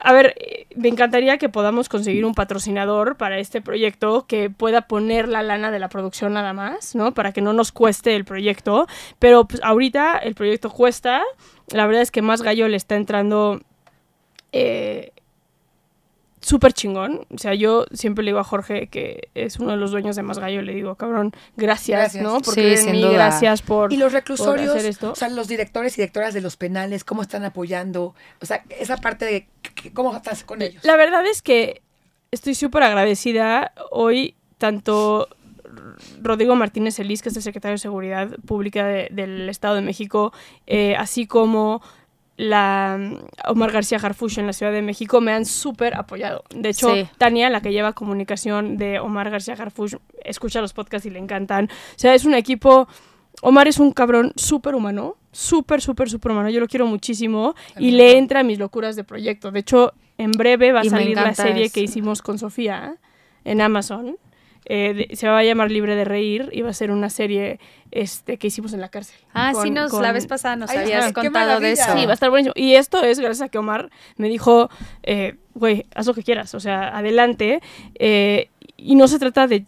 a 0.00 0.12
ver, 0.12 0.34
me 0.76 0.88
encantaría 0.88 1.38
que 1.38 1.48
podamos 1.48 1.88
conseguir 1.88 2.24
un 2.24 2.34
patrocinador 2.34 3.16
para 3.16 3.38
este 3.38 3.60
proyecto 3.60 4.26
que 4.26 4.50
pueda 4.50 4.82
poner 4.82 5.28
la 5.28 5.42
lana 5.42 5.70
de 5.70 5.78
la 5.78 5.88
producción 5.88 6.34
nada 6.34 6.52
más, 6.52 6.94
¿no? 6.94 7.14
Para 7.14 7.32
que 7.32 7.40
no 7.40 7.52
nos 7.52 7.72
cueste 7.72 8.14
el 8.14 8.24
proyecto. 8.24 8.86
Pero 9.18 9.46
pues, 9.46 9.60
ahorita 9.62 10.18
el 10.18 10.34
proyecto 10.34 10.70
cuesta. 10.70 11.22
La 11.68 11.86
verdad 11.86 12.02
es 12.02 12.10
que 12.10 12.22
Más 12.22 12.42
Gallo 12.42 12.68
le 12.68 12.76
está 12.76 12.96
entrando 12.96 13.60
eh, 14.52 15.12
súper 16.50 16.72
chingón. 16.74 17.26
O 17.34 17.38
sea, 17.38 17.54
yo 17.54 17.86
siempre 17.92 18.22
le 18.24 18.30
digo 18.32 18.40
a 18.40 18.44
Jorge, 18.44 18.88
que 18.88 19.28
es 19.34 19.58
uno 19.58 19.70
de 19.70 19.76
los 19.78 19.90
dueños 19.92 20.16
de 20.16 20.22
Más 20.22 20.38
Gallo, 20.38 20.60
le 20.62 20.74
digo, 20.74 20.94
cabrón, 20.96 21.32
gracias, 21.56 21.98
Gracias. 21.98 22.22
¿no? 22.22 22.40
Por 22.40 22.52
Sí, 22.54 22.60
mí, 22.90 23.00
duda. 23.00 23.12
gracias 23.12 23.62
por... 23.62 23.92
Y 23.92 23.96
los 23.96 24.12
reclusorios, 24.12 24.74
hacer 24.76 24.86
esto. 24.90 25.12
o 25.12 25.14
sea, 25.14 25.28
los 25.30 25.48
directores 25.48 25.94
y 25.96 26.02
directoras 26.02 26.34
de 26.34 26.40
los 26.42 26.56
penales, 26.56 27.04
¿cómo 27.04 27.22
están 27.22 27.44
apoyando? 27.44 28.14
O 28.42 28.46
sea, 28.46 28.64
esa 28.78 28.96
parte 28.98 29.24
de 29.24 29.48
cómo 29.94 30.14
estás 30.14 30.44
con 30.44 30.60
ellos. 30.60 30.84
La 30.84 30.96
verdad 30.96 31.24
es 31.26 31.40
que 31.40 31.80
estoy 32.30 32.54
súper 32.54 32.82
agradecida. 32.82 33.72
Hoy, 33.90 34.34
tanto 34.58 35.28
Rodrigo 36.20 36.56
Martínez 36.56 36.98
Elís, 36.98 37.22
que 37.22 37.28
es 37.28 37.36
el 37.36 37.42
secretario 37.42 37.74
de 37.74 37.78
Seguridad 37.78 38.28
Pública 38.46 38.84
de- 38.84 39.08
del 39.10 39.48
Estado 39.48 39.76
de 39.76 39.82
México, 39.82 40.32
eh, 40.66 40.96
así 40.96 41.26
como 41.26 41.80
la 42.40 42.96
mm, 42.98 43.50
Omar 43.50 43.70
García 43.70 43.98
Harfush 43.98 44.38
en 44.38 44.46
la 44.46 44.52
Ciudad 44.52 44.72
de 44.72 44.82
México, 44.82 45.20
me 45.20 45.32
han 45.32 45.44
súper 45.44 45.94
apoyado. 45.94 46.44
De 46.54 46.70
hecho, 46.70 46.94
Sí. 46.94 47.06
Tania, 47.18 47.50
la 47.50 47.60
que 47.60 47.70
lleva 47.72 47.92
comunicación 47.92 48.76
de 48.78 48.98
Omar 48.98 49.30
García 49.30 49.54
Harfush, 49.58 49.96
escucha 50.24 50.60
los 50.60 50.72
podcasts 50.72 51.06
y 51.06 51.10
le 51.10 51.18
encantan. 51.18 51.66
O 51.66 51.98
sea, 51.98 52.14
es 52.14 52.24
un 52.24 52.34
equipo... 52.34 52.88
Omar 53.42 53.68
es 53.68 53.78
un 53.78 53.92
cabrón 53.92 54.32
súper 54.36 54.74
humano, 54.74 55.16
súper, 55.32 55.80
súper, 55.80 56.10
súper 56.10 56.32
humano. 56.32 56.50
Yo 56.50 56.60
lo 56.60 56.66
quiero 56.66 56.86
muchísimo 56.86 57.54
y 57.78 57.92
le 57.92 58.18
entra 58.18 58.40
a 58.40 58.42
mis 58.42 58.58
locuras 58.58 58.96
de 58.96 59.04
proyecto. 59.04 59.50
De 59.50 59.60
hecho, 59.60 59.92
en 60.18 60.32
breve 60.32 60.72
va 60.72 60.80
a 60.80 60.84
Y 60.84 60.90
salir 60.90 61.16
la 61.16 61.34
serie 61.34 61.64
eso. 61.66 61.74
que 61.74 61.80
hicimos 61.80 62.20
con 62.22 62.38
Sofía 62.38 62.96
en 63.44 63.60
Amazon. 63.60 64.16
Eh, 64.66 65.06
de- 65.08 65.16
se 65.16 65.26
va 65.28 65.38
a 65.38 65.42
llamar 65.44 65.70
Libre 65.70 65.96
de 65.96 66.04
Reír 66.04 66.48
y 66.52 66.62
va 66.62 66.70
a 66.70 66.74
ser 66.74 66.90
una 66.90 67.10
serie 67.10 67.58
este, 67.90 68.36
que 68.36 68.46
hicimos 68.48 68.72
en 68.72 68.80
la 68.80 68.88
cárcel. 68.88 69.16
Ah, 69.34 69.52
sí, 69.60 69.70
nos, 69.70 69.90
con- 69.90 70.02
la 70.02 70.12
vez 70.12 70.26
pasada 70.26 70.54
nos 70.56 70.70
Ay, 70.70 70.78
habías 70.78 71.12
contado 71.12 71.58
de 71.60 71.72
eso. 71.72 71.92
Sí, 71.96 72.04
va 72.04 72.12
a 72.12 72.14
estar 72.14 72.30
buenísimo. 72.30 72.52
Y 72.56 72.74
esto 72.74 73.02
es 73.02 73.18
gracias 73.18 73.46
a 73.46 73.48
que 73.48 73.58
Omar 73.58 73.90
me 74.16 74.28
dijo, 74.28 74.70
eh, 75.02 75.36
güey, 75.54 75.86
haz 75.94 76.06
lo 76.06 76.14
que 76.14 76.22
quieras, 76.22 76.54
o 76.54 76.60
sea, 76.60 76.96
adelante. 76.96 77.60
Eh, 77.98 78.48
y 78.76 78.94
no 78.94 79.08
se 79.08 79.18
trata 79.18 79.46
de... 79.46 79.64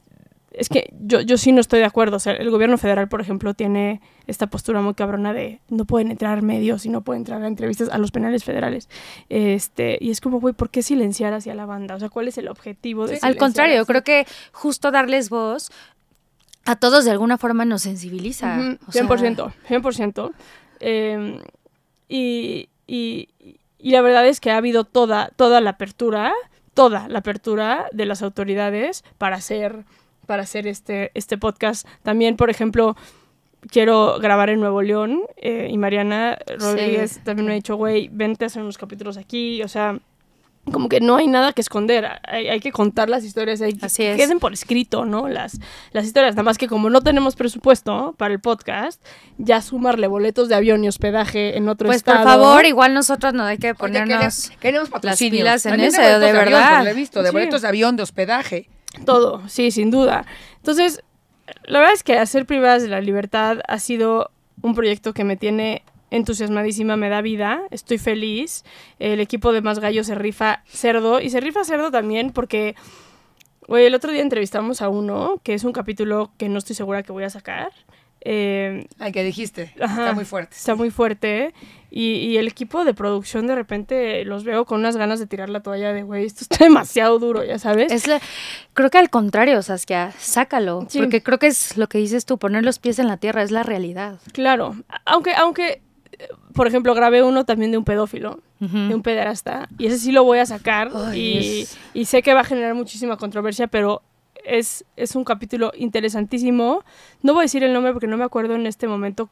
Es 0.54 0.68
que 0.68 0.92
yo, 1.00 1.20
yo 1.20 1.38
sí 1.38 1.52
no 1.52 1.60
estoy 1.60 1.80
de 1.80 1.86
acuerdo. 1.86 2.16
O 2.16 2.20
sea, 2.20 2.32
el 2.34 2.50
gobierno 2.50 2.78
federal, 2.78 3.08
por 3.08 3.20
ejemplo, 3.20 3.54
tiene 3.54 4.00
esta 4.26 4.46
postura 4.48 4.80
muy 4.80 4.94
cabrona 4.94 5.32
de 5.32 5.60
no 5.68 5.84
pueden 5.84 6.10
entrar 6.10 6.42
medios 6.42 6.86
y 6.86 6.88
no 6.88 7.02
pueden 7.02 7.22
entrar 7.22 7.42
a 7.42 7.46
entrevistas 7.46 7.88
a 7.90 7.98
los 7.98 8.10
penales 8.10 8.44
federales. 8.44 8.88
Este, 9.28 9.98
y 10.00 10.10
es 10.10 10.20
como, 10.20 10.40
güey, 10.40 10.54
¿por 10.54 10.70
qué 10.70 10.82
silenciar 10.82 11.32
hacia 11.34 11.54
la 11.54 11.66
banda? 11.66 11.94
O 11.94 11.98
sea, 11.98 12.08
¿cuál 12.08 12.28
es 12.28 12.38
el 12.38 12.48
objetivo 12.48 13.06
de 13.06 13.16
Sí. 13.16 13.26
Al 13.26 13.36
contrario, 13.36 13.84
creo 13.86 14.02
que 14.02 14.26
justo 14.52 14.90
darles 14.90 15.30
voz 15.30 15.70
a 16.64 16.76
todos 16.76 17.04
de 17.04 17.10
alguna 17.10 17.38
forma 17.38 17.64
nos 17.64 17.82
sensibiliza. 17.82 18.58
O 18.86 18.92
sea, 18.92 19.04
100%, 19.04 19.52
100%. 19.68 20.32
Eh, 20.80 21.40
y, 22.08 22.68
y, 22.86 23.28
y 23.78 23.90
la 23.90 24.00
verdad 24.00 24.26
es 24.26 24.40
que 24.40 24.50
ha 24.50 24.56
habido 24.56 24.84
toda, 24.84 25.30
toda 25.36 25.60
la 25.60 25.70
apertura, 25.70 26.32
toda 26.72 27.08
la 27.08 27.18
apertura 27.18 27.88
de 27.92 28.06
las 28.06 28.22
autoridades 28.22 29.04
para 29.18 29.36
hacer, 29.36 29.84
para 30.26 30.42
hacer 30.42 30.66
este, 30.66 31.10
este 31.14 31.38
podcast. 31.38 31.86
También, 32.02 32.36
por 32.36 32.50
ejemplo, 32.50 32.96
quiero 33.70 34.18
grabar 34.20 34.50
en 34.50 34.60
Nuevo 34.60 34.82
León 34.82 35.22
eh, 35.36 35.68
y 35.70 35.78
Mariana 35.78 36.38
Rodríguez 36.58 37.20
también 37.24 37.46
me 37.46 37.52
ha 37.52 37.54
dicho, 37.56 37.76
güey, 37.76 38.08
vente 38.12 38.44
a 38.44 38.46
hacer 38.46 38.62
unos 38.62 38.78
capítulos 38.78 39.16
aquí, 39.16 39.62
o 39.62 39.68
sea... 39.68 39.98
Como 40.72 40.88
que 40.88 41.00
no 41.00 41.16
hay 41.16 41.26
nada 41.26 41.52
que 41.52 41.60
esconder, 41.60 42.06
hay, 42.22 42.46
hay 42.46 42.60
que 42.60 42.70
contar 42.70 43.10
las 43.10 43.24
historias, 43.24 43.60
hay 43.62 43.72
que 43.72 43.84
Así 43.84 44.04
es. 44.04 44.16
queden 44.16 44.38
por 44.38 44.52
escrito, 44.52 45.04
¿no? 45.04 45.26
Las, 45.26 45.58
las 45.90 46.04
historias, 46.06 46.36
nada 46.36 46.44
más 46.44 46.56
que 46.56 46.68
como 46.68 46.88
no 46.88 47.00
tenemos 47.00 47.34
presupuesto 47.34 48.14
para 48.16 48.32
el 48.32 48.38
podcast, 48.38 49.04
ya 49.38 49.60
sumarle 49.60 50.06
boletos 50.06 50.48
de 50.48 50.54
avión 50.54 50.84
y 50.84 50.88
hospedaje 50.88 51.56
en 51.56 51.68
otro 51.68 51.86
Pues 51.88 51.96
estado. 51.96 52.18
por 52.18 52.26
favor, 52.28 52.64
igual 52.64 52.94
nosotros 52.94 53.34
no 53.34 53.42
hay 53.42 53.58
que 53.58 53.70
Oye, 53.70 53.74
ponernos... 53.74 54.06
queremos, 54.50 54.50
queremos 54.60 54.88
patrocinios. 54.90 55.40
pilas 55.40 55.66
en 55.66 55.72
También 55.72 55.88
eso, 55.88 56.00
boletos 56.00 56.20
de 56.20 56.26
avión, 56.28 56.44
verdad. 56.44 56.70
pues, 56.74 56.84
lo 56.84 56.90
he 56.90 56.94
visto, 56.94 57.22
de 57.24 57.28
Sí. 57.30 57.32
boletos 57.32 57.62
de 57.62 57.68
avión, 57.68 57.96
de 57.96 58.02
hospedaje. 58.04 58.68
Todo, 59.04 59.48
sí, 59.48 59.70
sin 59.70 59.90
duda. 59.90 60.26
Entonces, 60.56 61.02
la 61.64 61.78
verdad 61.78 61.94
es 61.94 62.02
que 62.02 62.18
hacer 62.18 62.46
privadas 62.46 62.82
de 62.82 62.88
la 62.88 63.00
libertad 63.00 63.58
ha 63.66 63.78
sido 63.78 64.30
un 64.60 64.74
proyecto 64.74 65.12
que 65.12 65.24
me 65.24 65.36
tiene 65.36 65.82
entusiasmadísima, 66.10 66.96
me 66.96 67.08
da 67.08 67.22
vida, 67.22 67.62
estoy 67.70 67.98
feliz. 67.98 68.64
El 68.98 69.18
equipo 69.20 69.52
de 69.52 69.62
Más 69.62 69.78
Gallo 69.78 70.04
se 70.04 70.14
rifa 70.14 70.62
cerdo 70.66 71.20
y 71.20 71.30
se 71.30 71.40
rifa 71.40 71.64
cerdo 71.64 71.90
también 71.90 72.32
porque, 72.32 72.76
güey, 73.66 73.86
el 73.86 73.94
otro 73.94 74.12
día 74.12 74.22
entrevistamos 74.22 74.82
a 74.82 74.88
uno, 74.88 75.40
que 75.42 75.54
es 75.54 75.64
un 75.64 75.72
capítulo 75.72 76.30
que 76.36 76.48
no 76.48 76.58
estoy 76.58 76.76
segura 76.76 77.02
que 77.02 77.12
voy 77.12 77.24
a 77.24 77.30
sacar. 77.30 77.72
Eh, 78.24 78.86
Ay, 78.98 79.12
que 79.12 79.24
dijiste. 79.24 79.74
Ajá. 79.80 80.02
Está 80.02 80.14
muy 80.14 80.24
fuerte. 80.24 80.56
Está 80.56 80.74
muy 80.74 80.90
fuerte. 80.90 81.52
Y, 81.94 82.14
y 82.14 82.38
el 82.38 82.48
equipo 82.48 82.84
de 82.86 82.94
producción 82.94 83.46
de 83.46 83.54
repente 83.54 84.24
los 84.24 84.44
veo 84.44 84.64
con 84.64 84.80
unas 84.80 84.96
ganas 84.96 85.18
de 85.20 85.26
tirar 85.26 85.50
la 85.50 85.60
toalla 85.60 85.92
de, 85.92 86.02
güey, 86.04 86.24
esto 86.24 86.40
está 86.42 86.56
demasiado 86.64 87.18
duro, 87.18 87.44
ya 87.44 87.58
sabes. 87.58 87.92
Es 87.92 88.06
la- 88.06 88.20
creo 88.72 88.88
que 88.90 88.96
al 88.98 89.10
contrario, 89.10 89.60
Saskia, 89.60 90.12
sácalo. 90.18 90.86
Sí. 90.88 90.98
Porque 90.98 91.22
creo 91.22 91.38
que 91.38 91.48
es 91.48 91.76
lo 91.76 91.88
que 91.88 91.98
dices 91.98 92.24
tú, 92.24 92.38
poner 92.38 92.64
los 92.64 92.78
pies 92.78 92.98
en 92.98 93.08
la 93.08 93.18
tierra, 93.18 93.42
es 93.42 93.50
la 93.50 93.62
realidad. 93.62 94.18
Claro. 94.32 94.74
Aunque, 95.04 95.34
aunque, 95.34 95.82
eh, 96.18 96.28
por 96.54 96.66
ejemplo, 96.66 96.94
grabé 96.94 97.22
uno 97.22 97.44
también 97.44 97.72
de 97.72 97.78
un 97.78 97.84
pedófilo, 97.84 98.40
de 98.60 98.94
un 98.94 99.02
pederasta, 99.02 99.68
y 99.76 99.86
ese 99.86 99.98
sí 99.98 100.12
lo 100.12 100.22
voy 100.24 100.38
a 100.38 100.46
sacar. 100.46 100.90
Y, 101.14 101.66
y 101.94 102.04
sé 102.04 102.22
que 102.22 102.32
va 102.32 102.40
a 102.40 102.44
generar 102.44 102.74
muchísima 102.74 103.16
controversia, 103.16 103.66
pero 103.66 104.02
es, 104.44 104.84
es 104.96 105.14
un 105.16 105.24
capítulo 105.24 105.72
interesantísimo. 105.76 106.84
No 107.22 107.32
voy 107.34 107.42
a 107.42 107.44
decir 107.44 107.62
el 107.64 107.72
nombre 107.72 107.92
porque 107.92 108.06
no 108.06 108.16
me 108.16 108.24
acuerdo 108.24 108.54
en 108.54 108.66
este 108.66 108.88
momento 108.88 109.28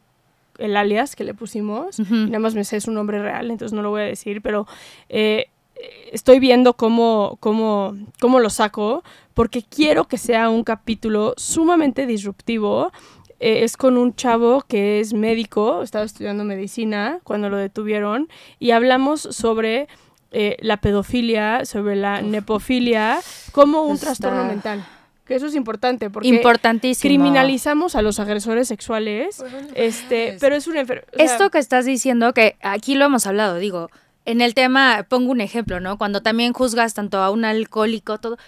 el 0.58 0.76
alias 0.76 1.16
que 1.16 1.24
le 1.24 1.34
pusimos. 1.34 1.98
Y 1.98 2.02
nada 2.26 2.38
más 2.38 2.54
me 2.54 2.64
sé 2.64 2.80
su 2.80 2.90
nombre 2.92 3.22
real, 3.22 3.50
entonces 3.50 3.74
no 3.74 3.82
lo 3.82 3.90
voy 3.90 4.02
a 4.02 4.04
decir, 4.04 4.42
pero 4.42 4.66
eh, 5.08 5.46
estoy 6.12 6.38
viendo 6.38 6.74
cómo, 6.74 7.38
cómo, 7.40 7.96
cómo 8.20 8.40
lo 8.40 8.50
saco, 8.50 9.02
porque 9.32 9.62
quiero 9.62 10.04
que 10.06 10.18
sea 10.18 10.50
un 10.50 10.64
capítulo 10.64 11.34
sumamente 11.36 12.06
disruptivo. 12.06 12.92
Eh, 13.42 13.64
es 13.64 13.78
con 13.78 13.96
un 13.96 14.14
chavo 14.14 14.60
que 14.68 15.00
es 15.00 15.14
médico, 15.14 15.80
estaba 15.82 16.04
estudiando 16.04 16.44
medicina 16.44 17.20
cuando 17.24 17.48
lo 17.48 17.56
detuvieron, 17.56 18.28
y 18.58 18.72
hablamos 18.72 19.22
sobre 19.22 19.88
eh, 20.30 20.58
la 20.60 20.76
pedofilia, 20.76 21.64
sobre 21.64 21.96
la 21.96 22.20
nepofilia, 22.20 23.18
como 23.52 23.84
un 23.84 23.94
Está- 23.94 24.08
trastorno 24.08 24.44
mental. 24.44 24.84
Que 25.30 25.36
eso 25.36 25.46
es 25.46 25.54
importante, 25.54 26.10
porque 26.10 26.26
Importantísimo. 26.26 27.08
criminalizamos 27.08 27.94
a 27.94 28.02
los 28.02 28.18
agresores 28.18 28.66
sexuales, 28.66 29.36
Pues 29.38 29.52
este, 29.74 30.30
enfermedades. 30.30 30.40
pero 30.40 30.56
es 30.56 30.66
una 30.66 30.80
enfermedad. 30.80 31.08
Esto 31.18 31.50
que 31.50 31.58
estás 31.58 31.84
diciendo, 31.84 32.32
que 32.34 32.56
aquí 32.62 32.96
lo 32.96 33.04
hemos 33.04 33.28
hablado, 33.28 33.54
digo, 33.58 33.90
en 34.24 34.40
el 34.40 34.54
tema, 34.54 35.06
pongo 35.08 35.30
un 35.30 35.40
ejemplo, 35.40 35.78
¿no? 35.78 35.98
Cuando 35.98 36.20
también 36.20 36.52
juzgas 36.52 36.94
tanto 36.94 37.18
a 37.18 37.30
un 37.30 37.44
alcohólico, 37.44 38.18
todo, 38.18 38.38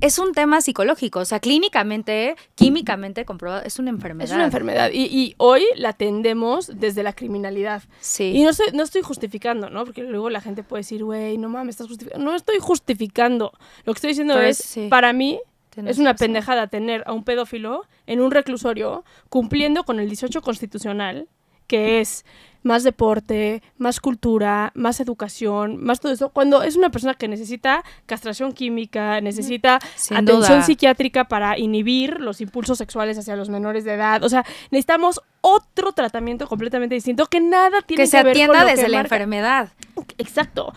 es 0.00 0.20
un 0.20 0.32
tema 0.32 0.60
psicológico, 0.60 1.18
o 1.18 1.24
sea, 1.24 1.40
clínicamente, 1.40 2.36
químicamente 2.54 3.24
comprobado, 3.24 3.62
es 3.64 3.80
una 3.80 3.90
enfermedad. 3.90 4.30
Es 4.30 4.34
una 4.36 4.44
enfermedad 4.44 4.90
y, 4.92 5.06
y 5.06 5.34
hoy 5.38 5.64
la 5.74 5.88
atendemos 5.88 6.70
desde 6.78 7.02
la 7.02 7.14
criminalidad. 7.14 7.82
Sí. 7.98 8.30
Y 8.32 8.44
no 8.44 8.50
estoy, 8.50 8.68
no 8.74 8.84
estoy 8.84 9.02
justificando, 9.02 9.70
¿no? 9.70 9.84
Porque 9.84 10.04
luego 10.04 10.30
la 10.30 10.40
gente 10.40 10.62
puede 10.62 10.82
decir, 10.82 11.02
güey, 11.02 11.36
no 11.36 11.48
mames, 11.48 11.74
estás 11.74 11.88
justificando. 11.88 12.24
No 12.24 12.36
estoy 12.36 12.58
justificando. 12.60 13.52
Lo 13.84 13.92
que 13.92 13.98
estoy 13.98 14.10
diciendo 14.10 14.34
Pero 14.34 14.46
es, 14.46 14.58
sí. 14.58 14.86
para 14.88 15.12
mí, 15.12 15.40
Tienes 15.78 15.92
es 15.92 16.00
una 16.00 16.10
razón. 16.10 16.26
pendejada 16.26 16.66
tener 16.66 17.04
a 17.06 17.12
un 17.12 17.22
pedófilo 17.22 17.86
en 18.08 18.20
un 18.20 18.32
reclusorio 18.32 19.04
cumpliendo 19.28 19.84
con 19.84 20.00
el 20.00 20.08
18 20.08 20.42
constitucional, 20.42 21.28
que 21.68 22.00
es 22.00 22.24
más 22.64 22.82
deporte, 22.82 23.62
más 23.76 24.00
cultura, 24.00 24.72
más 24.74 24.98
educación, 24.98 25.76
más 25.80 26.00
todo 26.00 26.10
eso, 26.10 26.30
cuando 26.30 26.64
es 26.64 26.74
una 26.74 26.90
persona 26.90 27.14
que 27.14 27.28
necesita 27.28 27.84
castración 28.06 28.50
química, 28.50 29.20
necesita 29.20 29.78
Sin 29.94 30.16
atención 30.16 30.40
duda. 30.40 30.62
psiquiátrica 30.62 31.28
para 31.28 31.56
inhibir 31.56 32.20
los 32.20 32.40
impulsos 32.40 32.76
sexuales 32.78 33.16
hacia 33.16 33.36
los 33.36 33.50
menores 33.50 33.84
de 33.84 33.94
edad. 33.94 34.24
O 34.24 34.28
sea, 34.28 34.44
necesitamos 34.72 35.20
otro 35.42 35.92
tratamiento 35.92 36.48
completamente 36.48 36.96
distinto 36.96 37.26
que 37.26 37.38
nada 37.38 37.82
tiene 37.82 38.02
que 38.02 38.02
que, 38.02 38.06
se 38.08 38.16
ver 38.16 38.24
con 38.24 38.30
atienda 38.30 38.62
lo 38.64 38.70
desde 38.70 38.82
que 38.82 38.88
la 38.88 39.00
enfermedad. 39.00 39.68
Exacto. 40.18 40.72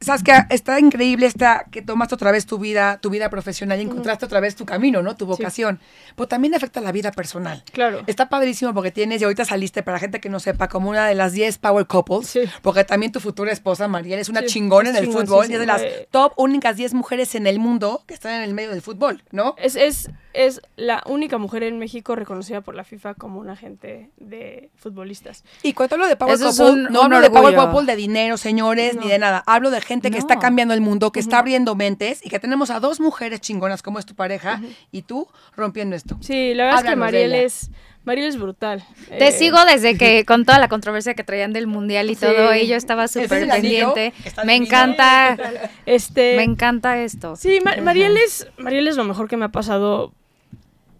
Sabes 0.00 0.22
que 0.22 0.32
está 0.50 0.78
increíble 0.80 1.26
esta 1.26 1.64
que 1.70 1.82
tomaste 1.82 2.14
otra 2.14 2.30
vez 2.32 2.46
tu 2.46 2.58
vida, 2.58 2.98
tu 3.00 3.10
vida 3.10 3.30
profesional 3.30 3.78
y 3.78 3.82
encontraste 3.82 4.24
otra 4.26 4.40
vez 4.40 4.54
tu 4.56 4.64
camino, 4.64 5.02
¿no? 5.02 5.16
Tu 5.16 5.26
vocación. 5.26 5.80
Pero 6.16 6.28
también 6.28 6.54
afecta 6.54 6.80
la 6.80 6.92
vida 6.92 7.10
personal. 7.12 7.64
Claro. 7.72 8.02
Está 8.06 8.28
padrísimo 8.28 8.72
porque 8.74 8.90
tienes, 8.92 9.20
y 9.20 9.24
ahorita 9.24 9.44
saliste, 9.44 9.82
para 9.82 9.98
gente 9.98 10.20
que 10.20 10.28
no 10.28 10.40
sepa, 10.40 10.68
como 10.68 10.90
una 10.90 11.06
de 11.06 11.14
las 11.14 11.32
10 11.32 11.58
power 11.58 11.86
couples, 11.86 12.28
Sí. 12.28 12.40
porque 12.62 12.84
también 12.84 13.12
tu 13.12 13.20
futura 13.20 13.52
esposa, 13.52 13.88
Mariel, 13.88 14.18
es 14.20 14.28
una 14.28 14.40
Sí, 14.40 14.46
chingona 14.46 14.90
en 14.90 14.96
el 14.96 15.06
fútbol, 15.12 15.50
y 15.50 15.54
es 15.54 15.60
de 15.60 15.66
las 15.66 15.82
top 16.10 16.32
únicas 16.36 16.76
10 16.76 16.94
mujeres 16.94 17.34
en 17.34 17.46
el 17.46 17.58
mundo 17.58 18.02
que 18.06 18.14
están 18.14 18.34
en 18.34 18.42
el 18.42 18.54
medio 18.54 18.70
del 18.70 18.82
fútbol, 18.82 19.22
¿no? 19.32 19.54
Es, 19.58 19.74
es, 19.76 20.10
es 20.32 20.60
la 20.76 21.02
única 21.06 21.38
mujer 21.38 21.62
en 21.64 21.78
México 21.78 22.14
reconocida 22.14 22.60
por 22.60 22.74
la 22.74 22.84
FIFA 22.84 23.14
como 23.14 23.40
un 23.40 23.50
agente 23.50 24.10
de 24.16 24.70
futbolistas. 24.76 25.44
Y 25.62 25.72
cuando 25.72 25.96
hablo 25.96 26.06
de 26.06 26.16
Power 26.16 26.34
Eso 26.34 26.48
es 26.50 26.56
Couple, 26.58 26.72
un- 26.72 26.82
no 26.92 27.00
un 27.00 27.04
hablo 27.06 27.20
de 27.20 27.30
Power 27.30 27.54
orgullo. 27.54 27.72
Couple 27.72 27.92
de 27.92 27.96
dinero, 27.96 28.36
señores, 28.36 28.94
No. 28.94 29.02
ni 29.02 29.08
de 29.08 29.18
nada. 29.18 29.42
Hablo 29.46 29.70
de 29.70 29.80
gente 29.88 30.10
que 30.10 30.18
está 30.18 30.38
cambiando 30.38 30.74
el 30.74 30.80
mundo, 30.80 31.10
que 31.10 31.18
está 31.20 31.38
abriendo 31.40 31.74
mentes 31.74 32.24
y 32.24 32.28
que 32.28 32.38
tenemos 32.38 32.70
a 32.70 32.78
dos 32.78 33.00
mujeres 33.00 33.40
chingonas 33.40 33.82
como 33.82 33.98
es 33.98 34.06
tu 34.06 34.14
pareja 34.14 34.60
y 34.92 35.02
tú 35.02 35.26
rompiendo 35.56 35.96
esto. 35.96 36.16
Sí, 36.20 36.54
la 36.54 36.66
verdad 36.66 36.84
es 36.84 36.90
que 36.90 36.96
Mariel 36.96 37.32
es, 37.34 37.70
Mariel 38.04 38.28
es 38.28 38.38
brutal. 38.38 38.84
Te 39.08 39.28
Eh, 39.28 39.32
sigo 39.32 39.58
desde 39.64 39.96
que 39.98 40.24
con 40.26 40.44
toda 40.44 40.58
la 40.58 40.68
controversia 40.68 41.14
que 41.14 41.24
traían 41.24 41.52
del 41.52 41.66
mundial 41.66 42.10
y 42.10 42.14
Sí. 42.14 42.20
todo, 42.26 42.54
y 42.54 42.66
yo 42.66 42.76
estaba 42.76 43.04
¿Ese 43.04 43.22
es 43.22 43.28
súper 43.28 43.48
pendiente. 43.48 44.12
Me 44.44 44.52
divino. 44.54 44.66
encanta, 44.66 45.36
Este, 45.86 46.36
me 46.36 46.42
encanta 46.44 47.02
esto. 47.02 47.34
Sí, 47.36 47.58
Ma- 47.64 47.76
Mariel 47.82 48.16
es, 48.16 48.46
Mariel 48.58 48.86
es 48.88 48.96
lo 48.96 49.04
mejor 49.04 49.26
que 49.28 49.36
me 49.36 49.46
ha 49.46 49.50
pasado, 49.50 50.12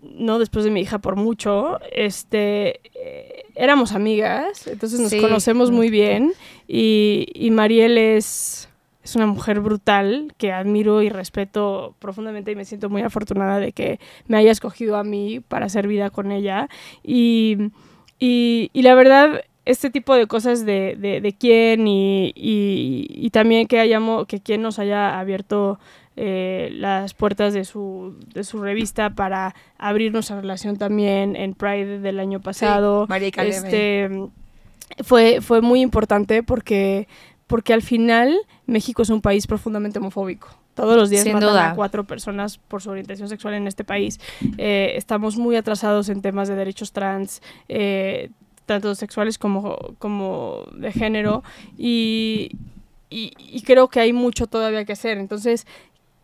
no 0.03 0.39
después 0.39 0.65
de 0.65 0.71
mi 0.71 0.81
hija 0.81 0.99
por 0.99 1.17
mucho. 1.17 1.79
Este, 1.93 2.81
eh, 2.95 3.45
éramos 3.55 3.93
amigas, 3.93 4.67
entonces 4.67 5.01
nos 5.01 5.11
Sí. 5.11 5.21
conocemos 5.21 5.71
muy 5.71 5.91
bien 5.91 6.33
y, 6.69 7.27
y 7.35 7.51
Mariel 7.51 7.99
es, 7.99 8.68
es 9.09 9.17
una 9.17 9.27
mujer 9.27 9.61
brutal 9.61 10.35
que 10.37 10.53
admiro 10.53 11.03
y 11.03 11.09
respeto 11.09 11.95
profundamente 11.99 12.53
y 12.53 12.57
me 12.57 12.65
siento 12.65 12.91
muy 12.91 13.03
afortunada 13.03 13.59
de 13.59 13.73
que 13.73 14.01
me 14.27 14.37
haya 14.37 14.51
escogido 14.51 14.97
a 14.97 15.05
mí 15.05 15.41
para 15.41 15.67
hacer 15.67 15.89
vida 15.89 16.11
con 16.11 16.31
ella. 16.31 16.69
Y, 17.03 17.71
y, 18.19 18.71
y 18.73 18.83
la 18.83 18.95
verdad, 18.95 19.43
este 19.65 19.91
tipo 19.91 20.15
de 20.15 20.27
cosas 20.27 20.67
de, 20.67 20.97
de, 20.99 21.21
de 21.21 21.33
quién 21.33 21.89
y, 21.89 22.33
y, 22.35 23.07
y 23.09 23.31
también 23.31 23.67
que 23.67 23.81
hayamos, 23.81 24.27
que 24.27 24.41
quien 24.41 24.61
nos 24.61 24.79
haya 24.79 25.19
abierto 25.19 25.79
eh, 26.17 26.71
las 26.73 27.15
puertas 27.15 27.55
de 27.55 27.65
su, 27.65 28.17
de 28.35 28.45
su 28.45 28.61
revista 28.61 29.11
para 29.11 29.55
abrir 29.79 30.13
nuestra 30.13 30.41
relación 30.41 30.77
también 30.77 31.37
en 31.37 31.55
Pride 31.55 32.01
del 32.01 32.19
año 32.21 32.41
pasado. 32.41 33.07
María 33.09 33.31
Caleb, 33.31 33.53
este, 33.55 34.11
fue, 35.05 35.41
fue 35.41 35.61
muy 35.61 35.81
importante 35.81 36.43
porque, 36.43 37.07
porque 37.49 37.73
al 37.73 37.83
final 37.83 38.37
México 38.67 39.03
es 39.03 39.11
un 39.11 39.21
país 39.21 39.49
profundamente 39.49 39.99
homofóbico. 39.99 40.49
Todos 40.75 40.97
los 40.97 41.11
días 41.11 41.25
Sin 41.25 41.33
matan 41.33 41.49
duda. 41.51 41.71
a 41.73 41.75
cuatro 41.75 42.05
personas 42.05 42.59
por 42.59 42.81
su 42.81 42.91
orientación 42.91 43.29
sexual 43.29 43.55
en 43.55 43.67
este 43.67 43.83
país. 43.83 44.21
Eh, 44.59 44.93
estamos 44.95 45.37
muy 45.37 45.57
atrasados 45.57 46.09
en 46.09 46.23
temas 46.23 46.47
de 46.47 46.55
derechos 46.55 46.93
trans, 46.93 47.43
eh, 47.69 48.31
tanto 48.65 48.95
sexuales 48.95 49.39
como, 49.39 49.77
como 49.99 50.63
de 50.77 50.93
género, 50.93 51.43
y, 51.77 52.51
y- 53.11 53.33
y 53.39 53.63
creo 53.63 53.89
que 53.89 53.99
hay 54.01 54.13
mucho 54.13 54.47
todavía 54.47 54.85
que 54.85 54.93
hacer. 54.93 55.19
Entonces, 55.19 55.67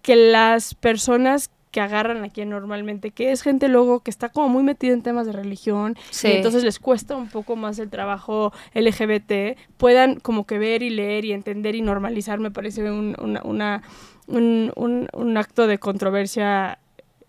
que 0.03 0.15
las 0.15 0.75
personas 0.75 1.51
que 1.75 1.81
agarran 1.81 2.23
aquí 2.23 2.45
normalmente, 2.45 3.11
que 3.11 3.33
es 3.33 3.43
gente 3.43 3.67
luego 3.67 3.99
que 3.99 4.11
está 4.13 4.29
como 4.29 4.49
muy 4.49 4.63
metida 4.63 4.93
en 4.93 5.03
temas 5.03 5.27
de 5.27 5.33
religión, 5.33 5.97
Sí. 6.11 6.29
y 6.29 6.31
entonces 6.37 6.63
les 6.63 6.79
cuesta 6.79 7.17
un 7.17 7.29
poco 7.29 7.57
más 7.57 7.81
el 7.81 7.91
trabajo 7.91 8.53
LGBT, 8.75 9.57
puedan 9.77 10.21
como 10.21 10.47
que 10.47 10.61
ver 10.61 10.85
y 10.85 10.91
leer 10.91 11.25
y 11.25 11.33
entender 11.33 11.75
y 11.75 11.83
normalizar, 11.83 12.39
me 12.39 12.53
parece 12.53 12.89
un, 12.89 13.17
una- 13.21 13.43
una- 13.43 13.83
un, 14.29 14.71
un- 14.77 15.09
un 15.13 15.37
acto 15.37 15.67
de 15.67 15.79
controversia 15.79 16.79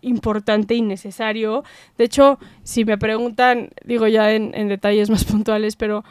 importante 0.00 0.74
y 0.76 0.82
necesario. 0.82 1.64
De 1.98 2.04
hecho, 2.04 2.38
si 2.62 2.84
me 2.84 2.98
preguntan, 2.98 3.70
digo 3.84 4.06
ya 4.06 4.30
en, 4.32 4.52
en 4.54 4.68
detalles 4.68 5.10
más 5.10 5.24
puntuales, 5.32 5.74
pero 5.74 6.04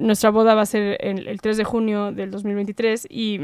nuestra 0.00 0.30
boda 0.30 0.56
va 0.56 0.62
a 0.62 0.66
ser 0.66 0.96
el, 1.00 1.28
el 1.28 1.40
3 1.40 1.58
de 1.58 1.62
junio 1.64 2.10
del 2.10 2.32
2023 2.32 3.06
y... 3.08 3.38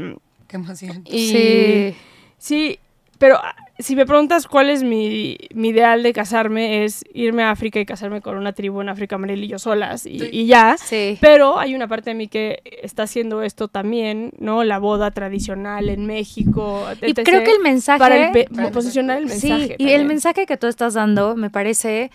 Qué 0.49 0.57
emoción. 0.57 1.03
y 1.05 1.29
Sí. 1.29 1.95
Sí, 2.37 2.79
pero 3.17 3.37
si 3.79 3.95
me 3.95 4.05
preguntas 4.05 4.45
cuál 4.47 4.69
es 4.69 4.83
mi, 4.83 5.37
mi 5.53 5.69
ideal 5.69 6.03
de 6.03 6.11
casarme, 6.13 6.83
es 6.83 7.03
irme 7.13 7.43
a 7.43 7.51
África 7.51 7.79
y 7.79 7.85
casarme 7.85 8.21
con 8.21 8.37
una 8.37 8.51
tribu 8.53 8.81
en 8.81 8.89
África, 8.89 9.17
Mariel 9.17 9.43
y 9.43 9.47
yo 9.47 9.57
solas, 9.57 10.05
y, 10.05 10.19
Sí. 10.19 10.29
y 10.31 10.45
ya. 10.47 10.75
Sí. 10.77 11.17
Pero 11.21 11.57
hay 11.59 11.73
una 11.75 11.87
parte 11.87 12.09
de 12.11 12.13
mí 12.15 12.27
que 12.27 12.61
está 12.83 13.03
haciendo 13.03 13.41
esto 13.41 13.67
también, 13.69 14.31
¿no? 14.37 14.63
La 14.63 14.79
boda 14.79 15.11
tradicional 15.11 15.89
en 15.89 16.05
México. 16.05 16.83
Y 17.01 17.11
etc., 17.11 17.21
creo 17.23 17.43
que 17.43 17.51
el 17.51 17.59
mensaje... 17.59 17.99
Para 17.99 18.27
el 18.27 18.31
pe- 18.31 18.47
Para 18.53 18.67
el 18.67 18.73
posicionar 18.73 19.17
el 19.17 19.25
mensaje. 19.27 19.67
Sí, 19.67 19.75
y 19.77 19.89
el 19.91 20.05
mensaje 20.05 20.45
que 20.45 20.57
tú 20.57 20.67
estás 20.67 20.93
dando 20.93 21.35
me 21.35 21.49
parece 21.49 22.11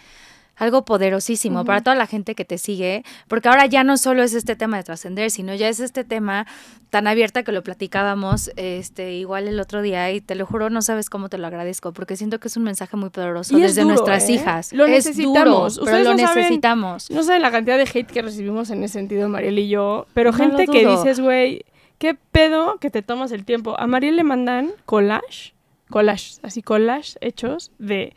algo 0.56 0.84
poderosísimo 0.84 1.64
para 1.64 1.80
toda 1.82 1.96
la 1.96 2.06
gente 2.06 2.34
que 2.34 2.44
te 2.44 2.58
sigue, 2.58 3.02
porque 3.28 3.48
ahora 3.48 3.66
ya 3.66 3.82
no 3.84 3.96
solo 3.96 4.22
es 4.22 4.34
este 4.34 4.54
tema 4.56 4.76
de 4.76 4.84
trascender, 4.84 5.30
sino 5.30 5.54
ya 5.54 5.68
es 5.68 5.80
este 5.80 6.04
tema 6.04 6.46
tan 6.90 7.06
abierta 7.08 7.42
que 7.42 7.50
lo 7.52 7.62
platicábamos 7.62 8.50
este 8.56 9.14
igual 9.14 9.48
el 9.48 9.58
otro 9.58 9.82
día 9.82 10.10
y 10.12 10.20
te 10.20 10.34
lo 10.36 10.46
juro, 10.46 10.70
no 10.70 10.80
sabes 10.82 11.10
cómo 11.10 11.28
te 11.28 11.38
lo 11.38 11.46
agradezco, 11.48 11.92
porque 11.92 12.16
siento 12.16 12.38
que 12.38 12.48
es 12.48 12.56
un 12.56 12.62
mensaje 12.62 12.96
muy 12.96 13.10
poderoso 13.10 13.58
Y 13.58 13.62
desde 13.62 13.82
duro, 13.82 13.94
nuestras 13.94 14.28
¿eh? 14.28 14.32
hijas. 14.34 14.72
Lo 14.72 14.84
es 14.84 14.90
necesitamos. 14.90 15.74
duro, 15.76 15.84
pero 15.86 15.98
lo 16.04 16.12
no 16.14 16.18
saben- 16.18 16.36
necesitamos. 16.36 17.10
No 17.10 17.22
sé 17.24 17.38
la 17.40 17.50
cantidad 17.50 17.76
de 17.76 17.84
hate 17.92 18.06
que 18.10 18.22
recibimos 18.22 18.70
en 18.70 18.84
ese 18.84 18.94
sentido, 18.94 19.28
Mariel 19.28 19.58
y 19.58 19.68
yo, 19.68 20.06
pero 20.14 20.30
No 20.32 20.38
gente 20.38 20.66
que 20.66 20.86
dices, 20.86 21.18
güey, 21.20 21.64
¿qué 21.98 22.14
pedo 22.14 22.78
que 22.78 22.90
te 22.90 23.02
tomas 23.02 23.32
el 23.32 23.44
tiempo? 23.44 23.78
A 23.78 23.86
Mariel 23.88 24.16
le 24.16 24.24
mandan 24.24 24.70
collage, 24.86 25.52
collage, 25.90 26.38
así 26.42 26.62
collage 26.62 27.16
hechos 27.20 27.72
de 27.78 28.14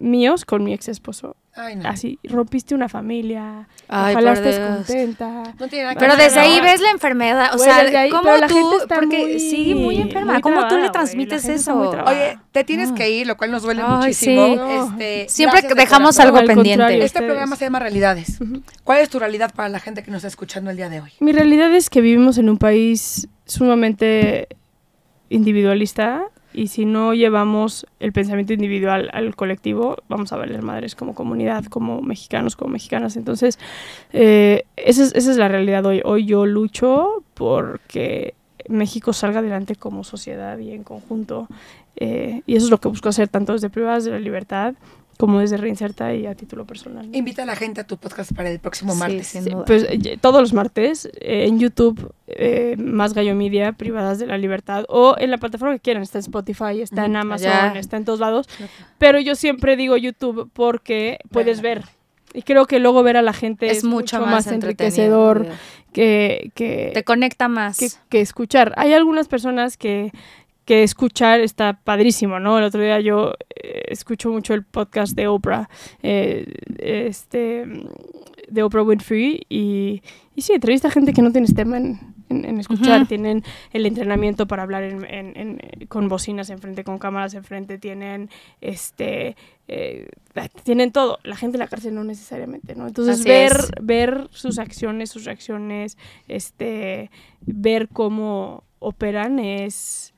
míos 0.00 0.44
con 0.44 0.64
mi 0.64 0.72
ex 0.72 0.88
esposo. 0.88 1.36
Ay, 1.54 1.76
no. 1.76 1.88
Así, 1.88 2.18
rompiste 2.24 2.74
una 2.74 2.88
familia, 2.88 3.68
Ay, 3.88 4.14
ojalá 4.14 4.32
estés 4.32 4.56
Dios. 4.56 4.68
contenta. 4.76 5.42
No 5.58 5.68
tiene 5.68 5.82
nada 5.84 5.94
que 5.94 6.00
Pero 6.00 6.16
desde 6.16 6.40
ahí 6.40 6.60
ves 6.60 6.80
la 6.80 6.90
enfermedad, 6.90 7.54
o 7.54 7.58
sea, 7.58 7.78
ahí- 7.80 8.08
¿cómo 8.10 8.34
la 8.36 8.46
tú? 8.46 8.54
gente 8.54 8.76
está 8.82 8.94
porque 8.94 9.18
muy- 9.18 9.40
sí, 9.40 9.74
muy 9.74 9.96
enferma, 10.00 10.34
muy 10.34 10.42
¿cómo 10.42 10.66
tú 10.68 10.78
le 10.78 10.88
transmites 10.90 11.44
eso? 11.48 11.76
Oye, 12.06 12.38
te 12.52 12.64
tienes 12.64 12.90
No. 12.90 12.94
que 12.94 13.10
ir, 13.10 13.26
lo 13.26 13.36
cual 13.36 13.50
nos 13.50 13.62
duele 13.62 13.82
Ay, 13.84 13.96
muchísimo. 13.96 14.46
sí. 14.46 14.60
Este, 14.92 15.28
Siempre 15.28 15.62
dejamos 15.74 16.18
algo 16.20 16.38
al 16.38 16.46
pendiente. 16.46 17.04
Este 17.04 17.20
programa 17.22 17.56
se 17.56 17.64
llama 17.66 17.78
Realidades. 17.80 18.38
¿Cuál 18.84 19.00
es 19.00 19.10
tu 19.10 19.18
realidad 19.18 19.52
para 19.54 19.68
la 19.68 19.80
gente 19.80 20.02
que 20.02 20.10
nos 20.10 20.18
está 20.18 20.28
escuchando 20.28 20.70
el 20.70 20.76
día 20.76 20.88
de 20.88 21.00
hoy? 21.00 21.10
Mi 21.20 21.32
realidad 21.32 21.74
es 21.74 21.90
que 21.90 22.00
vivimos 22.00 22.38
en 22.38 22.48
un 22.48 22.58
país 22.58 23.28
sumamente 23.44 24.48
individualista 25.28 26.22
y 26.52 26.68
si 26.68 26.84
no 26.84 27.14
llevamos 27.14 27.86
el 28.00 28.12
pensamiento 28.12 28.52
individual 28.52 29.08
al 29.12 29.36
colectivo, 29.36 29.96
vamos 30.08 30.32
a 30.32 30.36
valer 30.36 30.62
madres 30.62 30.94
como 30.94 31.14
comunidad, 31.14 31.64
como 31.64 32.02
mexicanos, 32.02 32.56
como 32.56 32.72
mexicanas. 32.72 33.16
Entonces, 33.16 33.58
eh, 34.12 34.64
esa, 34.76 35.04
es, 35.04 35.14
esa 35.14 35.30
es 35.30 35.36
la 35.36 35.48
realidad 35.48 35.86
hoy. 35.86 36.02
Hoy 36.04 36.26
yo 36.26 36.46
lucho 36.46 37.22
porque 37.34 38.34
México 38.68 39.12
salga 39.12 39.40
adelante 39.40 39.76
como 39.76 40.04
sociedad 40.04 40.58
y 40.58 40.72
en 40.72 40.84
conjunto. 40.84 41.46
eh, 41.96 42.42
y 42.46 42.56
eso 42.56 42.66
es 42.66 42.70
lo 42.70 42.78
que 42.78 42.88
busco 42.88 43.08
hacer 43.08 43.28
tanto 43.28 43.52
desde 43.52 43.70
Privadas 43.70 44.04
de 44.04 44.12
la 44.12 44.18
Libertad 44.18 44.74
como 45.20 45.40
desde 45.40 45.58
Reinserta 45.58 46.14
y 46.14 46.24
a 46.24 46.34
título 46.34 46.64
personal. 46.64 47.06
Invita 47.12 47.42
a 47.42 47.46
la 47.46 47.54
gente 47.54 47.82
a 47.82 47.86
tu 47.86 47.98
podcast 47.98 48.32
para 48.34 48.48
el 48.50 48.58
próximo 48.58 48.94
Sí, 48.94 48.98
martes. 48.98 49.26
sin 49.26 49.44
Sí, 49.44 49.50
duda. 49.50 49.66
pues 49.66 49.86
eh, 49.90 50.16
todos 50.18 50.40
los 50.40 50.54
martes 50.54 51.10
eh, 51.20 51.44
en 51.46 51.58
YouTube, 51.58 52.14
eh, 52.26 52.74
más 52.78 53.12
Gallo 53.12 53.34
Media, 53.34 53.72
Privadas 53.72 54.18
de 54.18 54.26
la 54.26 54.38
Libertad, 54.38 54.86
o 54.88 55.16
en 55.18 55.30
la 55.30 55.36
plataforma 55.36 55.74
que 55.74 55.80
quieran. 55.80 56.02
Está 56.02 56.16
en 56.16 56.22
Spotify, 56.24 56.80
está 56.80 57.04
en 57.04 57.16
Amazon, 57.16 57.50
allá. 57.50 57.78
está 57.78 57.98
en 57.98 58.06
todos 58.06 58.18
lados. 58.18 58.48
Pero 58.96 59.20
yo 59.20 59.34
siempre 59.34 59.76
digo 59.76 59.98
YouTube 59.98 60.50
porque 60.54 61.18
puedes 61.30 61.60
ver. 61.60 61.84
Y 62.32 62.40
creo 62.42 62.64
que 62.64 62.78
luego 62.78 63.02
ver 63.02 63.18
a 63.18 63.22
la 63.22 63.34
gente 63.34 63.66
es, 63.66 63.78
es, 63.78 63.84
mucho 63.84 64.20
más, 64.20 64.30
más, 64.30 64.46
enriquecedor 64.46 65.48
que, 65.92 66.50
que, 66.54 66.92
Te 66.94 67.04
conecta 67.04 67.48
más. 67.48 67.76
que, 67.78 67.88
que 68.08 68.20
escuchar. 68.20 68.72
Hay 68.76 68.94
algunas 68.94 69.28
personas 69.28 69.76
que, 69.76 70.12
que 70.70 70.84
escuchar 70.84 71.40
está 71.40 71.80
padrísimo, 71.82 72.38
¿no? 72.38 72.56
El 72.58 72.62
otro 72.64 72.80
día 72.80 73.00
yo 73.00 73.34
eh, 73.56 73.82
escucho 73.88 74.30
mucho 74.30 74.54
el 74.54 74.62
podcast 74.62 75.16
de 75.16 75.26
Oprah, 75.26 75.68
eh, 76.04 76.46
este, 76.78 77.64
de 78.48 78.62
Oprah 78.62 78.82
Winfrey, 78.84 79.42
y, 79.48 80.00
y 80.36 80.42
sí, 80.42 80.52
entrevista 80.52 80.86
a 80.86 80.92
gente 80.92 81.12
que 81.12 81.22
no 81.22 81.32
tienes 81.32 81.54
tema 81.56 81.76
en, 81.76 81.98
en- 82.28 82.44
en 82.44 82.60
escuchar, 82.60 83.08
tienen 83.08 83.42
el 83.72 83.84
entrenamiento 83.84 84.46
para 84.46 84.62
hablar 84.62 84.84
en- 84.84 85.04
eh, 85.60 85.86
con 85.88 86.08
bocinas 86.08 86.50
enfrente, 86.50 86.84
con 86.84 86.98
cámaras 86.98 87.34
enfrente, 87.34 87.76
tienen 87.78 88.30
este... 88.60 89.34
eh, 89.66 90.06
tienen 90.62 90.92
todo, 90.92 91.18
la 91.24 91.34
gente 91.34 91.56
en 91.56 91.60
la 91.60 91.66
cárcel 91.66 91.96
no 91.96 92.04
necesariamente, 92.04 92.76
¿no? 92.76 92.86
Entonces 92.86 93.18
Así 93.20 93.28
ver, 93.28 93.52
es. 93.52 93.70
ver 93.82 94.28
sus 94.30 94.60
acciones, 94.60 95.10
sus 95.10 95.24
reacciones, 95.24 95.98
este, 96.28 97.10
ver 97.40 97.88
cómo 97.88 98.62
operan 98.78 99.40
es, 99.40 100.14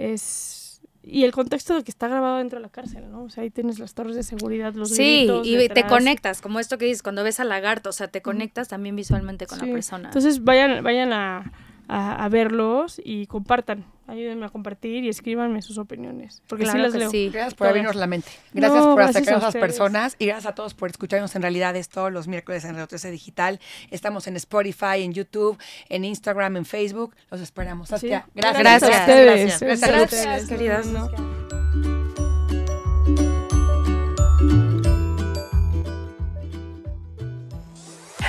es 0.00 0.56
y 1.02 1.24
el 1.24 1.32
contexto 1.32 1.74
de 1.74 1.82
que 1.82 1.90
está 1.90 2.08
grabado 2.08 2.36
dentro 2.38 2.58
de 2.58 2.62
la 2.62 2.68
cárcel, 2.68 3.10
¿no? 3.10 3.22
O 3.24 3.30
sea, 3.30 3.42
ahí 3.42 3.50
tienes 3.50 3.78
las 3.78 3.94
torres 3.94 4.14
de 4.16 4.22
seguridad, 4.22 4.74
los 4.74 4.90
Sí, 4.90 5.20
gritos 5.24 5.46
y 5.46 5.68
te 5.70 5.86
conectas, 5.86 6.42
como 6.42 6.60
esto 6.60 6.76
que 6.76 6.84
dices, 6.84 7.02
cuando 7.02 7.24
ves 7.24 7.40
al 7.40 7.48
lagarto, 7.48 7.88
o 7.88 7.92
sea, 7.92 8.08
te 8.08 8.20
conectas 8.20 8.68
también 8.68 8.96
visualmente 8.96 9.46
con 9.46 9.58
Sí. 9.60 9.66
la 9.66 9.72
persona. 9.72 10.08
Entonces 10.08 10.44
vayan, 10.44 10.84
vayan 10.84 11.12
a, 11.14 11.52
a, 11.90 12.24
a 12.24 12.28
verlos 12.28 13.00
y 13.04 13.26
compartan. 13.26 13.84
Ayúdenme 14.06 14.44
a 14.46 14.48
compartir 14.48 15.04
y 15.04 15.08
escríbanme 15.08 15.62
sus 15.62 15.78
opiniones. 15.78 16.42
Porque 16.48 16.64
sí 16.64 16.70
Claro 16.70 16.82
las 16.84 16.92
que 16.92 16.98
leo. 16.98 17.10
sí. 17.10 17.28
Gracias 17.32 17.54
por 17.54 17.58
Todas. 17.66 17.70
abrirnos 17.70 17.94
la 17.96 18.06
mente. 18.08 18.28
Gracias 18.52 18.80
No, 18.80 18.86
por 18.90 18.96
gracias 18.96 19.16
acercarnos 19.16 19.42
a 19.42 19.46
a 19.46 19.48
las 19.48 19.54
ustedes. 19.54 19.66
personas 19.66 20.16
y 20.18 20.26
gracias 20.26 20.46
a 20.46 20.54
todos 20.54 20.74
por 20.74 20.90
escucharnos 20.90 21.34
en 21.36 21.42
realidades 21.42 21.88
todos 21.88 22.10
los 22.12 22.26
miércoles 22.26 22.64
en 22.64 22.72
Radio 22.72 22.88
13 22.88 23.10
Digital. 23.12 23.60
Estamos 23.90 24.26
en 24.26 24.36
Spotify, 24.36 25.02
en 25.02 25.12
YouTube, 25.12 25.58
en 25.88 26.04
Instagram, 26.04 26.56
en 26.56 26.64
Facebook. 26.64 27.14
Los 27.30 27.40
esperamos. 27.40 27.88
Sí. 27.88 28.08
Gracias, 28.08 28.58
gracias. 28.58 28.82
a 28.96 29.00
ustedes. 29.00 29.60
Gracias. 29.60 29.80
Gracias. 29.80 29.90
Gracias, 30.24 30.48
queridas. 30.48 30.86
No. 30.86 31.49